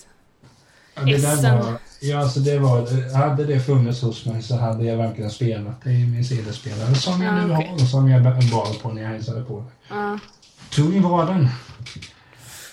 Ja, 1.06 1.16
det 1.16 1.42
där 1.42 1.58
var, 1.58 1.78
ja, 2.00 2.18
alltså 2.18 2.40
det 2.40 2.58
var, 2.58 3.14
hade 3.16 3.44
det 3.44 3.60
funnits 3.60 4.02
hos 4.02 4.26
mig 4.26 4.42
så 4.42 4.56
hade 4.56 4.84
jag 4.84 4.96
verkligen 4.96 5.30
spelat 5.30 5.82
det 5.84 5.90
i 5.92 6.06
min 6.06 6.24
CD-spelare 6.24 6.94
som 6.94 7.22
jag 7.22 7.34
Ja, 7.38 7.46
nu 7.46 7.54
okej. 7.54 7.66
har 7.66 7.74
och 7.74 7.80
som 7.80 8.10
jag 8.10 8.22
bar 8.22 8.82
på 8.82 8.88
när 8.92 9.02
jag 9.02 9.08
hälsade 9.08 9.42
på 9.42 9.60
dig. 9.60 9.68
Ja. 9.88 10.18
Tung 10.70 11.02
var 11.02 11.26
den. 11.26 11.48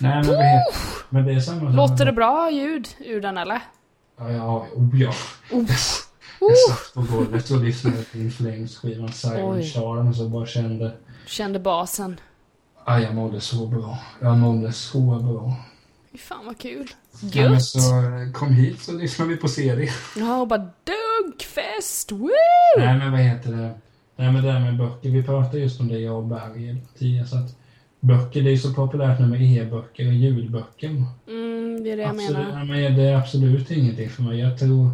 Nej 0.00 0.16
men 0.16 0.24
heter 0.24 0.74
Men 1.08 1.24
det 1.26 1.32
är 1.32 1.40
samma 1.40 1.70
Låter 1.70 2.04
det 2.04 2.12
bra 2.12 2.50
ljud 2.50 2.88
ur 2.98 3.20
den 3.20 3.38
eller? 3.38 3.60
Ja, 4.18 4.30
ja, 4.30 4.66
oh, 4.74 5.00
ja. 5.00 5.12
Uff. 5.50 6.02
Jag 6.40 6.56
satt 6.76 6.94
på 6.94 7.16
golvet 7.16 7.50
och 7.50 7.60
lyssnade 7.60 7.96
In 8.12 8.30
Flames-skivan 8.30 9.12
Silent. 9.12 9.64
Charm 9.64 10.08
och 10.08 10.16
så 10.16 10.28
bara 10.28 10.46
kände 10.46 10.92
Kände 11.26 11.58
basen. 11.58 12.20
Ah, 12.84 12.98
jag 12.98 13.14
mådde 13.14 13.40
så 13.40 13.66
bra. 13.66 13.98
Jag 14.20 14.38
mådde 14.38 14.72
så 14.72 15.00
bra. 15.00 15.56
Fan 16.18 16.46
vad 16.46 16.58
kul. 16.58 16.90
Ja, 17.32 17.42
men 17.42 17.52
Gött! 17.52 17.64
så 17.64 17.78
eh, 17.78 18.32
kom 18.32 18.52
hit 18.52 18.80
så 18.82 18.92
lyssnade 18.92 19.30
vi 19.30 19.36
på 19.36 19.48
serie. 19.48 19.90
Ja, 20.16 20.40
och 20.40 20.48
bara 20.48 20.70
duggfest! 20.84 22.12
Woo! 22.12 22.30
Nej 22.78 22.98
men 22.98 23.12
vad 23.12 23.20
heter 23.20 23.52
det? 23.52 23.74
Nej 24.16 24.32
men 24.32 24.44
det 24.44 24.52
här 24.52 24.60
med 24.60 24.78
böcker, 24.78 25.10
vi 25.10 25.22
pratade 25.22 25.58
just 25.58 25.80
om 25.80 25.88
det 25.88 25.98
jag 25.98 26.16
och 26.16 26.24
Berger 26.24 26.76
tidigare 26.98 27.26
så 27.26 27.36
att 27.36 27.56
böcker 28.00 28.42
det 28.42 28.50
är 28.52 28.56
så 28.56 28.74
populärt 28.74 29.20
nu 29.20 29.26
med 29.26 29.42
e-böcker 29.42 30.06
och 30.06 30.14
ljudböcker. 30.14 30.88
Mm, 30.88 31.84
det 31.84 31.90
är 31.90 31.96
det 31.96 32.02
jag 32.02 32.10
absolut, 32.10 32.32
menar. 32.32 32.58
ja, 32.58 32.64
men 32.64 32.96
det 32.96 33.02
är 33.02 33.16
absolut 33.16 33.70
ingenting 33.70 34.10
för 34.10 34.22
mig. 34.22 34.38
Jag 34.38 34.58
tror... 34.58 34.90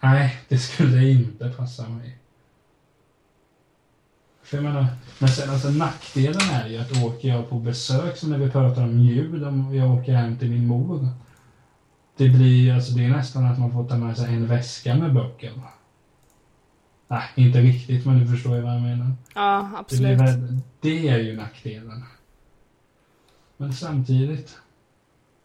Nej, 0.00 0.36
det 0.48 0.58
skulle 0.58 1.08
inte 1.08 1.48
passa 1.48 1.88
mig. 1.88 2.18
För 4.46 4.56
jag 4.56 4.64
menar, 4.64 4.86
men 5.18 5.28
sen 5.28 5.50
alltså 5.50 5.68
nackdelen 5.70 6.50
är 6.50 6.68
ju 6.68 6.78
att 6.78 7.02
åker 7.04 7.28
jag 7.28 7.48
på 7.50 7.58
besök, 7.58 8.16
som 8.16 8.30
när 8.30 8.38
vi 8.38 8.50
pratar 8.50 8.82
om 8.82 8.98
ljud, 9.00 9.44
om 9.44 9.74
jag 9.74 9.90
åker 9.94 10.12
hem 10.14 10.38
till 10.38 10.50
min 10.50 10.66
mor 10.66 11.08
Det 12.16 12.28
blir 12.28 12.74
alltså 12.74 12.92
det 12.92 13.04
är 13.04 13.08
nästan 13.08 13.46
att 13.46 13.58
man 13.58 13.72
får 13.72 13.88
ta 13.88 13.96
med 13.96 14.16
sig 14.16 14.34
en 14.34 14.46
väska 14.46 14.94
med 14.94 15.14
böcker. 15.14 15.52
Nej, 17.08 17.22
inte 17.34 17.58
riktigt, 17.60 18.06
men 18.06 18.18
du 18.20 18.26
förstår 18.26 18.56
ju 18.56 18.62
vad 18.62 18.74
jag 18.74 18.82
menar. 18.82 19.12
Ja, 19.34 19.84
Det, 19.90 19.96
blir 19.98 20.22
absolut. 20.22 20.64
det 20.80 21.08
är 21.08 21.18
ju 21.18 21.36
nackdelen. 21.36 22.04
Men 23.56 23.72
samtidigt, 23.72 24.58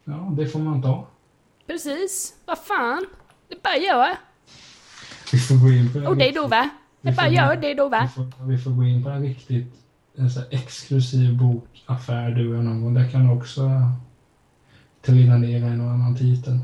ja, 0.04 0.34
det 0.38 0.48
får 0.48 0.60
man 0.60 0.82
ta. 0.82 1.08
Precis. 1.68 2.34
Vad 2.46 2.58
fan. 2.60 3.06
Det 3.50 3.64
bara 3.64 3.78
gör. 3.78 4.16
Vi 5.32 5.40
får 5.40 5.56
gå 5.56 5.70
in 5.72 5.94
på 5.94 6.00
en 6.00 6.08
Och 6.08 6.18
det 6.18 6.24
riktigt- 6.26 6.42
då 6.42 6.48
va? 6.48 6.70
Det 7.02 7.10
vi 7.12 7.16
bara 7.16 7.30
gör 7.30 7.56
det 7.56 7.74
då 7.74 7.86
Vi 7.86 7.90
va? 7.90 8.10
får, 8.16 8.46
vi 8.46 8.58
får 8.58 8.72
gå 8.72 8.84
in 8.84 9.04
på 9.04 9.10
en 9.10 9.22
riktigt 9.22 9.82
en 10.18 10.30
så 10.30 10.42
exklusiv 10.52 11.38
bokaffär 11.38 12.32
du 12.32 12.58
och 12.58 12.64
någon 12.64 12.82
gång. 12.84 12.94
Där 12.94 13.12
kan 13.12 13.30
också 13.30 13.70
trilla 15.02 15.38
ner 15.38 15.64
en 15.64 15.82
och 15.82 15.92
annan 15.92 16.18
titel. 16.18 16.60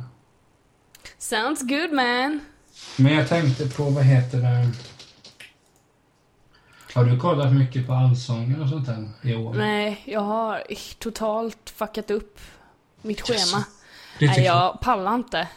Sounds 1.17 1.61
good 1.61 1.93
man. 1.93 2.39
Men 2.97 3.13
jag 3.13 3.27
tänkte 3.27 3.69
på, 3.69 3.83
vad 3.83 4.03
heter 4.03 4.41
det? 4.41 4.71
Har 6.93 7.05
du 7.05 7.19
kollat 7.19 7.53
mycket 7.53 7.87
på 7.87 7.93
Allsången 7.93 8.61
och 8.61 8.69
sånt 8.69 8.85
där 8.85 9.09
i 9.21 9.35
år? 9.35 9.53
Nej, 9.53 10.01
jag 10.05 10.21
har 10.21 10.63
totalt 10.99 11.69
fuckat 11.69 12.11
upp 12.11 12.39
mitt 13.01 13.21
schema. 13.21 13.63
Nej, 14.21 14.45
jag 14.45 14.79
pallar 14.81 15.15
inte. 15.15 15.47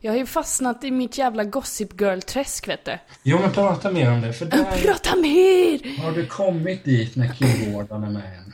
Jag 0.00 0.12
har 0.12 0.18
ju 0.18 0.26
fastnat 0.26 0.84
i 0.84 0.90
mitt 0.90 1.18
jävla 1.18 1.44
Gossip 1.44 2.00
Girl-träsk 2.00 2.68
vet 2.68 2.84
du. 2.84 2.98
Jo, 3.22 3.38
men 3.40 3.52
prata 3.52 3.90
mer 3.90 4.12
om 4.12 4.20
det. 4.20 4.32
För 4.32 4.46
där 4.46 4.64
Prata 4.82 5.16
mer! 5.16 6.02
har 6.02 6.12
du 6.12 6.26
kommit 6.26 6.84
dit 6.84 7.16
när 7.16 7.32
Kim 7.34 7.72
Gordon 7.72 8.04
är 8.04 8.10
med 8.10 8.38
än. 8.38 8.52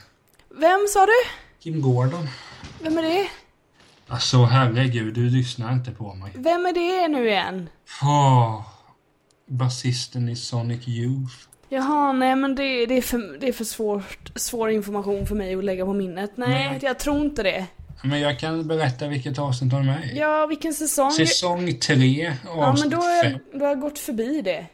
Vem 0.60 0.86
sa 0.88 1.06
du? 1.06 1.12
Kim 1.62 1.82
Gordon? 1.82 2.28
Vem 2.82 2.98
är 2.98 3.02
det? 3.02 3.28
Alltså 4.08 4.44
herregud, 4.44 5.14
du 5.14 5.30
lyssnar 5.30 5.72
inte 5.72 5.90
på 5.90 6.14
mig. 6.14 6.32
Vem 6.34 6.66
är 6.66 6.72
det 6.72 7.08
nu 7.08 7.28
igen? 7.28 7.68
Åh, 8.02 8.62
basisten 9.46 10.28
i 10.28 10.36
Sonic 10.36 10.88
Youth. 10.88 11.34
Jaha, 11.68 12.12
nej 12.12 12.36
men 12.36 12.54
det, 12.54 12.86
det 12.86 12.94
är 12.98 13.02
för, 13.02 13.38
det 13.40 13.48
är 13.48 13.52
för 13.52 13.64
svårt, 13.64 14.30
svår 14.36 14.70
information 14.70 15.26
för 15.26 15.34
mig 15.34 15.54
att 15.54 15.64
lägga 15.64 15.84
på 15.84 15.92
minnet. 15.92 16.30
Nej, 16.36 16.48
Nej. 16.48 16.78
jag 16.82 16.98
tror 16.98 17.20
inte 17.20 17.42
det. 17.42 17.66
Men 18.02 18.20
jag 18.20 18.38
kan 18.38 18.68
berätta 18.68 19.08
vilket 19.08 19.38
avsnitt 19.38 19.72
hon 19.72 19.80
är 19.80 19.86
med 19.86 20.10
i. 20.12 20.18
Ja, 20.18 20.46
vilken 20.46 20.74
säsong? 20.74 21.10
Säsong 21.10 21.78
3, 21.78 21.96
ja, 22.44 22.54
men 22.54 22.64
avsnitt 22.64 22.90
då 22.90 22.96
har, 22.96 23.22
5. 23.22 23.32
jag, 23.32 23.60
då 23.60 23.64
har 23.64 23.70
jag 23.70 23.80
gått 23.80 23.98
förbi 23.98 24.42
det. 24.42 24.66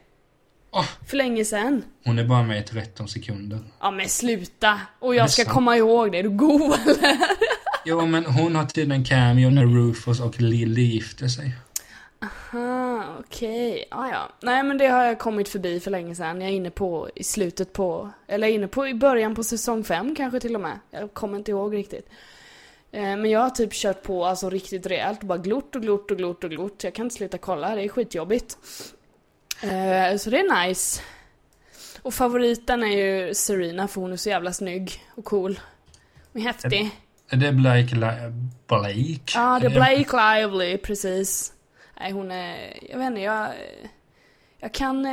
Åh. 0.73 0.87
För 1.09 1.17
länge 1.17 1.45
sedan. 1.45 1.85
Hon 2.05 2.19
är 2.19 2.25
bara 2.25 2.43
med 2.43 2.59
i 2.59 2.63
13 2.63 3.09
sekunder. 3.09 3.59
Ja 3.81 3.91
men 3.91 4.09
sluta! 4.09 4.81
Och 4.99 5.15
jag 5.15 5.31
ska 5.31 5.43
sant. 5.43 5.55
komma 5.55 5.77
ihåg 5.77 6.13
det, 6.13 6.19
är 6.19 6.23
du 6.23 6.31
god 6.31 6.79
eller? 6.87 7.19
Jo, 7.85 8.07
men 8.07 8.25
hon 8.27 8.57
har 8.57 8.65
tydligen 8.65 9.01
en 9.01 9.05
cameo 9.05 9.51
när 9.51 9.65
Rufus 9.67 10.21
och 10.21 10.41
Lily 10.41 10.83
gifter 10.83 11.29
sig. 11.29 11.55
Ah, 12.53 13.03
okej. 13.19 13.85
Ah, 13.91 14.09
ja. 14.09 14.29
Nej 14.43 14.63
men 14.63 14.79
det 14.79 14.87
har 14.87 15.05
jag 15.05 15.19
kommit 15.19 15.49
förbi 15.49 15.81
för 15.81 15.91
länge 15.91 16.15
sedan. 16.15 16.41
Jag 16.41 16.51
är 16.51 16.55
inne 16.55 16.71
på 16.71 17.11
i 17.15 17.25
slutet 17.25 17.73
på, 17.73 18.11
eller 18.27 18.49
inne 18.49 18.69
på 18.69 18.89
i 18.89 18.95
början 18.95 19.35
på 19.35 19.45
säsong 19.45 19.85
5 19.85 20.15
kanske 20.17 20.41
till 20.41 20.55
och 20.55 20.61
med. 20.61 20.79
Jag 20.91 21.15
kommer 21.15 21.39
inte 21.39 21.51
ihåg 21.51 21.75
riktigt. 21.77 22.09
Eh, 22.93 23.03
Men 23.03 23.25
jag 23.31 23.41
har 23.41 23.51
typ 23.51 23.73
kört 23.73 24.03
på 24.03 24.25
alltså 24.27 24.51
riktigt 24.51 24.87
rejält. 24.87 25.23
Bara 25.23 25.39
glort 25.39 25.77
och 25.77 25.83
glort 25.83 26.11
och 26.11 26.17
glort 26.17 26.45
och 26.45 26.51
glort. 26.51 26.85
Jag 26.85 26.95
kan 26.95 27.07
inte 27.07 27.15
sluta 27.17 27.39
kolla, 27.39 27.75
det 27.75 27.83
är 27.85 27.89
skitjobbigt. 27.89 28.59
Eh, 29.63 30.17
Så 30.17 30.31
det 30.31 30.39
är 30.41 30.67
nice. 30.67 31.03
Och 32.03 32.15
favoriten 32.15 32.83
är 32.83 32.97
ju 32.97 33.35
Serena 33.35 33.89
för 33.89 34.01
hon 34.01 34.13
är 34.13 34.17
så 34.17 34.29
jävla 34.29 34.53
snygg 34.53 35.05
och 35.15 35.25
cool. 35.25 35.61
Och 36.33 36.41
häftig. 36.41 36.91
Är 37.29 37.37
det 37.37 37.53
Blake... 37.53 37.95
Li- 37.95 38.33
Blake? 38.67 39.33
Ja, 39.35 39.59
det 39.61 39.67
är 39.67 39.71
Är 39.71 39.75
Blake 39.75 40.17
Lively, 40.37 40.79
precis. 40.79 41.53
Nej, 42.01 42.13
hon 42.13 42.31
är... 42.31 42.79
Jag 42.91 42.99
vet 42.99 43.07
inte, 43.07 43.21
jag... 43.21 43.49
Jag 44.59 44.75
kan... 44.75 45.07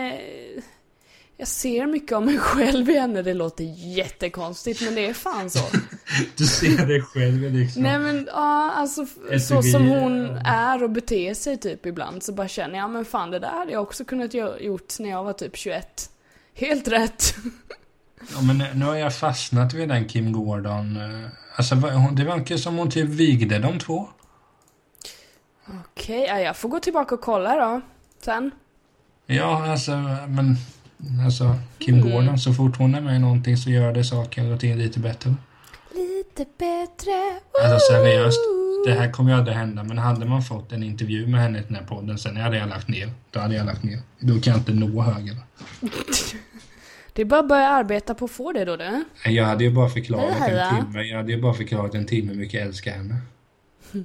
Jag 1.40 1.48
ser 1.48 1.86
mycket 1.88 2.12
av 2.12 2.26
mig 2.26 2.38
själv 2.38 2.90
i 2.90 3.00
henne. 3.00 3.22
Det 3.22 3.34
låter 3.34 3.64
jättekonstigt, 3.98 4.82
men 4.82 4.96
det 4.96 5.06
är 5.06 5.14
fan 5.14 5.50
så. 5.50 5.60
Du 6.38 6.46
ser 6.46 6.86
dig 6.86 7.02
själv 7.02 7.52
liksom. 7.54 7.84
Nej 7.84 8.00
men 8.00 8.28
ja, 8.32 8.72
alltså 8.72 9.06
så 9.48 9.62
som 9.64 9.88
hon 9.88 10.26
är 10.46 10.84
och 10.84 10.90
beter 10.90 11.34
sig 11.34 11.58
typ 11.58 11.86
ibland 11.86 12.24
så 12.24 12.32
bara 12.34 12.48
känner 12.48 12.78
jag, 12.80 12.90
men 12.90 13.06
fan 13.06 13.32
det 13.32 13.40
där 13.40 13.52
hade 13.52 13.72
jag 13.72 13.82
också 13.82 14.06
kunnat 14.06 14.34
gjort 14.60 15.00
när 15.00 15.10
jag 15.10 15.24
var 15.24 15.34
typ 15.34 15.56
21. 15.58 16.10
Helt 16.54 16.88
rätt. 16.88 17.36
Ja, 18.36 18.42
men 18.42 18.80
nu 18.80 18.86
har 18.86 18.96
jag 18.96 19.16
fastnat 19.18 19.74
vid 19.74 19.90
den 19.90 20.08
Kim 20.08 20.32
Gordon. 20.32 20.98
eh, 20.98 21.30
Alltså, 21.56 21.76
det 22.12 22.24
verkar 22.24 22.58
som 22.58 22.78
hon 22.78 22.92
typ 22.92 23.06
vigde 23.10 23.60
de 23.60 23.80
två. 23.80 24.10
Okej, 25.68 26.26
ja, 26.28 26.40
jag 26.40 26.58
får 26.58 26.70
gå 26.70 26.80
tillbaka 26.80 27.16
och 27.16 27.22
kolla 27.22 27.56
då. 27.56 27.82
Sen. 28.22 28.52
Ja, 29.26 29.72
alltså, 29.72 29.92
men... 30.28 30.56
Alltså, 31.26 31.56
Kim 31.78 31.96
Mm. 31.96 32.12
Gordon, 32.12 32.40
så 32.40 32.54
fort 32.54 32.78
hon 32.78 32.96
är 32.96 33.02
med 33.02 33.16
i 33.16 33.20
någonting 33.20 33.58
så 33.58 33.70
gör 33.70 33.94
det 33.94 34.04
saker 34.04 34.52
och 34.54 34.60
ting 34.60 34.78
lite 34.78 35.00
bättre. 35.00 35.36
Lite 35.96 36.46
bättre. 36.58 37.12
Alltså 37.64 37.80
seriöst, 37.94 38.40
det 38.86 38.94
här 38.94 39.12
kommer 39.12 39.32
ju 39.32 39.38
aldrig 39.38 39.58
hända, 39.58 39.84
men 39.84 39.98
hade 39.98 40.26
man 40.26 40.42
fått 40.44 40.72
en 40.72 40.84
intervju 40.84 41.28
med 41.28 41.42
henne 41.42 41.60
i 41.60 41.62
den 41.68 41.76
här 41.76 41.84
podden, 41.84 42.18
sen 42.18 42.38
hade 42.38 42.58
jag 42.58 42.70
lagt 42.70 42.88
ner. 42.88 43.10
Då 43.32 43.40
hade 43.40 43.56
jag 43.56 43.66
lagt 43.66 43.84
ner. 43.84 44.00
Då 44.20 44.40
kan 44.40 44.54
jag 44.54 44.58
inte 44.62 44.74
nå 44.74 45.02
högre. 45.02 45.36
Det 47.14 47.22
är 47.22 47.26
bara 47.26 47.40
att 47.40 47.48
börja 47.48 47.70
arbeta 47.70 48.14
på 48.16 48.26
att 48.26 48.32
få 48.32 48.52
det 48.54 48.66
då 48.66 48.76
du. 48.76 49.04
Jag 49.26 49.46
hade 49.46 49.64
ju 49.64 49.72
bara 49.72 49.90
förklarat 49.90 50.42
en 50.42 50.76
timme, 50.86 51.02
jag 51.02 51.18
hade 51.18 51.32
ju 51.32 51.42
bara 51.42 51.54
förklarat 51.54 51.96
en 51.96 52.06
timme 52.06 52.32
hur 52.32 52.40
mycket 52.40 52.54
jag 52.54 52.64
älskar 52.64 52.92
henne. 52.92 53.16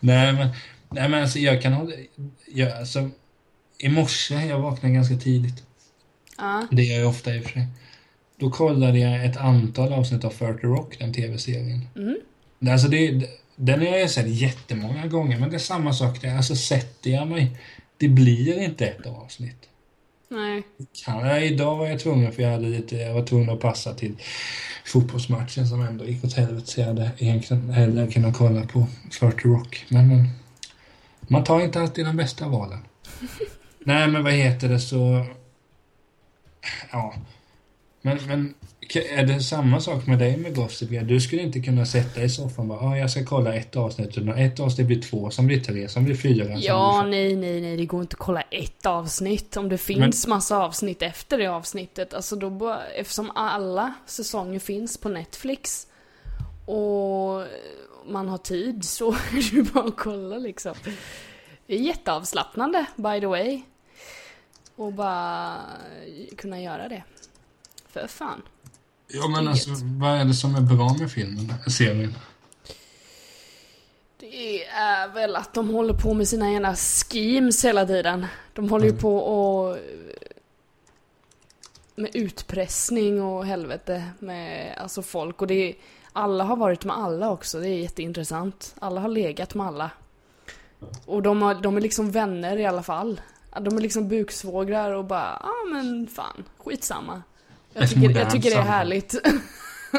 nej 0.00 0.32
men, 0.32 0.48
nej 0.90 1.08
men 1.08 1.22
alltså 1.22 1.38
jag 1.38 1.62
kan 1.62 1.72
hålla, 1.72 1.92
jag, 2.54 2.72
alltså, 2.72 3.10
i 3.78 3.88
morse, 3.88 4.34
jag 4.34 4.58
vaknade 4.58 4.94
ganska 4.94 5.16
tidigt. 5.16 5.62
Ja. 6.38 6.66
Det 6.70 6.82
gör 6.82 7.00
jag 7.00 7.08
ofta 7.08 7.34
i 7.34 7.40
och 7.40 7.44
för 7.44 7.50
sig. 7.50 7.66
Då 8.36 8.50
kollade 8.50 8.98
jag 8.98 9.24
ett 9.24 9.36
antal 9.36 9.92
avsnitt 9.92 10.24
av 10.24 10.30
30 10.30 10.66
Rock, 10.66 10.98
den 10.98 11.12
tv-serien. 11.12 11.88
Mm. 11.96 12.16
Alltså 12.72 12.88
det, 12.88 13.28
den 13.56 13.80
har 13.80 13.86
jag 13.86 14.10
sett 14.10 14.28
jättemånga 14.28 15.06
gånger, 15.06 15.38
men 15.38 15.50
det 15.50 15.56
är 15.56 15.58
samma 15.58 15.92
sak 15.92 16.20
där. 16.20 16.36
Alltså 16.36 16.56
sätter 16.56 17.10
jag 17.10 17.28
mig, 17.28 17.60
det 17.96 18.08
blir 18.08 18.62
inte 18.62 18.86
ett 18.86 19.06
avsnitt. 19.06 19.68
Nej. 20.28 20.62
Kan, 21.04 21.42
idag 21.42 21.76
var 21.76 21.86
jag 21.86 22.00
tvungen 22.00 22.32
för 22.32 22.42
jag 22.42 22.50
hade 22.50 22.68
lite, 22.68 22.96
jag 22.96 23.14
var 23.14 23.26
tvungen 23.26 23.50
att 23.50 23.60
passa 23.60 23.94
till 23.94 24.14
fotbollsmatchen 24.84 25.66
som 25.66 25.82
ändå 25.82 26.04
gick 26.04 26.24
åt 26.24 26.32
helvete 26.32 26.66
så 26.66 26.80
jag 26.80 26.86
hade 26.86 27.10
egentligen 27.18 27.70
hellre 27.70 28.12
kunnat 28.12 28.36
kolla 28.36 28.66
på 28.66 28.86
40 29.10 29.48
Rock. 29.48 29.84
Men, 29.88 30.08
men 30.08 30.28
man 31.20 31.44
tar 31.44 31.60
inte 31.60 31.80
alltid 31.80 32.04
de 32.04 32.16
bästa 32.16 32.48
valen. 32.48 32.78
Nej 33.86 34.08
men 34.08 34.24
vad 34.24 34.32
heter 34.32 34.68
det 34.68 34.80
så... 34.80 35.24
Ja. 36.92 37.14
Men, 38.02 38.18
men 38.26 38.54
är 38.94 39.26
det 39.26 39.40
samma 39.40 39.80
sak 39.80 40.06
med 40.06 40.18
dig 40.18 40.36
med 40.36 40.54
Gossip 40.54 40.90
Girl? 40.90 41.06
Du 41.06 41.20
skulle 41.20 41.42
inte 41.42 41.60
kunna 41.60 41.86
sätta 41.86 42.14
dig 42.14 42.24
i 42.24 42.28
soffan 42.28 42.70
och 42.70 42.78
bara 42.78 42.88
ah, 42.88 42.96
jag 42.96 43.10
ska 43.10 43.24
kolla 43.24 43.54
ett 43.54 43.76
avsnitt. 43.76 44.16
Ett 44.36 44.60
avsnitt 44.60 44.86
blir 44.86 45.02
två, 45.02 45.30
som 45.30 45.46
blir 45.46 45.60
tre, 45.60 45.88
som 45.88 46.04
blir 46.04 46.14
fyra. 46.14 46.58
Ja, 46.58 47.02
blir 47.02 47.10
nej, 47.10 47.36
nej, 47.36 47.60
nej. 47.60 47.76
Det 47.76 47.86
går 47.86 48.00
inte 48.00 48.14
att 48.14 48.18
kolla 48.18 48.40
ett 48.40 48.86
avsnitt. 48.86 49.56
Om 49.56 49.68
det 49.68 49.78
finns 49.78 50.26
massa 50.26 50.58
avsnitt 50.58 51.02
efter 51.02 51.38
det 51.38 51.46
avsnittet. 51.46 52.14
Alltså 52.14 52.36
då 52.36 52.50
bara, 52.50 52.86
eftersom 52.86 53.30
alla 53.34 53.94
säsonger 54.06 54.58
finns 54.58 54.98
på 54.98 55.08
Netflix 55.08 55.86
och 56.66 57.42
man 58.08 58.28
har 58.28 58.38
tid 58.38 58.84
så 58.84 59.12
är 59.12 59.56
det 59.56 59.72
bara 59.72 59.84
att 59.84 59.96
kolla 59.96 60.38
liksom. 60.38 60.74
Det 61.66 61.74
är 61.74 61.80
jätteavslappnande, 61.80 62.86
by 62.96 63.20
the 63.20 63.26
way. 63.26 63.62
Och 64.76 64.92
bara 64.92 65.56
kunna 66.36 66.60
göra 66.60 66.88
det. 66.88 67.02
För 67.88 68.06
fan. 68.06 68.42
Ja 69.08 69.28
men 69.28 69.48
alltså, 69.48 69.70
vad 70.00 70.10
är 70.20 70.24
det 70.24 70.34
som 70.34 70.54
är 70.54 70.60
bra 70.60 70.96
med 71.00 71.10
filmen, 71.12 71.54
serien? 71.70 72.14
Det 74.20 74.64
är 74.66 75.08
väl 75.08 75.36
att 75.36 75.54
de 75.54 75.68
håller 75.68 75.94
på 75.94 76.14
med 76.14 76.28
sina 76.28 76.50
ena 76.52 76.76
schemes 76.76 77.64
hela 77.64 77.86
tiden. 77.86 78.26
De 78.52 78.68
håller 78.70 78.84
ju 78.84 78.90
Mm. 78.90 79.00
på 79.02 79.16
och 79.18 79.78
med 81.94 82.16
utpressning 82.16 83.22
och 83.22 83.46
helvete 83.46 84.04
med 84.18 84.74
alltså 84.78 85.02
folk 85.02 85.40
och 85.40 85.46
det 85.46 85.54
är, 85.54 85.74
alla 86.12 86.44
har 86.44 86.56
varit 86.56 86.84
med 86.84 86.96
alla 86.98 87.30
också, 87.30 87.60
det 87.60 87.68
är 87.68 87.78
jätteintressant. 87.80 88.74
Alla 88.78 89.00
har 89.00 89.08
legat 89.08 89.54
med 89.54 89.66
alla. 89.66 89.90
Och 91.06 91.22
de, 91.22 91.42
har, 91.42 91.54
de 91.54 91.76
är 91.76 91.80
liksom 91.80 92.10
vänner 92.10 92.56
i 92.56 92.66
alla 92.66 92.82
fall. 92.82 93.20
De 93.60 93.76
är 93.76 93.80
liksom 93.80 94.08
buksvågrar 94.08 94.92
och 94.92 95.04
bara, 95.04 95.38
ja 95.42 95.48
ah, 95.48 95.68
men 95.72 96.06
fan, 96.06 96.44
skitsamma. 96.58 97.22
Jag 97.72 97.90
tycker, 97.90 98.10
jag 98.10 98.30
tycker 98.30 98.50
det 98.50 98.56
är 98.56 98.62
härligt. 98.62 99.14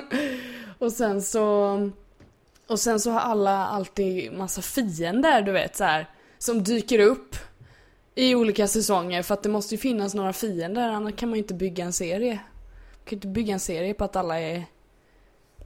och 0.80 0.92
sen 0.92 1.22
så 1.22 1.92
och 2.68 2.80
sen 2.80 3.00
så 3.00 3.12
har 3.12 3.20
alla 3.20 3.68
alltid 3.68 4.34
massa 4.34 4.62
fiender, 4.62 5.42
du 5.42 5.52
vet 5.52 5.76
så 5.76 5.84
här, 5.84 6.10
Som 6.38 6.64
dyker 6.64 7.00
upp 7.00 7.36
i 8.16 8.36
olika 8.36 8.68
säsonger 8.68 9.24
för 9.24 9.34
att 9.34 9.44
det 9.44 9.50
måste 9.50 9.76
ju 9.76 9.80
finnas 9.80 10.14
några 10.14 10.34
fiender 10.34 10.90
annars 10.90 11.16
kan 11.16 11.30
man 11.30 11.38
ju 11.38 11.44
inte 11.44 11.54
bygga 11.54 11.86
en 11.86 11.94
serie. 11.94 12.34
Man 12.34 13.06
kan 13.06 13.10
ju 13.10 13.16
inte 13.16 13.28
bygga 13.28 13.54
en 13.54 13.60
serie 13.60 13.94
på 13.94 14.04
att 14.04 14.16
alla 14.16 14.40
är... 14.40 14.66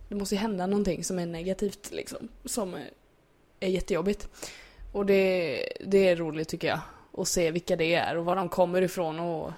Det 0.10 0.16
måste 0.16 0.36
ju 0.36 0.42
hända 0.42 0.68
någonting 0.68 1.04
som 1.04 1.20
är 1.20 1.26
negativt 1.26 1.92
liksom. 1.92 2.28
Som 2.46 2.74
är 2.74 2.90
är 3.62 3.70
jättejobbigt. 3.70 4.30
Och 4.92 5.06
det, 5.06 5.74
det 5.86 6.10
är 6.10 6.16
roligt 6.16 6.50
tycker 6.50 6.68
jag. 6.68 6.80
Att 7.18 7.28
se 7.28 7.52
vilka 7.52 7.76
det 7.76 7.96
är 7.96 8.18
och 8.18 8.26
var 8.26 8.36
de 8.36 8.50
kommer 8.50 8.82
ifrån 8.82 9.20
och... 9.20 9.52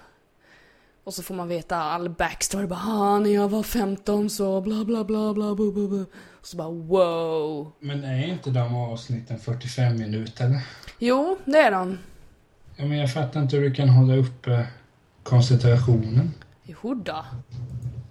Och 1.06 1.14
så 1.14 1.24
får 1.24 1.36
man 1.36 1.48
veta 1.48 1.78
all 1.78 2.10
backstory. 2.10 2.68
Bara, 2.68 2.80
ah, 2.80 3.20
när 3.20 3.30
jag 3.30 3.50
var 3.50 3.64
15 3.64 4.30
så 4.30 4.62
bla 4.62 4.86
bla 4.86 5.04
bla 5.04 5.34
bla 5.34 5.56
bla 5.56 5.72
bla. 5.72 5.88
bla. 5.88 6.06
Och 6.44 6.48
så 6.48 6.58
bara 6.58 6.70
wow. 6.70 7.72
Men 7.80 8.04
är 8.04 8.28
inte 8.28 8.50
de 8.50 8.76
avsnitten 8.76 9.40
45 9.40 9.98
minuter? 9.98 10.62
Jo, 11.00 11.38
det 11.46 11.58
är 11.58 11.72
de. 11.72 11.98
Ja, 12.76 12.86
men 12.86 12.98
jag 12.98 13.14
fattar 13.14 13.42
inte 13.42 13.56
hur 13.56 13.64
du 13.64 13.76
kan 13.76 13.90
hålla 13.90 14.16
uppe 14.16 14.68
koncentrationen. 15.24 16.34
Jodå. 16.64 17.26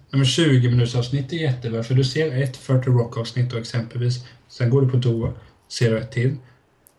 Ja, 0.09 0.17
men 0.17 0.25
20 0.25 0.69
minuters 0.69 0.95
avsnitt 0.95 1.33
är 1.33 1.37
jättebra 1.37 1.83
för 1.83 1.95
du 1.95 2.03
ser 2.03 2.43
ett 2.43 2.57
40 2.57 2.89
Rock 2.89 3.17
avsnitt 3.17 3.51
då 3.51 3.57
exempelvis. 3.57 4.25
Sen 4.47 4.69
går 4.69 4.81
du 4.81 4.89
på 4.89 5.01
toa, 5.01 5.33
ser 5.67 5.91
du 5.91 5.97
ett 5.97 6.11
till. 6.11 6.37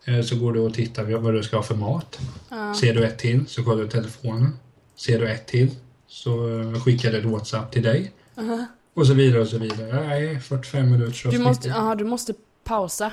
Eh, 0.05 0.21
Så 0.21 0.35
går 0.35 0.53
du 0.53 0.59
och 0.59 0.73
tittar 0.73 1.03
vad 1.03 1.33
du 1.33 1.43
ska 1.43 1.55
ha 1.55 1.63
för 1.63 1.75
mat. 1.75 2.19
Ja. 2.49 2.75
Ser 2.75 2.93
du 2.93 3.05
ett 3.05 3.17
till 3.17 3.47
så 3.47 3.63
kollar 3.63 3.83
du 3.83 3.89
telefonen. 3.89 4.59
Ser 4.95 5.19
du 5.19 5.29
ett 5.29 5.47
till 5.47 5.71
så 6.07 6.59
eh, 6.59 6.81
skickar 6.83 7.11
det 7.11 7.17
ett 7.17 7.25
WhatsApp 7.25 7.71
till 7.71 7.83
dig. 7.83 8.11
Aha. 8.37 8.65
Och 8.93 9.07
så 9.07 9.13
vidare 9.13 9.41
och 9.41 9.47
så 9.47 9.57
vidare. 9.57 10.07
Nej, 10.07 10.39
45 10.39 10.91
minuters 10.91 11.23
Du 11.23 11.39
måste, 11.39 11.67
ja, 11.67 11.95
du 11.95 12.03
måste 12.05 12.33
pausa. 12.63 13.11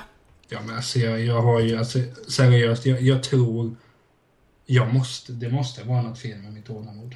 Ja 0.49 0.61
men 0.65 0.75
alltså 0.75 0.99
jag, 0.99 1.21
jag 1.21 1.41
har 1.41 1.59
ju, 1.59 1.77
alltså 1.77 1.99
seriöst, 2.27 2.85
jag, 2.85 3.01
jag 3.01 3.23
tror 3.23 3.75
jag 4.65 4.93
måste, 4.93 5.31
det 5.31 5.49
måste 5.49 5.83
vara 5.83 6.01
något 6.01 6.19
fel 6.19 6.37
med 6.37 6.53
mitt 6.53 6.65
tålamod. 6.65 7.15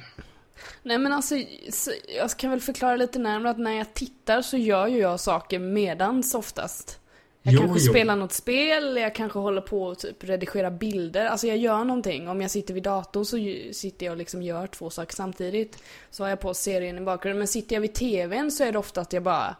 Nej 0.82 0.98
men 0.98 1.12
alltså, 1.12 1.34
så, 1.72 1.90
jag 2.16 2.30
kan 2.30 2.50
väl 2.50 2.60
förklara 2.60 2.96
lite 2.96 3.18
närmare 3.18 3.50
att 3.50 3.58
när 3.58 3.72
jag 3.72 3.94
tittar 3.94 4.42
så 4.42 4.56
gör 4.56 4.86
ju 4.86 4.98
jag 4.98 5.20
saker 5.20 5.58
medans 5.58 6.34
oftast. 6.34 6.98
Jag 7.42 7.54
Jo, 7.54 7.60
kanske 7.60 7.78
jo. 7.86 7.92
spelar 7.92 8.16
något 8.16 8.32
spel, 8.32 8.96
jag 8.96 9.14
kanske 9.14 9.38
håller 9.38 9.60
på 9.60 9.82
och 9.82 9.98
typ 9.98 10.24
redigera 10.24 10.70
bilder. 10.70 11.26
Alltså 11.26 11.46
jag 11.46 11.56
gör 11.56 11.84
någonting. 11.84 12.28
Om 12.28 12.40
jag 12.40 12.50
sitter 12.50 12.74
vid 12.74 12.82
datorn 12.82 13.24
så 13.24 13.36
sitter 13.74 14.06
jag 14.06 14.12
och 14.12 14.18
liksom 14.18 14.42
gör 14.42 14.66
två 14.66 14.90
saker 14.90 15.14
samtidigt. 15.14 15.82
Så 16.10 16.22
har 16.24 16.28
jag 16.28 16.40
på 16.40 16.54
serien 16.54 16.98
i 16.98 17.00
bakgrunden. 17.00 17.38
Men 17.38 17.48
sitter 17.48 17.76
jag 17.76 17.80
vid 17.80 17.94
TVn 17.94 18.50
så 18.50 18.64
är 18.64 18.72
det 18.72 18.78
ofta 18.78 19.00
att 19.00 19.12
jag 19.12 19.22
bara... 19.22 19.56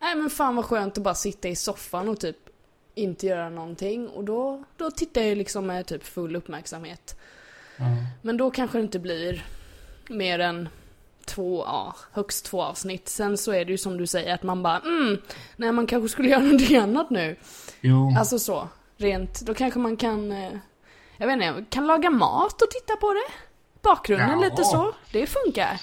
Nej 0.00 0.14
men 0.14 0.30
fan 0.30 0.56
vad 0.56 0.64
skönt 0.64 0.98
att 0.98 1.04
bara 1.04 1.14
sitta 1.14 1.48
i 1.48 1.56
soffan 1.56 2.08
och 2.08 2.20
typ 2.20 2.36
inte 2.94 3.26
göra 3.26 3.48
någonting. 3.50 4.08
Och 4.08 4.24
då, 4.24 4.64
då 4.76 4.90
tittar 4.90 5.20
jag 5.22 5.38
liksom 5.38 5.66
med 5.66 5.86
typ 5.86 6.04
full 6.04 6.36
uppmärksamhet. 6.36 7.18
Ja. 7.76 7.84
Men 8.22 8.36
då 8.36 8.50
kanske 8.50 8.78
det 8.78 8.82
inte 8.82 8.98
blir 8.98 9.44
mer 10.08 10.38
än 10.38 10.68
två, 11.26 11.64
ja, 11.66 11.94
högst 12.12 12.44
två 12.44 12.62
avsnitt. 12.62 13.08
Sen 13.08 13.38
så 13.38 13.52
är 13.52 13.64
det 13.64 13.70
ju 13.72 13.78
som 13.78 13.96
du 13.98 14.06
säger 14.06 14.34
att 14.34 14.42
man 14.42 14.62
bara 14.62 14.78
mm, 14.78 15.18
nej 15.56 15.72
man 15.72 15.86
kanske 15.86 16.08
skulle 16.08 16.28
göra 16.30 16.42
någonting 16.42 16.76
annat 16.76 17.10
nu. 17.10 17.36
Jo, 17.80 18.14
Alltså 18.18 18.38
så, 18.38 18.68
rent, 18.96 19.40
då 19.40 19.54
kanske 19.54 19.78
man 19.80 19.96
kan, 19.96 20.32
eh, 20.32 20.52
jag 21.16 21.26
vet 21.26 21.34
inte, 21.34 21.64
kan 21.70 21.86
laga 21.86 22.10
mat 22.10 22.62
och 22.62 22.70
titta 22.70 22.96
på 22.96 23.12
det. 23.12 23.32
Bakgrunden 23.82 24.30
Ja. 24.40 24.48
lite 24.48 24.64
så, 24.64 24.92
det 25.12 25.26
funkar. 25.26 25.80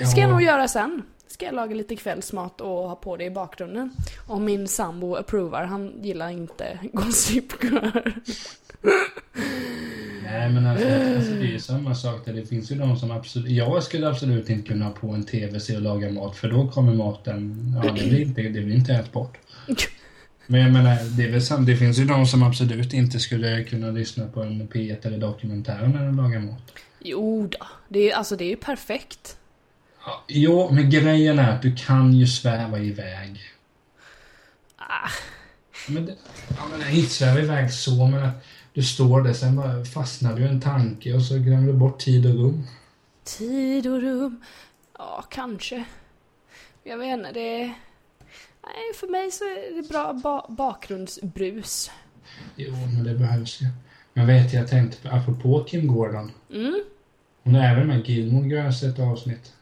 Ja, 0.00 0.06
ska 0.06 0.20
jag 0.20 0.30
nog 0.30 0.42
göra 0.42 0.68
sen. 0.68 1.02
Ska 1.28 1.46
jag 1.46 1.54
laga 1.54 1.74
lite 1.74 1.96
kvällsmat 1.96 2.60
och 2.60 2.68
ha 2.68 2.96
på 2.96 3.16
det 3.16 3.24
i 3.24 3.30
bakgrunden. 3.30 3.92
Om 4.28 4.44
min 4.44 4.68
sambo 4.68 5.14
approvar, 5.14 5.64
han 5.64 6.02
gillar 6.02 6.28
inte 6.28 6.78
Gossip 6.92 7.62
Girl. 7.64 8.10
Nej 10.30 10.50
men 10.50 10.66
alltså, 10.66 10.86
alltså 10.88 11.32
det 11.32 11.46
är 11.46 11.52
ju 11.52 11.58
samma 11.58 11.94
sak 11.94 12.24
där. 12.24 12.32
Det 12.32 12.46
finns 12.46 12.70
ju 12.70 12.74
de 12.74 12.96
som 12.96 13.10
absolut, 13.10 13.50
jag 13.50 13.82
skulle 13.82 14.08
absolut 14.08 14.50
inte 14.50 14.68
kunna 14.68 14.84
ha 14.84 14.92
på 14.92 15.08
en 15.08 15.24
TV 15.24 15.60
se 15.60 15.76
och 15.76 15.82
laga 15.82 16.10
mat 16.10 16.36
för 16.36 16.48
då 16.48 16.68
kommer 16.68 16.94
maten, 16.94 17.74
ja 17.84 17.92
det 17.92 18.08
blir 18.08 18.20
inte, 18.20 18.42
det 18.42 18.60
blir 18.60 18.74
inte 18.74 18.92
ätbart. 18.92 19.38
Men 20.46 20.60
jag 20.60 20.72
menar, 20.72 21.16
det, 21.16 21.24
är 21.24 21.30
väl 21.30 21.42
sam, 21.42 21.66
det 21.66 21.76
finns 21.76 21.98
ju 21.98 22.04
de 22.04 22.26
som 22.26 22.42
absolut 22.42 22.92
inte 22.92 23.20
skulle 23.20 23.64
kunna 23.64 23.90
lyssna 23.90 24.26
på 24.26 24.42
en 24.42 24.68
P1 24.68 25.06
eller 25.06 25.18
dokumentär 25.18 25.86
när 25.86 26.06
de 26.06 26.16
lagar 26.16 26.40
mat. 26.40 26.72
Jo 27.00 27.48
då, 27.50 27.66
det 27.88 28.10
är, 28.10 28.16
alltså 28.16 28.36
det 28.36 28.44
är 28.44 28.48
ju 28.48 28.56
perfekt. 28.56 29.36
Ja, 30.06 30.24
jo, 30.28 30.70
men 30.72 30.90
grejen 30.90 31.38
är 31.38 31.50
att 31.50 31.62
du 31.62 31.76
kan 31.76 32.12
ju 32.12 32.26
sväva 32.26 32.78
iväg. 32.78 33.40
Ah, 34.76 35.10
Men 35.88 36.06
det, 36.06 36.14
ja, 36.48 36.62
men 36.70 36.90
inte 36.90 37.10
sväva 37.10 37.40
iväg 37.40 37.72
så, 37.72 38.06
men 38.06 38.24
att 38.24 38.44
du 38.74 38.82
står 38.82 39.22
där, 39.22 39.32
sen 39.32 39.56
bara 39.56 39.84
fastnar 39.84 40.36
du 40.36 40.42
i 40.42 40.48
en 40.48 40.60
tanke 40.60 41.14
och 41.14 41.22
så 41.22 41.38
glömmer 41.38 41.66
du 41.66 41.72
bort 41.72 41.98
tid 42.00 42.26
och 42.26 42.34
rum. 42.34 42.66
tid 43.24 43.86
och 43.86 44.00
rum. 44.02 44.40
Ja, 44.98 45.24
kanske. 45.30 45.84
Jag 46.84 46.98
vet 46.98 47.18
inte, 47.18 47.32
det 47.32 47.62
är... 47.62 47.74
Nej, 48.62 48.94
för 48.94 49.06
mig 49.08 49.30
så 49.30 49.44
är 49.44 49.82
det 49.82 49.88
bra 49.88 50.12
ba- 50.12 50.46
bakgrundsbrus. 50.48 51.90
Jo, 52.56 52.72
men 52.94 53.04
det 53.04 53.14
behövs 53.14 53.60
ju. 53.62 53.66
Men 54.12 54.26
vet 54.26 54.52
jag, 54.52 54.68
tänkte 54.68 55.08
på, 55.08 55.08
apropå 55.16 55.64
Kim 55.68 55.86
Gordon. 55.86 56.32
Mm. 56.52 56.82
Hon 57.42 57.54
är 57.54 57.72
även 57.72 57.88
med 57.88 58.00
i 58.08 58.12
Gilmore 58.12 58.48
Girls 58.48 58.82
ett 58.82 58.98
avsnitt. 58.98 59.52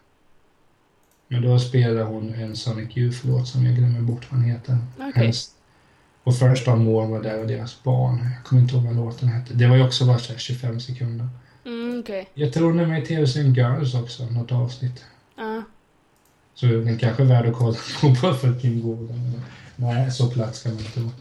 Men 1.29 1.43
då 1.43 1.59
spelar 1.59 2.03
hon 2.05 2.35
en 2.35 2.57
Sonic 2.57 2.97
Youth-låt 2.97 3.49
som 3.49 3.67
jag 3.67 3.77
glömmer 3.77 4.01
bort 4.01 4.27
vad 4.31 4.41
den 4.41 4.51
heter. 4.51 4.77
Hennes- 5.15 5.55
Och 6.29 6.37
första 6.37 6.77
Moore 6.77 7.07
var 7.07 7.23
där 7.23 7.41
och 7.41 7.47
deras 7.47 7.83
barn. 7.83 8.19
Jag 8.35 8.45
kommer 8.45 8.63
inte 8.63 8.75
ihåg 8.75 8.85
vad 8.85 8.97
låten 8.97 9.29
hette. 9.29 9.55
Det 9.55 9.67
var 9.67 9.77
ju 9.77 9.87
också 9.87 10.07
bara 10.07 10.19
så 10.19 10.33
här 10.33 10.39
25 10.39 10.81
sekunder. 10.81 11.29
Mm, 11.65 12.01
okej. 12.01 12.29
Jag 12.35 12.53
tror 12.53 12.67
hon 12.71 12.81
är 12.81 12.87
med 12.87 13.03
i 13.03 13.07
tv-serien 13.07 13.55
Girls 13.55 13.95
också, 13.95 14.25
något 14.25 14.53
avsnitt. 14.53 15.05
Ja. 15.37 15.63
Så 16.55 16.67
den 16.67 16.99
kanske 16.99 17.23
är 17.23 17.27
värd 17.27 17.47
att 17.47 17.55
kolla 17.55 17.77
på 18.01 18.09
bara 18.23 18.35
för 18.35 18.61
Kim 18.61 18.83
Gordon. 18.83 19.43
Nej, 19.77 20.11
så 20.11 20.31
platt 20.31 20.57
ska 20.57 20.69
man 20.69 20.79
inte 20.79 21.01
vara. 21.01 21.13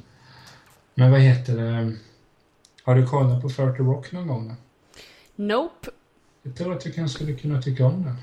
Men 0.94 1.12
vad 1.12 1.20
heter 1.20 1.58
det? 1.58 1.96
Har 2.84 2.96
du 2.96 3.08
kollat 3.08 3.42
på 3.42 3.50
40 3.50 3.84
Rock 3.84 4.12
någon 4.12 4.28
gång? 4.28 4.56
Nope. 5.36 5.90
Jag 6.44 6.56
tror 6.56 6.74
att 6.74 6.82
du 6.82 6.92
kanske 6.92 7.16
skulle 7.16 7.34
kunna 7.34 7.62
tycka 7.62 7.86
om 7.86 8.04
den. 8.04 8.16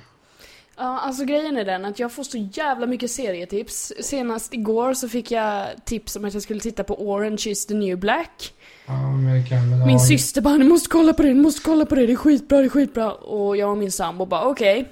Ja, 0.77 0.99
alltså 1.01 1.25
grejen 1.25 1.57
är 1.57 1.65
den 1.65 1.85
att 1.85 1.99
jag 1.99 2.13
får 2.13 2.23
så 2.23 2.39
jävla 2.53 2.87
mycket 2.87 3.11
serietips. 3.11 3.93
Senast 4.01 4.55
igår 4.55 4.95
så 4.95 5.09
fick 5.09 5.31
jag 5.31 5.67
tips 5.85 6.17
om 6.17 6.25
att 6.25 6.35
jag 6.35 6.43
skulle 6.43 6.61
titta 6.61 6.85
på 6.85 7.03
Orange 7.11 7.43
is 7.47 7.67
the 7.67 7.75
new 7.75 7.99
black. 7.99 8.55
Ja, 8.87 9.11
men 9.11 9.47
kan 9.47 9.69
Min 9.87 9.99
ha- 9.99 9.99
syster 9.99 10.41
bara 10.41 10.57
'Ni 10.57 10.65
måste 10.65 10.89
kolla 10.89 11.13
på 11.13 11.23
det, 11.23 11.29
ni 11.29 11.43
måste 11.43 11.61
kolla 11.63 11.87
på 11.87 11.95
det, 11.95 12.07
det 12.07 12.13
är 12.13 12.17
skitbra, 12.17 12.59
det 12.59 12.65
är 12.65 12.69
skitbra' 12.69 13.11
Och 13.11 13.57
jag 13.57 13.71
och 13.71 13.79
min 13.79 13.93
sambo 13.93 14.27
bara 14.27 14.45
'Okej' 14.45 14.85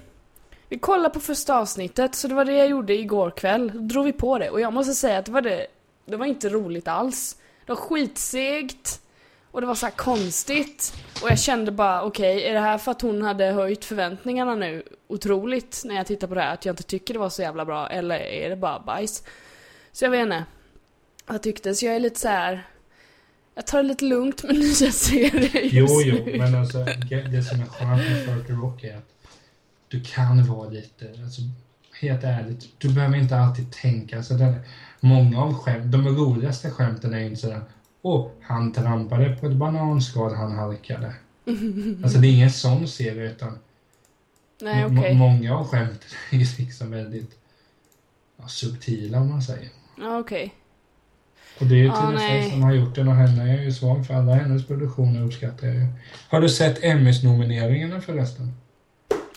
Vi 0.68 0.78
kollar 0.78 1.10
på 1.10 1.20
första 1.20 1.58
avsnittet, 1.58 2.14
så 2.14 2.28
det 2.28 2.34
var 2.34 2.44
det 2.44 2.52
jag 2.52 2.68
gjorde 2.68 2.94
igår 2.94 3.30
kväll. 3.30 3.70
Då 3.74 3.78
drog 3.80 4.04
vi 4.04 4.12
på 4.12 4.38
det 4.38 4.50
och 4.50 4.60
jag 4.60 4.72
måste 4.72 4.94
säga 4.94 5.18
att 5.18 5.26
det 5.26 5.32
var 5.32 5.40
det 5.42 5.66
Det 6.06 6.16
var 6.16 6.26
inte 6.26 6.48
roligt 6.48 6.88
alls. 6.88 7.36
Det 7.66 7.72
var 7.72 7.76
skitsegt. 7.76 9.00
Och 9.52 9.60
det 9.60 9.66
var 9.66 9.74
så 9.74 9.90
konstigt. 9.96 10.94
Och 11.22 11.30
jag 11.30 11.38
kände 11.38 11.72
bara 11.72 12.02
okej, 12.02 12.44
är 12.44 12.52
det 12.54 12.60
här 12.60 12.78
för 12.78 12.90
att 12.90 13.02
hon 13.02 13.22
hade 13.22 13.44
höjt 13.44 13.84
förväntningarna 13.84 14.54
nu 14.54 14.82
otroligt 15.08 15.82
när 15.84 15.94
jag 15.94 16.06
tittar 16.06 16.26
på 16.26 16.34
det 16.34 16.40
här? 16.40 16.54
Att 16.54 16.64
jag 16.64 16.72
inte 16.72 16.82
tycker 16.82 17.14
det 17.14 17.20
var 17.20 17.30
så 17.30 17.42
jävla 17.42 17.64
bra, 17.64 17.88
eller 17.88 18.16
är 18.18 18.50
det 18.50 18.56
bara 18.56 18.80
bajs? 18.80 19.22
Så 19.92 20.04
jag 20.04 20.10
vet 20.10 20.22
inte. 20.22 20.44
Jag 21.26 21.42
tyckte, 21.42 21.74
så 21.74 21.86
jag 21.86 21.96
är 21.96 22.00
lite 22.00 22.20
så 22.20 22.28
här. 22.28 22.66
Jag 23.54 23.66
tar 23.66 23.82
det 23.82 23.88
lite 23.88 24.04
lugnt 24.04 24.42
med 24.42 24.54
nya 24.58 24.92
serier 24.92 25.60
just 25.62 25.74
Jo, 25.74 26.02
jo, 26.04 26.24
nu. 26.26 26.38
men 26.38 26.54
alltså 26.54 26.78
det 27.08 27.42
som 27.42 27.60
är 27.60 27.66
skönt 27.66 28.10
med 28.10 28.24
40 28.26 28.52
Rock 28.52 28.84
är 28.84 28.96
att 28.96 29.08
du 29.88 30.00
kan 30.00 30.44
vara 30.46 30.68
lite, 30.68 31.10
alltså 31.22 31.40
helt 32.00 32.24
ärligt, 32.24 32.68
du 32.78 32.88
behöver 32.88 33.16
inte 33.16 33.36
alltid 33.36 33.72
tänka. 33.72 34.16
Alltså, 34.16 34.34
den, 34.34 34.54
många 35.00 35.42
av 35.42 35.54
skämt, 35.54 35.92
de 35.92 36.08
roligaste 36.08 36.70
skämten 36.70 37.14
är 37.14 37.18
ju 37.18 37.26
inte 37.26 37.40
sådär 37.40 37.60
Åh, 38.02 38.30
han 38.42 38.72
trampade 38.72 39.36
på 39.36 39.46
ett 39.46 39.52
bananskal, 39.56 40.34
han 40.34 40.52
halkade. 40.52 41.14
Alltså 42.02 42.18
det 42.18 42.26
är 42.26 42.32
ingen 42.32 42.50
sån 42.50 42.88
serie 42.88 43.30
utan 43.30 43.58
Nej, 44.62 44.86
okej. 44.86 45.14
många 45.14 45.56
av 45.56 45.66
skämten 45.68 46.10
är 46.30 46.60
liksom 46.60 46.90
väldigt 46.90 47.38
ja, 48.36 48.48
subtila 48.48 49.20
om 49.20 49.28
man 49.30 49.42
säger. 49.42 49.68
Ja, 49.98 50.18
okej. 50.18 50.54
Och 51.60 51.66
det 51.66 51.74
är 51.74 51.78
ju 51.78 51.88
nej. 52.14 52.46
ah, 52.46 52.50
som 52.50 52.62
har 52.62 52.72
gjort 52.72 52.94
den 52.94 53.08
och 53.08 53.14
henne 53.14 53.42
är 53.42 53.56
jag 53.56 53.64
ju 53.64 53.72
svag 53.72 54.06
för 54.06 54.14
alla 54.14 54.34
hennes 54.34 54.66
produktioner 54.66 55.24
uppskattar 55.26 55.66
jag 55.66 55.76
ju. 55.76 55.86
Har 56.28 56.40
du 56.40 56.48
sett 56.48 56.84
Emmys-nomineringarna 56.84 58.00
förresten? 58.00 58.52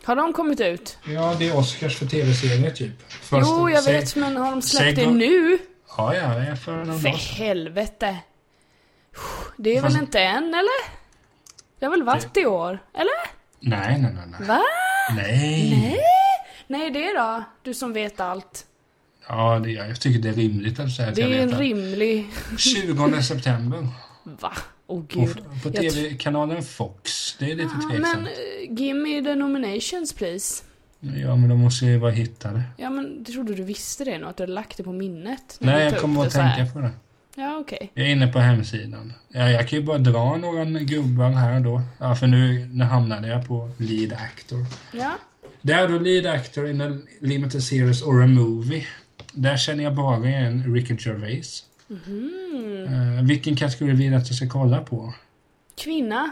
Har 0.04 0.16
de 0.16 0.34
kommit 0.34 0.62
ut? 0.62 0.98
Ja, 1.08 1.36
det 1.40 1.50
är 1.50 1.58
Oscars 1.58 1.98
för 1.98 2.06
tv-serier 2.06 2.72
typ. 2.72 3.02
Först- 3.10 3.48
jo, 3.50 3.70
jag 3.70 3.84
vet, 3.84 4.16
men 4.16 4.38
har 4.38 4.52
de 4.52 4.62
släppt 4.62 4.96
det 4.96 5.12
nu? 5.12 5.58
Ja, 5.98 6.16
ja, 6.16 6.28
det 6.28 6.48
är 6.48 6.56
för 6.56 6.86
någon 6.86 7.00
För 7.00 7.10
helvete. 7.10 8.18
Det 9.58 9.78
är 9.78 9.82
Fast- 9.82 9.96
väl 9.96 10.02
inte 10.04 10.20
än, 10.20 10.44
eller? 10.44 10.96
Det 11.80 11.86
har 11.86 11.92
väl 11.92 12.04
varit 12.04 12.38
i 12.38 12.46
år? 12.46 12.80
Eller? 12.94 13.36
Nej, 13.60 14.02
nej, 14.02 14.14
nej, 14.14 14.24
nej. 14.40 14.48
Va? 14.48 14.62
Nej. 15.16 15.70
Nej? 15.82 15.98
Nej, 16.68 16.92
det 16.92 17.14
då? 17.18 17.44
Du 17.64 17.74
som 17.74 17.94
vet 17.94 18.20
allt. 18.20 18.66
Ja, 19.28 19.60
det, 19.64 19.72
jag 19.72 20.02
tycker 20.02 20.20
det 20.20 20.30
är 20.30 20.34
rimligt 20.34 20.80
att 20.80 20.92
säga 20.92 21.10
att 21.10 21.16
Det 21.16 21.22
jag 21.22 21.32
är 21.32 21.40
en 21.42 21.50
vet 21.50 21.60
rimlig... 21.60 22.28
det. 22.52 22.58
20 22.58 23.22
september. 23.22 23.88
Va? 24.24 24.52
Åh 24.88 25.02
På, 25.04 25.20
gud. 25.20 25.44
på 25.64 25.70
Jag 25.74 25.76
tv-kanalen 25.94 26.64
Fox. 26.64 27.36
Det 27.40 27.52
är 27.52 27.56
lite 27.56 27.70
tveksamt. 27.70 28.00
men 28.00 28.28
uh, 28.28 28.80
give 28.82 29.00
me 29.00 29.22
the 29.24 29.36
nominations 29.36 30.14
please. 30.14 30.64
Ja, 31.00 31.36
men 31.36 31.50
de 31.50 31.60
måste 31.60 31.86
ju 31.86 31.98
vara 31.98 32.12
hittade. 32.12 32.62
Ja 32.78 32.90
men 32.90 33.26
trodde 33.26 33.56
du 33.56 33.64
visste 33.64 34.04
det 34.04 34.18
nu? 34.18 34.26
Att 34.26 34.38
du 34.38 34.44
hade 34.44 34.54
lagt 34.54 34.78
det 34.78 34.84
på 34.84 34.92
minnet? 34.92 35.58
Nej, 35.60 35.84
jag 35.84 36.00
kommer 36.00 36.26
att 36.26 36.34
det 36.34 36.40
tänka 36.56 36.74
på 36.74 36.80
det. 36.80 36.92
Ja, 37.38 37.58
okej. 37.62 37.92
Jag 37.94 38.06
är 38.06 38.10
inne 38.10 38.28
på 38.28 38.40
hemsidan. 38.40 39.14
Ja, 39.28 39.50
jag 39.50 39.68
kan 39.68 39.80
ju 39.80 39.86
bara 39.86 39.98
dra 39.98 40.38
några 40.38 40.66
gubbar 40.66 41.30
här 41.30 41.60
då. 41.60 41.82
Ja, 41.98 42.16
för 42.16 42.28
nu, 42.28 42.70
nu 42.74 42.84
hamnade 42.84 43.28
jag 43.28 43.48
på 43.48 43.70
lead 43.78 44.14
actor. 44.14 44.66
Ja. 44.92 45.12
Det 45.62 45.74
är 45.74 45.88
då 45.88 46.00
lead 46.00 46.26
actor 46.26 46.70
in 46.70 46.82
a 46.82 46.98
limited 47.22 47.64
series 47.64 48.02
or 48.02 48.24
a 48.24 48.28
movie. 48.28 48.86
Där 49.34 49.58
känner 49.58 49.84
jag 49.84 49.96
bara 49.96 50.28
igen 50.30 50.74
Ricky 50.74 50.96
Gervais. 51.00 51.64
Mhm. 51.88 52.88
Eh, 52.88 53.24
vilken 53.24 53.56
kategori 53.56 53.92
vill 53.92 54.12
du 54.12 54.18
att 54.18 54.28
jag 54.28 54.36
ska 54.36 54.50
kolla 54.50 54.82
på? 54.82 55.14
Kvinna. 55.84 56.32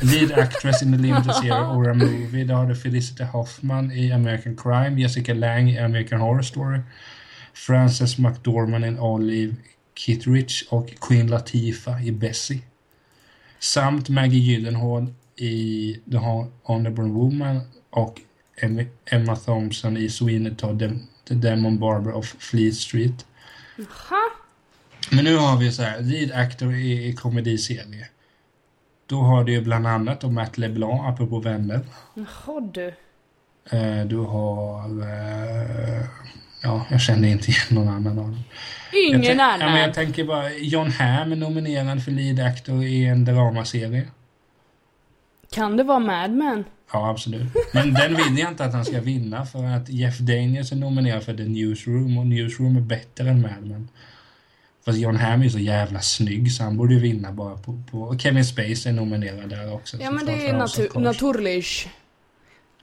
Lead 0.00 0.32
actress 0.32 0.82
in 0.82 0.94
a 0.94 0.96
limited 0.96 1.34
series 1.40 1.52
or 1.52 1.90
a 1.90 1.94
movie. 1.94 2.44
Där 2.44 2.54
har 2.54 2.66
du 2.66 2.76
Felicity 2.76 3.24
Hoffman 3.24 3.92
i 3.92 4.12
American 4.12 4.56
Crime, 4.56 5.00
Jessica 5.00 5.34
Lange 5.34 5.72
i 5.72 5.78
American 5.78 6.20
Horror 6.20 6.42
Story, 6.42 6.80
Frances 7.54 8.18
McDormand 8.18 8.84
i 8.84 8.98
Olive 8.98 9.54
Kittredge 9.94 10.64
och 10.70 10.94
Queen 11.00 11.26
Latifah 11.26 12.06
i 12.06 12.12
Bessie. 12.12 12.60
Samt 13.58 14.08
Maggie 14.08 14.40
Gyllenhaal 14.40 15.12
i 15.36 15.94
The 16.10 16.16
Honorable 16.62 17.04
Woman 17.04 17.60
och 17.90 18.20
Em- 18.60 18.88
Emma 19.04 19.36
Thompson 19.36 19.96
i 19.96 20.08
Sweeney 20.08 20.54
Todd, 20.54 21.00
The, 21.28 21.34
Demon 21.34 21.78
Barber 21.78 22.12
of 22.12 22.36
Fleet 22.38 22.74
Street. 22.74 23.26
Jaha. 23.76 24.20
Men 25.10 25.24
nu 25.24 25.36
har 25.36 25.56
vi 25.58 25.72
så 25.72 25.82
här, 25.82 26.00
lead 26.00 26.32
actor 26.32 26.74
i, 26.74 27.06
i 27.08 27.12
komediserie. 27.12 28.08
Då 29.06 29.20
har 29.20 29.44
du 29.44 29.52
ju 29.52 29.60
bland 29.60 29.86
annat 29.86 30.20
då 30.20 30.30
Matt 30.30 30.58
LeBlanc, 30.58 31.00
apropå 31.04 31.40
vänner. 31.40 31.80
Jaha 32.14 32.60
du. 32.60 32.94
Eh, 33.70 34.06
du 34.06 34.16
har... 34.16 34.84
Eh, 35.02 36.04
ja, 36.62 36.86
jag 36.90 37.00
känner 37.00 37.28
inte 37.28 37.50
igen 37.50 37.62
någon 37.70 37.88
annan 37.88 38.18
av 38.18 38.24
dem. 38.24 38.40
Jag, 38.92 39.00
Ingen 39.08 39.22
tänk- 39.22 39.40
ja, 39.40 39.56
men 39.58 39.62
annan. 39.62 39.80
jag 39.80 39.94
tänker 39.94 40.24
bara, 40.24 40.52
John 40.52 40.90
Hamm 40.90 41.32
är 41.32 41.36
nominerad 41.36 42.04
för 42.04 42.10
lead 42.10 42.40
actor 42.40 42.84
i 42.84 43.04
en 43.06 43.24
dramaserie. 43.24 44.06
Kan 45.52 45.76
det 45.76 45.84
vara 45.84 45.98
Mad 45.98 46.30
Men? 46.30 46.64
Ja, 46.92 47.10
absolut. 47.10 47.42
Men 47.72 47.94
den 47.94 48.16
vill 48.16 48.38
jag 48.38 48.50
inte 48.50 48.64
att 48.64 48.72
han 48.72 48.84
ska 48.84 49.00
vinna 49.00 49.46
för 49.46 49.64
att 49.64 49.88
Jeff 49.88 50.18
Daniels 50.18 50.72
är 50.72 50.76
nominerad 50.76 51.22
för 51.22 51.34
The 51.34 51.44
Newsroom 51.44 52.18
och 52.18 52.26
Newsroom 52.26 52.76
är 52.76 52.80
bättre 52.80 53.30
än 53.30 53.40
Mad 53.42 53.62
Men. 53.66 53.88
Fast 54.84 54.98
John 54.98 55.16
Hamm 55.16 55.42
är 55.42 55.48
så 55.48 55.58
jävla 55.58 56.00
snygg 56.00 56.52
så 56.52 56.62
han 56.64 56.76
borde 56.76 56.94
ju 56.94 57.00
vinna 57.00 57.32
bara 57.32 57.56
på... 57.56 57.82
på 57.90 57.98
och 58.02 58.20
Kevin 58.20 58.44
Spacey 58.44 58.86
är 58.86 58.92
nominerad 58.92 59.50
där 59.50 59.74
också. 59.74 59.96
Ja 60.00 60.10
men 60.10 60.26
det 60.26 60.32
är 60.48 60.58
Cards. 60.58 60.96
naturligt. 60.96 61.88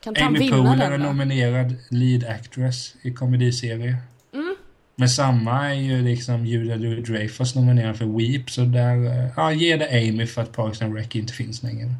Kan 0.04 0.16
Amy 0.18 0.50
Poehler 0.50 0.91
är 0.91 0.97
nominerad 0.97 1.76
lead 1.89 2.24
actress 2.24 2.95
i 3.02 3.12
komediserie. 3.12 3.97
Mm. 4.34 4.56
Men 4.95 5.10
samma 5.10 5.70
är 5.70 5.74
ju 5.74 6.02
liksom 6.02 6.45
Julia 6.45 6.76
Louis-Dreyfus 6.76 7.56
nominerad 7.56 7.97
för 7.97 8.06
Weep, 8.06 8.50
så 8.50 8.62
där... 8.62 9.06
eh, 9.06 9.30
Ja, 9.36 9.52
ge 9.52 9.78
det 9.78 9.89
Amy 10.10 10.26
för 10.28 10.41
att 10.41 10.52
Parks 10.52 10.82
and 10.82 10.95
Rec 10.95 11.16
inte 11.16 11.34
finns 11.34 11.64
längre. 11.64 11.95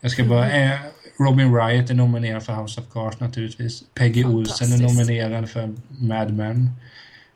Jag 0.00 0.10
ska 0.10 0.24
bara... 0.24 0.50
Mm. 0.50 0.72
Eh, 0.72 0.78
Robin 1.18 1.52
Wright 1.52 1.90
är 1.90 1.94
nominerad 1.94 2.42
för 2.44 2.54
House 2.62 2.80
of 2.80 2.86
Cards 2.92 3.20
naturligtvis. 3.20 3.82
Peggy 3.94 4.24
Olsen 4.24 4.72
är 4.72 4.78
nominerad 4.78 5.50
för 5.50 5.74
Mad 5.88 6.32
Men. 6.34 6.70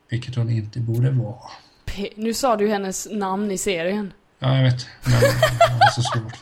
Vilket 0.08 0.34
hon 0.34 0.50
inte 0.50 0.80
borde 0.80 1.10
vara. 1.10 1.38
P- 1.84 2.10
nu 2.16 2.34
sa 2.34 2.56
du 2.56 2.68
hennes 2.68 3.08
namn 3.10 3.50
i 3.50 3.58
serien. 3.58 4.12
Ja, 4.38 4.56
jag 4.56 4.62
vet. 4.64 4.86
Men 5.04 5.20
det 5.20 5.26
är 5.86 5.90
så 5.90 6.02
svårt. 6.02 6.38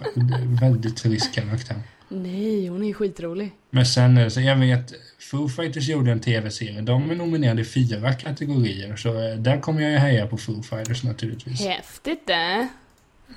Väldigt 0.63 0.97
trist 0.97 1.35
karaktär. 1.35 1.77
Nej, 2.09 2.67
hon 2.69 2.83
är 2.83 2.87
ju 2.87 2.95
skitrolig. 2.95 3.51
Men 3.71 3.87
sen 3.87 4.15
det 4.15 4.31
så, 4.31 4.41
jag 4.41 4.57
vet, 4.57 4.93
Foo 5.31 5.49
Fighters 5.49 5.89
gjorde 5.89 6.13
en 6.13 6.21
tv-serie. 6.21 6.81
De 6.81 7.11
är 7.11 7.15
nominerade 7.15 7.63
i 7.63 7.65
fyra 7.65 8.13
kategorier. 8.13 8.97
Så 8.97 9.09
eh, 9.29 9.37
där 9.37 9.61
kommer 9.61 9.83
jag 9.83 9.91
ju 9.93 9.99
heja 9.99 10.27
på 10.27 10.37
Foo 10.37 10.63
Fighters 10.63 11.03
naturligtvis. 11.05 11.61
Häftigt 11.61 12.27
det. 12.27 12.69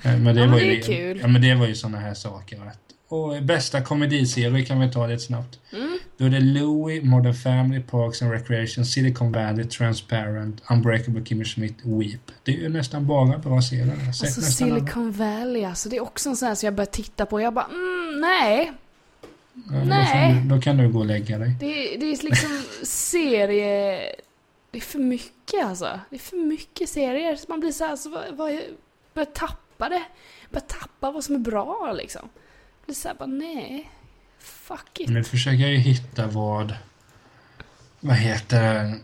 Eh, 0.02 0.18
Men 0.18 0.24
det, 0.24 0.40
Ja, 0.40 0.46
men 0.46 0.50
var 0.50 0.58
det 0.60 0.64
ju, 0.64 0.80
kul. 0.80 1.18
Ja, 1.20 1.28
men 1.28 1.42
det 1.42 1.54
var 1.54 1.66
ju 1.66 1.74
såna 1.74 1.98
här 1.98 2.14
saker. 2.14 2.60
Att, 2.66 2.78
och 3.12 3.42
bästa 3.42 3.80
komediserie 3.80 4.64
kan 4.64 4.80
vi 4.80 4.90
ta 4.90 5.06
lite 5.06 5.22
snabbt. 5.22 5.58
Mm. 5.72 5.98
Då 6.16 6.24
är 6.24 6.30
det 6.30 6.40
Louie, 6.40 7.04
Modern 7.04 7.34
Family, 7.34 7.80
Parks 7.80 8.22
and 8.22 8.32
Recreation, 8.32 8.84
Silicon 8.84 9.32
Valley, 9.32 9.64
Transparent, 9.64 10.62
Unbreakable 10.70 11.24
Kimmy 11.24 11.44
Schmidt, 11.44 11.76
Weep. 11.82 12.20
Det 12.42 12.52
är 12.52 12.56
ju 12.56 12.68
nästan 12.68 13.06
bara 13.06 13.38
bra 13.38 13.62
serier. 13.62 13.96
Alltså 14.06 14.24
nästan 14.24 14.70
alla. 14.70 14.78
Silicon 14.78 15.12
Valley, 15.12 15.64
alltså 15.64 15.88
det 15.88 15.96
är 15.96 16.02
också 16.02 16.28
en 16.28 16.36
sån 16.36 16.48
här 16.48 16.54
som 16.54 16.66
jag 16.66 16.74
börjar 16.74 16.86
titta 16.86 17.26
på. 17.26 17.40
Jag 17.40 17.54
bara, 17.54 17.64
mm, 17.64 18.20
nej. 18.20 18.72
Ja, 19.54 19.78
då, 19.78 19.84
nej. 19.84 20.34
får 20.34 20.40
du, 20.40 20.48
då 20.48 20.62
kan 20.62 20.76
du 20.76 20.88
gå 20.88 20.98
och 20.98 21.06
lägga 21.06 21.38
dig. 21.38 21.56
Det, 21.60 21.96
det 21.96 22.12
är 22.12 22.24
liksom 22.24 22.62
serie... 22.82 23.98
Det 24.70 24.78
är 24.78 24.82
för 24.82 24.98
mycket 24.98 25.66
alltså. 25.66 26.00
Det 26.10 26.16
är 26.16 26.20
för 26.20 26.36
mycket 26.36 26.88
serier. 26.88 27.36
Så 27.36 27.44
man 27.48 27.60
blir 27.60 27.72
så 27.72 27.84
här, 27.84 27.96
så 27.96 28.10
vad, 28.10 28.36
vad, 28.36 28.60
börjar 29.14 29.26
tappa 29.26 29.88
det. 29.88 30.02
Börjar 30.50 30.66
tappa 30.66 31.10
vad 31.10 31.24
som 31.24 31.34
är 31.34 31.38
bra 31.38 31.92
liksom. 31.96 32.28
Blir 32.86 32.94
såhär 32.94 33.14
bara 33.14 33.26
nej. 33.26 33.90
Fuck 34.38 35.00
it. 35.00 35.08
Nu 35.08 35.24
försöker 35.24 35.58
jag 35.58 35.70
ju 35.70 35.78
hitta 35.78 36.26
vad... 36.26 36.74
Vad 38.00 38.16
heter 38.16 38.74
det? 38.74 38.98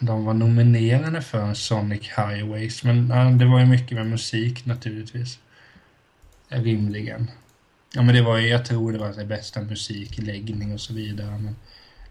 De 0.00 0.24
var 0.24 0.34
nominerade 0.34 1.22
för 1.22 1.54
Sonic 1.54 2.02
Highways. 2.16 2.84
Men 2.84 3.08
ja, 3.08 3.24
det 3.24 3.44
var 3.44 3.60
ju 3.60 3.66
mycket 3.66 3.96
med 3.96 4.06
musik 4.06 4.66
naturligtvis. 4.66 5.38
Rimligen. 6.48 7.30
Ja 7.94 8.02
men 8.02 8.14
det 8.14 8.22
var 8.22 8.38
ju, 8.38 8.48
jag 8.48 8.64
tror 8.64 8.92
det 8.92 8.98
var 8.98 9.12
det 9.12 9.24
bästa 9.24 9.60
musikläggning 9.60 10.72
och 10.72 10.80
så 10.80 10.94
vidare. 10.94 11.30
Men 11.30 11.56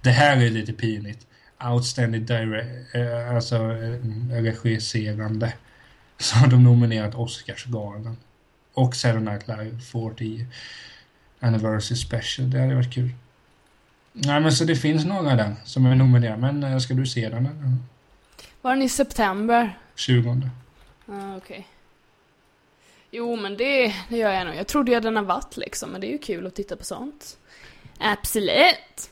det 0.01 0.10
här 0.10 0.38
är 0.38 0.49
lite 0.49 0.74
pinigt. 0.74 1.28
Outstanding 1.64 2.26
direct, 2.26 2.95
eh, 2.95 3.36
alltså 3.36 3.56
eh, 3.56 3.99
regisserande. 4.30 5.54
Så 6.18 6.36
har 6.36 6.47
de 6.47 6.64
nominerat 6.64 7.16
Oscarsgalan. 7.16 8.18
Och 8.74 8.95
Saturday 8.95 9.24
Night 9.24 9.47
Live 9.47 9.80
40 9.80 10.45
Anniversary 11.44 11.98
Special. 11.98 12.50
Det 12.50 12.60
hade 12.60 12.76
varit 12.76 12.94
kul. 12.94 13.10
Nej 14.12 14.39
men 14.39 14.52
så 14.52 14.64
det 14.64 14.76
finns 14.76 15.06
några 15.06 15.36
där 15.36 15.56
som 15.64 15.86
är 15.86 15.96
nominerade. 15.96 16.41
Men 16.41 16.64
eh, 16.64 16.78
ska 16.78 16.94
du 16.94 17.06
se 17.06 17.30
den? 17.30 17.46
eller? 17.46 17.78
Var 18.62 18.72
den 18.72 18.82
i 18.82 18.89
september? 18.89 19.80
20. 19.96 20.50
Ah, 21.08 21.38
okej. 21.38 21.68
Jo, 23.12 23.36
men 23.36 23.58
det, 23.58 23.96
det 24.10 24.18
gör 24.18 24.32
jag 24.32 24.48
nog. 24.48 24.56
Jag 24.56 24.68
trodde 24.68 24.91
jag 24.91 25.04
den 25.04 25.16
har 25.16 25.24
varit 25.24 25.58
liksom, 25.58 25.89
men 25.89 26.02
det 26.02 26.08
är 26.08 26.12
ju 26.12 26.18
kul 26.18 26.48
att 26.48 26.56
titta 26.56 26.76
på 26.76 26.84
sånt. 26.84 27.38
Absolut! 28.00 29.12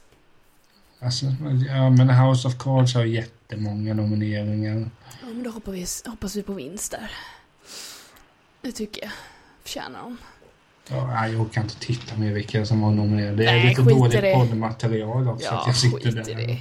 Alltså, 0.99 1.25
ja 1.67 1.89
men 1.89 2.09
House 2.09 2.47
of 2.47 2.57
Cards 2.59 2.93
har 2.93 3.03
jättemånga 3.03 3.93
nomineringar. 3.93 4.89
Ja, 5.21 5.27
men 5.27 5.43
då 5.43 5.49
hoppas 5.49 5.73
vi, 5.73 6.09
hoppas 6.09 6.35
vi 6.35 6.43
på 6.43 6.53
vinst 6.53 6.91
där. 6.91 7.11
Det 8.61 8.71
tycker 8.71 9.01
jag. 9.01 9.11
Förtjänar 9.63 9.99
de. 9.99 10.17
Ja, 10.91 11.27
jag 11.27 11.51
kan 11.51 11.63
inte 11.63 11.79
titta 11.79 12.17
med 12.17 12.33
vilka 12.33 12.65
som 12.65 12.81
har 12.83 12.91
nominerade. 12.91 13.35
Det 13.37 13.45
är 13.45 13.53
Nej, 13.53 13.69
lite 13.69 13.81
dåligt 13.81 14.33
poddmaterial 14.33 15.27
också. 15.27 15.45
Ja, 15.45 15.59
att 15.61 15.67
jag 15.67 15.75
sitter 15.75 16.11
där. 16.11 16.23
det. 16.47 16.57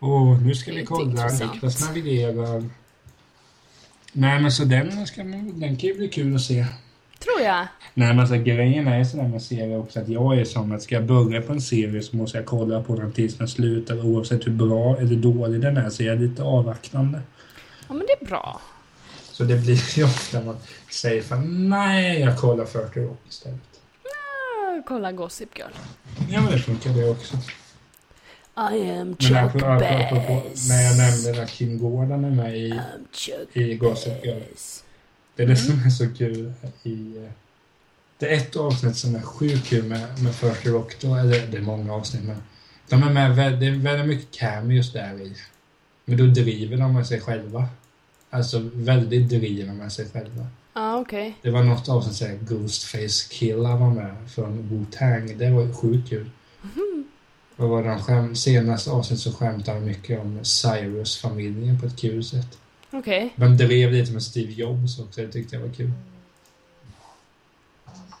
Åh, 0.00 0.42
nu 0.42 0.54
ska 0.54 0.72
vi 0.72 0.84
kolla. 0.84 1.28
Niklas 1.28 1.88
navigerar. 1.88 2.64
Nej 4.12 4.40
men 4.40 4.52
så 4.52 4.64
den, 4.64 5.06
ska, 5.06 5.24
man- 5.24 5.60
den 5.60 5.76
kan 5.76 5.88
ju 5.88 5.94
bli 5.96 6.08
kul 6.08 6.34
att 6.34 6.42
se. 6.42 6.64
Tror 7.18 7.46
jag. 7.46 7.66
Nej 7.94 8.08
men 8.08 8.20
alltså 8.20 8.36
grejen 8.36 8.88
är 8.88 9.04
sådär 9.04 9.28
med 9.28 9.42
serier 9.42 9.78
också 9.78 10.00
att 10.00 10.08
jag 10.08 10.38
är 10.38 10.44
sån 10.44 10.72
att 10.72 10.82
ska 10.82 10.94
jag 10.94 11.06
börja 11.06 11.42
på 11.42 11.52
en 11.52 11.60
serie 11.60 12.02
så 12.02 12.16
måste 12.16 12.38
jag 12.38 12.46
kolla 12.46 12.82
på 12.82 12.96
den 12.96 13.12
tills 13.12 13.36
den 13.38 13.48
slutar 13.48 14.06
oavsett 14.06 14.46
hur 14.46 14.52
bra 14.52 14.96
eller 14.98 15.16
dålig 15.16 15.60
den 15.60 15.76
är 15.76 15.90
så 15.90 16.02
jag 16.02 16.14
är 16.16 16.18
lite 16.18 16.42
avvaktande. 16.42 17.20
Ja, 17.88 17.94
men 17.94 17.98
det 18.06 18.24
är 18.24 18.28
bra. 18.28 18.60
Så 19.38 19.44
det 19.44 19.56
blir 19.56 19.98
ju 19.98 20.04
ofta 20.04 20.42
man 20.44 20.56
säger 20.90 21.22
för 21.22 21.36
nej 21.46 22.20
jag 22.20 22.38
kollar 22.38 22.64
40 22.64 23.00
Rock 23.00 23.20
istället. 23.28 23.60
Ah, 24.04 24.82
kolla 24.86 25.12
Gossip 25.12 25.58
Girl. 25.58 25.70
Ja 26.28 26.40
men 26.40 26.52
det 26.52 26.58
funkar 26.58 26.90
det 26.90 27.10
också. 27.10 27.36
I 27.36 27.40
am 28.58 29.06
Men 29.06 29.16
Chuck 29.16 29.36
apropå, 29.36 29.66
apropå, 29.66 30.42
Bass. 30.48 30.68
när 30.68 30.82
jag 30.82 30.96
nämnde 30.96 31.42
att 31.42 31.50
Kim 31.50 31.78
Gordon 31.78 32.24
är 32.24 32.30
med 32.30 32.58
i, 32.58 32.80
i 33.52 33.74
Gossip 33.74 34.24
Girl. 34.24 34.42
Det 35.36 35.42
är 35.42 35.46
det 35.46 35.56
som 35.56 35.82
är 35.86 35.90
så 35.90 36.14
kul 36.14 36.52
i... 36.82 37.26
Det 38.18 38.32
är 38.32 38.36
ett 38.36 38.56
avsnitt 38.56 38.96
som 38.96 39.14
är 39.14 39.20
sjukt 39.20 39.66
kul 39.66 39.84
med, 39.84 40.22
med 40.22 40.34
40 40.34 40.68
Rock 40.68 41.00
då, 41.00 41.14
eller 41.14 41.46
det 41.46 41.56
är 41.56 41.62
många 41.62 41.94
avsnitt 41.94 42.24
men 42.24 42.42
de 42.88 43.02
är 43.02 43.12
med, 43.12 43.60
det 43.60 43.66
är 43.66 43.70
väldigt 43.70 44.06
mycket 44.06 44.38
cameos 44.38 44.92
där 44.92 45.20
i. 45.20 45.36
Men 46.04 46.18
då 46.18 46.24
driver 46.24 46.76
de 46.76 46.94
med 46.94 47.06
sig 47.06 47.20
själva. 47.20 47.68
Alltså 48.30 48.70
väldigt 48.74 49.28
driver 49.28 49.72
med 49.72 49.92
sig 49.92 50.08
själva. 50.12 50.46
Ah, 50.72 50.96
okej. 50.96 51.36
Det 51.42 51.50
var 51.50 51.62
något 51.62 51.88
avsnitt 51.88 52.16
som 52.16 52.26
säger 52.26 52.38
Ghostface 52.38 53.28
Killa 53.30 53.76
var 53.76 53.90
med 53.90 54.16
från 54.34 54.58
Wu-Tang. 54.70 55.38
Det 55.38 55.50
var 55.50 55.72
sjukt 55.72 56.08
kul. 56.08 56.30
Vad 57.56 57.68
var 57.68 57.82
det 57.82 57.88
de 57.88 58.02
skäm, 58.02 58.36
senaste 58.36 58.90
avsnitt 58.90 59.20
så 59.20 59.32
skämtade 59.32 59.80
de 59.80 59.86
mycket 59.86 60.20
om 60.20 60.44
Cyrus-familjen 60.44 61.80
på 61.80 61.86
ett 61.86 62.00
kul 62.00 62.24
sätt. 62.24 62.58
Okej. 62.90 63.32
De 63.36 63.56
drev 63.56 63.92
lite 63.92 64.12
med 64.12 64.22
Steve 64.22 64.52
Jobs 64.52 64.98
också, 64.98 65.20
det 65.20 65.32
tyckte 65.32 65.56
jag 65.56 65.62
var 65.62 65.74
kul. 65.74 65.90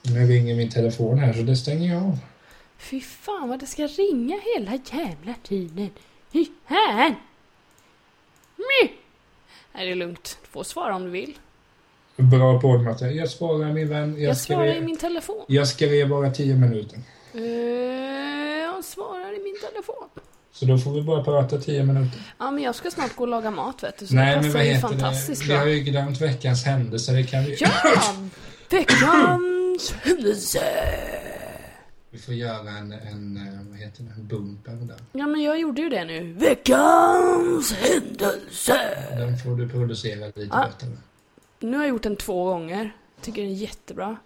Nu 0.02 0.26
ringer 0.26 0.56
min 0.56 0.70
telefon 0.70 1.18
här 1.18 1.32
så 1.32 1.42
det 1.42 1.56
stänger 1.56 1.94
jag 1.94 2.02
av. 2.02 2.18
Fy 2.78 3.00
fan 3.00 3.48
vad 3.48 3.60
det 3.60 3.66
ska 3.66 3.86
ringa 3.86 4.40
hela 4.54 4.78
jävla 4.92 5.34
tiden. 5.42 5.90
Fy 6.32 6.46
fan! 6.68 7.14
My! 8.56 8.90
Nej, 9.74 9.86
det 9.86 9.92
är 9.92 9.96
lugnt. 9.96 10.38
Du 10.42 10.48
får 10.50 10.62
svara 10.64 10.94
om 10.96 11.04
du 11.04 11.10
vill. 11.10 11.34
Bra 12.16 12.60
poddmaterial. 12.60 13.16
Jag 13.16 13.30
svarar 13.30 13.72
min 13.72 13.88
vän. 13.88 14.14
Jag, 14.18 14.28
Jag 14.30 14.36
svarar 14.36 14.66
i 14.66 14.70
skrev, 14.70 14.84
min 14.84 14.96
telefon. 14.96 15.44
jag 15.48 15.68
skrev 15.68 16.08
bara 16.08 16.30
tio 16.30 16.54
minuter. 16.54 16.98
Eh, 17.34 17.42
jag 18.62 18.84
svarar 18.84 19.40
i 19.40 19.42
min 19.44 19.56
telefon. 19.70 20.08
Så 20.52 20.64
då 20.64 20.78
får 20.78 20.90
vi 20.92 21.02
bara 21.02 21.24
prata 21.24 21.58
tio 21.58 21.82
minuter. 21.82 22.20
Ja, 22.38 22.50
men 22.50 22.64
jag 22.64 22.74
ska 22.74 22.90
snart 22.90 23.16
gå 23.16 23.22
och 23.24 23.28
laga 23.28 23.50
mat 23.50 23.82
vet 23.82 23.98
du, 23.98 24.06
så 24.06 24.14
Nej, 24.14 24.34
det 24.36 24.42
men 24.42 24.52
vad 24.52 24.62
heter 24.62 24.88
fantastiskt 24.88 25.42
det? 25.42 25.52
Vi 25.52 25.58
har 25.58 25.66
ju 25.66 25.80
glömt 25.80 26.20
veckans 26.20 26.64
händelse. 26.64 27.12
Det 27.12 27.22
kan 27.22 27.44
vi... 27.44 27.56
Ja! 27.60 27.68
Veckans 28.70 29.92
händelse! 30.02 30.60
Vi 32.10 32.18
får 32.18 32.34
göra 32.34 32.70
en, 32.70 32.92
en 32.92 33.36
eh, 33.36 33.68
vad 33.70 33.78
heter 33.78 34.02
det, 34.02 34.10
en 34.16 34.26
bumper 34.26 34.72
där. 34.72 34.96
Ja, 35.12 35.26
men 35.26 35.42
jag 35.42 35.60
gjorde 35.60 35.80
ju 35.82 35.88
det 35.88 36.04
nu. 36.04 36.32
Veckans 36.32 37.72
händelse! 37.72 38.78
Den 39.16 39.38
får 39.38 39.56
du 39.56 39.68
producera 39.68 40.26
lite 40.26 40.40
Ja. 40.40 40.66
bättre. 40.66 40.88
Nu 41.60 41.76
har 41.76 41.84
jag 41.84 41.90
gjort 41.90 42.02
den 42.02 42.16
två 42.16 42.44
gånger. 42.44 42.96
Tycker 43.20 43.42
den 43.42 43.50
är 43.50 43.54
jättebra. 43.54 44.16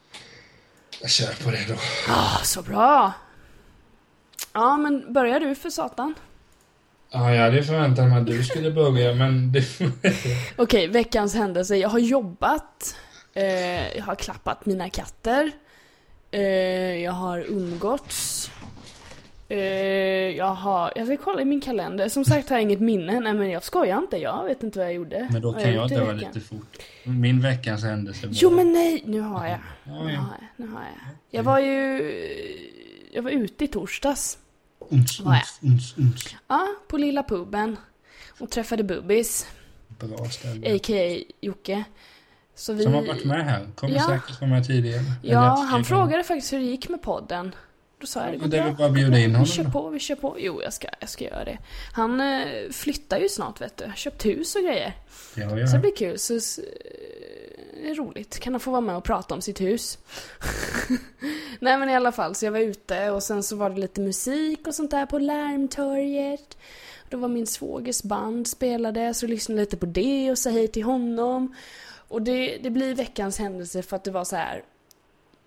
Jag 1.01 1.11
kör 1.11 1.45
på 1.45 1.51
det 1.51 1.65
då. 1.69 1.75
Ah, 2.09 2.39
så 2.45 2.63
bra! 2.63 3.13
Ja, 4.53 4.77
men 4.77 5.13
börjar 5.13 5.41
du 5.41 5.55
för 5.55 5.71
satan? 5.71 6.15
Ja, 7.11 7.35
jag 7.35 7.43
hade 7.43 7.63
förväntat 7.63 8.09
mig 8.09 8.21
att 8.21 8.27
du 8.27 8.45
skulle 8.45 8.71
börja, 8.71 9.15
men 9.15 9.53
det... 9.53 9.65
Okej, 10.57 10.87
veckans 10.89 11.35
händelse. 11.35 11.77
Jag 11.77 11.89
har 11.89 11.99
jobbat. 11.99 12.97
Eh, 13.35 13.97
jag 13.97 14.05
har 14.05 14.15
klappat 14.15 14.67
mina 14.67 14.91
katter. 14.91 15.51
Eh, 16.33 16.41
jag 17.03 17.13
har 17.13 17.39
umgåtts. 17.49 18.51
Eh, 19.49 19.59
jag 20.37 20.55
har... 20.55 20.93
Jag 20.97 21.07
ska 21.07 21.17
kolla 21.17 21.43
i 21.43 21.45
min 21.45 21.61
kalender. 21.61 22.09
Som 22.09 22.25
sagt 22.25 22.49
har 22.49 22.57
jag 22.57 22.63
inget 22.63 22.81
minne. 22.81 23.21
Nej 23.21 23.33
men 23.35 23.51
jag 23.51 23.65
skojar 23.65 23.99
inte. 23.99 24.17
Jag 24.17 24.45
vet 24.45 24.63
inte 24.63 24.79
vad 24.79 24.87
jag 24.89 24.95
gjorde. 24.95 25.29
Men 25.33 25.43
då 25.43 25.53
kan 25.53 25.73
jag 25.75 25.89
dra 25.89 26.05
veckan. 26.05 26.17
lite 26.19 26.41
fort. 26.41 26.79
Min 27.05 27.41
veckans 27.41 27.83
händelse. 27.85 28.29
Jo 28.31 28.51
men 28.51 28.73
nej! 28.73 29.03
Nu 29.07 29.21
har 29.21 29.47
jag. 29.47 29.59
Ja, 29.85 29.93
Nu 30.05 30.17
har 30.17 30.37
jag. 30.41 30.47
Nu 30.57 30.67
har 30.69 30.81
jag. 30.81 31.15
Jag 31.31 31.43
var 31.43 31.59
ju... 31.59 32.03
Jag 33.13 33.23
var 33.23 33.31
ute 33.31 33.65
i 33.65 33.69
torsdags. 33.69 34.39
Uns, 34.91 35.21
Var 35.21 35.35
jag? 35.35 35.71
uns, 35.71 35.95
uns. 35.99 36.35
Ja, 36.49 36.69
på 36.89 36.99
lilla 36.99 37.23
puben. 37.23 37.77
Och 38.41 38.51
träffade 38.51 38.83
Bubbis. 38.85 39.47
Bra 39.89 40.25
ställe. 40.31 40.75
A.k.a. 40.77 41.25
Jocke. 41.41 41.85
Så 42.55 42.73
vi... 42.73 42.83
Som 42.83 42.95
har 42.95 43.03
varit 43.03 43.25
med 43.25 43.45
här. 43.45 43.67
Kommer 43.75 43.95
Ja. 43.95 44.07
säkert 44.07 44.41
vara 44.41 44.51
med 44.51 44.67
tidigare. 44.67 45.03
Ja, 45.23 45.67
han 45.71 45.85
frågade 45.85 46.25
faktiskt 46.25 46.53
hur 46.53 46.59
det 46.59 46.65
gick 46.65 46.89
med 46.89 47.03
podden. 47.03 47.55
Då 48.01 48.07
sa 48.07 48.21
jag 48.25 48.33
det 48.33 48.37
går 48.39 48.47
det 48.47 48.59
är 48.59 48.63
bra. 48.65 48.73
bara 48.73 48.89
bjuda 48.91 49.19
in 49.19 49.25
Vi 49.27 49.33
honom 49.33 49.47
kör 49.47 49.65
då. 49.65 49.71
på, 49.71 49.89
vi 49.89 49.99
kör 50.01 50.15
på. 50.15 50.37
Jo, 50.39 50.63
jag 50.63 50.73
ska, 50.73 50.89
jag 51.01 51.09
ska 51.09 51.25
göra 51.25 51.45
det. 51.45 51.59
Han 51.93 52.21
eh, 52.21 52.47
flyttar 52.71 53.19
ju 53.19 53.29
snart 53.29 53.61
vet 53.61 53.77
du. 53.77 53.93
Köpt 53.97 54.25
hus 54.27 54.55
och 54.55 54.63
grejer. 54.63 54.93
Ja, 55.35 55.59
ja. 55.59 55.67
Så 55.67 55.73
det 55.77 55.79
blir 55.81 55.97
kul. 55.97 56.19
Så, 56.19 56.35
s- 56.37 56.59
eh, 56.59 57.83
det 57.83 57.91
är 57.91 57.95
roligt. 57.95 58.39
Kan 58.41 58.53
han 58.53 58.61
få 58.61 58.71
vara 58.71 58.81
med 58.81 58.97
och 58.97 59.05
prata 59.05 59.35
om 59.35 59.41
sitt 59.41 59.61
hus. 59.61 59.99
Nej 61.61 61.79
men 61.79 61.89
i 61.91 61.95
alla 61.97 62.13
fall, 62.13 62.35
så 62.35 62.45
jag 62.45 62.53
var 62.53 62.59
ute 62.59 63.11
och 63.11 63.23
sen 63.23 63.43
så 63.43 63.57
var 63.57 63.71
det 63.71 63.81
lite 63.81 64.01
musik 64.01 64.67
och 64.67 64.75
sånt 64.75 64.91
där 64.91 65.07
på 65.07 65.19
Larmtorget. 65.19 66.57
Då 67.11 67.17
var 67.19 67.29
min 67.29 67.47
svågers 67.47 68.03
band 68.03 68.47
spelade, 68.47 69.15
så 69.15 69.27
lyssnade 69.27 69.61
lite 69.61 69.77
på 69.77 69.87
det 69.87 70.31
och 70.31 70.39
sa 70.39 70.51
hej 70.51 70.69
till 70.69 70.83
honom. 70.83 71.55
Och 72.13 72.23
det, 72.23 72.59
det 72.63 72.71
blir 72.71 72.95
veckans 72.95 73.39
händelse 73.39 73.83
för 73.83 73.97
att 73.97 74.05
det 74.05 74.11
var 74.11 74.25
så 74.25 74.37
här. 74.37 74.63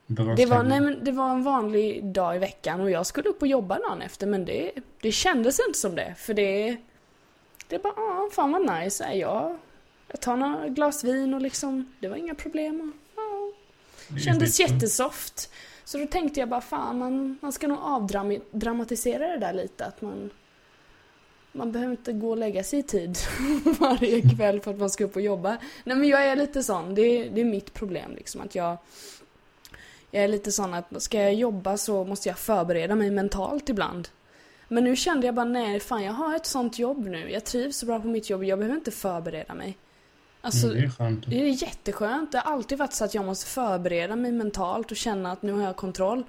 Det 0.07 0.45
var, 0.45 0.63
nej, 0.63 0.81
men 0.81 1.03
det 1.03 1.11
var 1.11 1.29
en 1.29 1.43
vanlig 1.43 2.05
dag 2.05 2.35
i 2.35 2.39
veckan 2.39 2.81
och 2.81 2.91
jag 2.91 3.05
skulle 3.05 3.29
upp 3.29 3.41
och 3.41 3.47
jobba 3.47 3.79
dagen 3.79 4.01
efter 4.01 4.27
men 4.27 4.45
det, 4.45 4.71
det 5.01 5.11
kändes 5.11 5.59
inte 5.67 5.79
som 5.79 5.95
det. 5.95 6.15
För 6.17 6.33
det... 6.33 6.77
Det 7.67 7.79
bara, 7.79 7.93
ah, 7.93 8.29
fan 8.31 8.51
vad 8.51 8.79
nice. 8.79 9.13
Jag, 9.13 9.57
jag 10.07 10.21
tar 10.21 10.35
några 10.35 10.67
glas 10.67 11.03
vin 11.03 11.33
och 11.33 11.41
liksom, 11.41 11.93
det 11.99 12.07
var 12.07 12.15
inga 12.15 12.35
problem. 12.35 12.93
Och, 13.15 14.15
är 14.15 14.19
kändes 14.19 14.59
jättesoft. 14.59 15.51
Så 15.83 15.97
då 15.97 16.05
tänkte 16.05 16.39
jag 16.39 16.49
bara, 16.49 16.61
fan 16.61 16.97
man, 16.99 17.37
man 17.41 17.51
ska 17.51 17.67
nog 17.67 17.79
avdramatisera 17.81 19.27
det 19.27 19.37
där 19.37 19.53
lite. 19.53 19.85
Att 19.85 20.01
man, 20.01 20.29
man 21.55 21.71
behöver 21.71 21.91
inte 21.91 22.13
gå 22.13 22.29
och 22.29 22.37
lägga 22.37 22.63
sig 22.63 22.79
i 22.79 22.83
tid 22.83 23.17
varje 23.79 24.21
kväll 24.21 24.59
för 24.61 24.71
att 24.71 24.79
man 24.79 24.89
ska 24.89 25.03
upp 25.03 25.15
och 25.15 25.21
jobba. 25.21 25.57
Nej 25.83 25.97
men 25.97 26.09
jag 26.09 26.25
är 26.25 26.35
lite 26.35 26.63
sån, 26.63 26.95
det, 26.95 27.29
det 27.29 27.41
är 27.41 27.45
mitt 27.45 27.73
problem 27.73 28.15
liksom. 28.15 28.41
Att 28.41 28.55
jag, 28.55 28.77
jag 30.11 30.23
är 30.23 30.27
lite 30.27 30.51
sån 30.51 30.73
att 30.73 31.03
ska 31.03 31.21
jag 31.21 31.33
jobba 31.33 31.77
så 31.77 32.03
måste 32.03 32.29
jag 32.29 32.37
förbereda 32.37 32.95
mig 32.95 33.11
mentalt 33.11 33.69
ibland. 33.69 34.07
Men 34.67 34.83
nu 34.83 34.95
kände 34.95 35.25
jag 35.25 35.35
bara 35.35 35.45
nej, 35.45 35.79
fan 35.79 36.03
jag 36.03 36.13
har 36.13 36.35
ett 36.35 36.45
sånt 36.45 36.79
jobb 36.79 37.05
nu. 37.07 37.31
Jag 37.31 37.43
trivs 37.45 37.77
så 37.77 37.85
bra 37.85 37.99
på 37.99 38.07
mitt 38.07 38.29
jobb, 38.29 38.43
jag 38.43 38.59
behöver 38.59 38.77
inte 38.77 38.91
förbereda 38.91 39.53
mig. 39.53 39.77
Alltså, 40.41 40.67
Mm, 40.67 40.79
det 40.79 40.85
är 40.85 40.89
skönt. 40.89 41.25
det 41.29 41.41
är 41.41 41.63
jätteskönt. 41.63 42.31
Det 42.31 42.37
har 42.37 42.53
alltid 42.53 42.77
varit 42.77 42.93
så 42.93 43.05
att 43.05 43.13
jag 43.13 43.25
måste 43.25 43.45
förbereda 43.45 44.15
mig 44.15 44.31
mentalt 44.31 44.91
och 44.91 44.97
känna 44.97 45.31
att 45.31 45.41
nu 45.41 45.51
har 45.51 45.63
jag 45.63 45.75
kontroll. 45.75 46.23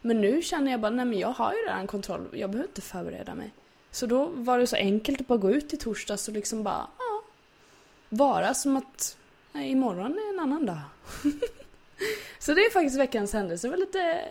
Men 0.00 0.20
nu 0.20 0.42
känner 0.42 0.70
jag 0.70 0.80
bara, 0.80 0.90
nej 0.90 1.04
men 1.04 1.18
jag 1.18 1.28
har 1.28 1.52
ju 1.52 1.58
redan 1.58 1.86
kontroll. 1.86 2.28
Jag 2.32 2.50
behöver 2.50 2.68
inte 2.68 2.80
förbereda 2.80 3.34
mig. 3.34 3.52
Så 3.92 4.06
då 4.06 4.26
var 4.26 4.58
det 4.58 4.66
så 4.66 4.76
enkelt 4.76 5.20
att 5.20 5.26
bara 5.26 5.38
gå 5.38 5.50
ut 5.50 5.72
i 5.72 5.76
torsdags 5.76 6.28
och 6.28 6.34
liksom 6.34 6.62
bara, 6.62 6.86
ja. 6.98 7.22
Vara 8.08 8.54
som 8.54 8.76
att, 8.76 9.16
nej, 9.52 9.70
imorgon 9.70 10.12
är 10.12 10.34
en 10.34 10.40
annan 10.40 10.66
dag. 10.66 10.80
så 12.38 12.54
det 12.54 12.60
är 12.60 12.72
faktiskt 12.72 12.98
veckans 12.98 13.32
händelse. 13.32 13.66
Det 13.66 13.70
var 13.70 13.78
lite 13.78 14.24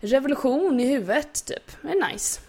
revolution 0.00 0.80
i 0.80 0.86
huvudet, 0.86 1.44
typ. 1.44 1.82
Det 1.82 1.88
är 1.88 2.12
nice. 2.12 2.40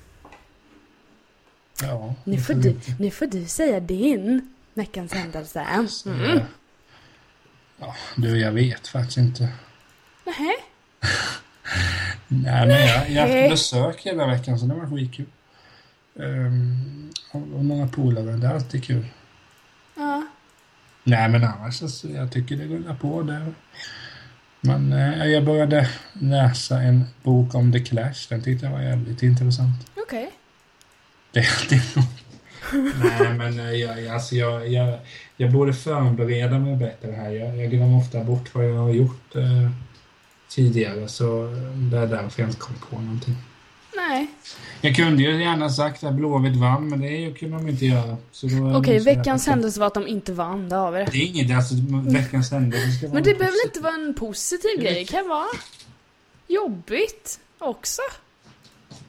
Ja. 1.82 2.16
Nu 2.24 2.38
får, 2.38 2.54
du, 2.54 2.80
nu 3.00 3.12
får 3.12 3.26
du 3.26 3.46
säga 3.46 3.80
din 3.80 4.54
veckans 4.74 5.14
händelse. 5.14 5.68
Mm. 6.06 6.40
Ja, 7.80 7.96
du, 8.16 8.40
jag 8.40 8.52
vet 8.52 8.88
faktiskt 8.88 9.18
inte. 9.18 9.50
Nähä? 10.24 10.54
Nej, 12.28 12.68
men 12.68 12.88
jag, 12.88 13.10
jag 13.10 13.22
har 13.22 13.30
Nej. 13.30 13.42
haft 13.42 13.52
besök 13.52 14.02
hela 14.02 14.28
veckan 14.28 14.60
så 14.60 14.66
det 14.66 14.74
var 14.74 14.98
skitkul. 14.98 15.26
Um, 16.16 17.12
och, 17.32 17.66
några 17.66 17.88
polare, 17.88 18.32
det 18.32 18.48
är 18.48 18.54
alltid 18.54 18.84
kul. 18.84 19.06
Ja. 19.96 20.28
Nej, 21.04 21.30
men 21.30 21.44
annars 21.44 21.76
så 21.92 22.08
jag 22.08 22.32
tycker 22.32 22.58
det 22.58 22.66
rullar 22.66 22.96
på 22.96 23.22
där. 23.22 23.54
Men 24.62 24.94
eh, 24.94 25.26
jag 25.26 25.46
började 25.46 25.90
läsa 26.14 26.82
en 26.82 27.04
bok 27.24 27.56
om 27.56 27.72
The 27.72 27.80
Clash. 27.80 28.30
Den 28.30 28.42
tyckte 28.42 28.66
jag 28.66 28.74
var 28.74 28.82
jävligt 28.82 29.24
intressant. 29.24 29.88
Okej. 29.96 30.32
Det 31.32 31.40
är 31.40 31.50
alltid. 31.62 31.82
Nej, 32.74 33.34
men 33.34 33.60
eh, 33.60 33.72
jag, 33.72 34.08
alltså 34.08 34.36
jag, 34.36 34.68
jag, 34.68 35.00
jag 35.38 35.52
borde 35.52 35.74
förbereda 35.74 36.60
mig 36.60 36.76
bättre 36.76 37.12
här. 37.12 37.32
Jag, 37.32 37.58
jag 37.58 37.72
glömmer 37.72 37.98
ofta 37.98 38.24
bort 38.24 38.56
vad 38.56 38.66
jag 38.66 38.78
har 38.78 38.90
gjort 38.90 39.36
eh, 39.36 39.70
tidigare. 40.50 41.08
Så 41.08 41.46
eh, 41.46 41.58
det 41.92 41.98
är 41.98 42.08
därför 42.08 42.42
jag 42.42 42.50
inte 42.50 42.60
kom 42.60 42.76
på 42.90 43.02
någonting. 43.02 43.36
Nej. 44.10 44.28
Jag 44.82 44.96
kunde 44.96 45.24
ju 45.24 45.44
gärna 45.44 45.70
sagt 45.70 46.04
att 46.04 46.14
Blåvitt 46.14 46.56
vann, 46.56 46.88
men 46.90 47.00
det 47.02 47.40
kunde 47.40 47.58
de 47.58 47.70
inte 47.70 47.86
göra. 47.86 48.18
Okej, 48.78 48.98
här- 48.98 49.06
veckans 49.06 49.48
händelse 49.48 49.80
var 49.80 49.88
att 49.88 49.94
de 49.94 50.08
inte 50.08 50.34
vann, 50.34 50.70
det 50.70 50.76
har 50.76 50.92
vi 50.92 51.00
det. 51.00 51.08
Det 51.12 51.18
är 51.18 51.26
inget, 51.26 51.58
alltså 51.58 51.74
veckans 52.04 52.52
händelse 52.52 52.92
ska 52.92 53.08
vara 53.08 53.14
Men 53.14 53.24
det 53.24 53.36
behöver 53.36 53.66
inte 53.66 53.80
vara 53.80 53.94
en 53.94 54.14
positiv 54.14 54.82
grej, 54.82 54.94
det 54.94 55.06
kan 55.06 55.28
vara 55.30 55.46
jobbigt 56.48 57.40
också. 57.60 58.02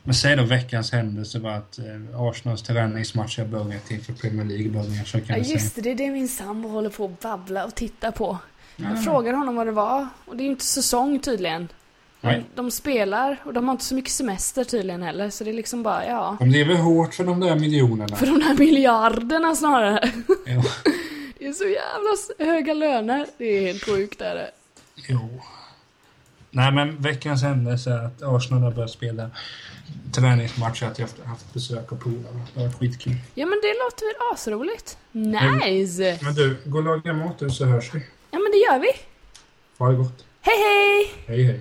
Men 0.02 0.14
säg 0.14 0.36
då 0.36 0.42
veckans 0.42 0.92
händelse 0.92 1.38
var 1.38 1.50
att 1.50 1.78
eh, 1.78 2.20
Arsenals 2.20 2.62
träningsmatch 2.62 3.38
har 3.38 3.44
börjat 3.46 3.90
inför 3.90 4.12
Premier 4.12 4.44
League 4.46 4.68
börjar, 4.70 5.04
så 5.04 5.20
kan 5.20 5.38
Ja 5.38 5.44
just 5.44 5.74
det, 5.74 5.80
det 5.80 5.90
är 5.90 5.94
det 5.94 6.10
min 6.10 6.28
sambo 6.28 6.68
håller 6.68 6.90
på 6.90 7.04
att 7.04 7.20
babbla 7.20 7.64
och 7.64 7.74
titta 7.74 8.12
på. 8.12 8.38
Ja. 8.76 8.84
Jag 8.90 9.04
frågade 9.04 9.36
honom 9.36 9.56
vad 9.56 9.66
det 9.66 9.72
var, 9.72 10.08
och 10.24 10.36
det 10.36 10.42
är 10.42 10.44
ju 10.44 10.50
inte 10.50 10.64
säsong 10.64 11.18
tydligen. 11.18 11.68
Nej. 12.24 12.44
De, 12.54 12.70
spelar, 12.70 13.36
och 13.44 13.52
de 13.52 13.64
har 13.68 13.72
inte 13.72 13.84
så 13.84 13.94
mycket 13.94 14.12
semester 14.12 14.64
tydligen 14.64 15.02
heller, 15.02 15.30
så 15.30 15.44
det 15.44 15.50
är 15.50 15.54
liksom 15.54 15.82
bara, 15.82 16.06
ja. 16.06 16.36
De 16.40 16.48
lever 16.48 16.74
hårt 16.74 17.14
för 17.14 17.24
de 17.24 17.40
där 17.40 17.54
miljonerna. 17.56 18.16
För 18.16 18.26
de 18.26 18.38
där 18.38 18.54
miljarderna 18.58 19.54
snarare. 19.54 20.12
Jo. 20.46 20.62
Det 21.38 21.48
är 21.48 21.52
så 21.52 21.64
jävla 21.64 22.52
höga 22.52 22.74
löner. 22.74 23.26
Det 23.38 23.44
är 23.44 23.66
helt 23.66 23.84
sjukt 23.84 24.20
är 24.20 24.34
det. 24.34 24.50
jo. 25.08 25.40
Nej, 26.50 26.72
men 26.72 27.02
veckans 27.02 27.42
händelse 27.42 27.90
är 27.90 28.04
att 28.06 28.22
Arsenal 28.22 28.62
har 28.62 28.70
börjat 28.70 28.90
spela 28.90 29.30
träningsmatch 30.14 30.82
och 30.82 30.88
att 30.88 30.98
jag 30.98 31.06
haft, 31.06 31.24
haft 31.24 31.52
besök 31.54 31.92
av 31.92 31.96
polare. 31.96 32.40
Det 32.54 32.60
har 32.60 32.66
varit 32.66 32.78
skitkul. 32.78 33.14
Ja 33.34 33.46
men 33.46 33.58
det 33.62 33.68
låter 33.84 34.06
väl 34.06 34.32
asroligt. 34.34 34.98
Nice! 35.12 36.18
Men 36.22 36.34
du, 36.34 36.56
gå 36.64 36.78
och 36.78 36.84
laga 36.84 37.12
mat 37.12 37.38
du 37.38 37.50
så 37.50 37.64
hörs 37.64 37.94
vi. 37.94 37.98
Ja 38.30 38.38
men 38.38 38.52
det 38.52 38.58
gör 38.58 38.78
vi. 38.78 38.88
Ha 39.78 39.88
det 39.88 39.96
gott. 39.96 40.24
Hej 40.40 40.56
hej! 40.58 41.12
Hej 41.26 41.44
hej. 41.44 41.60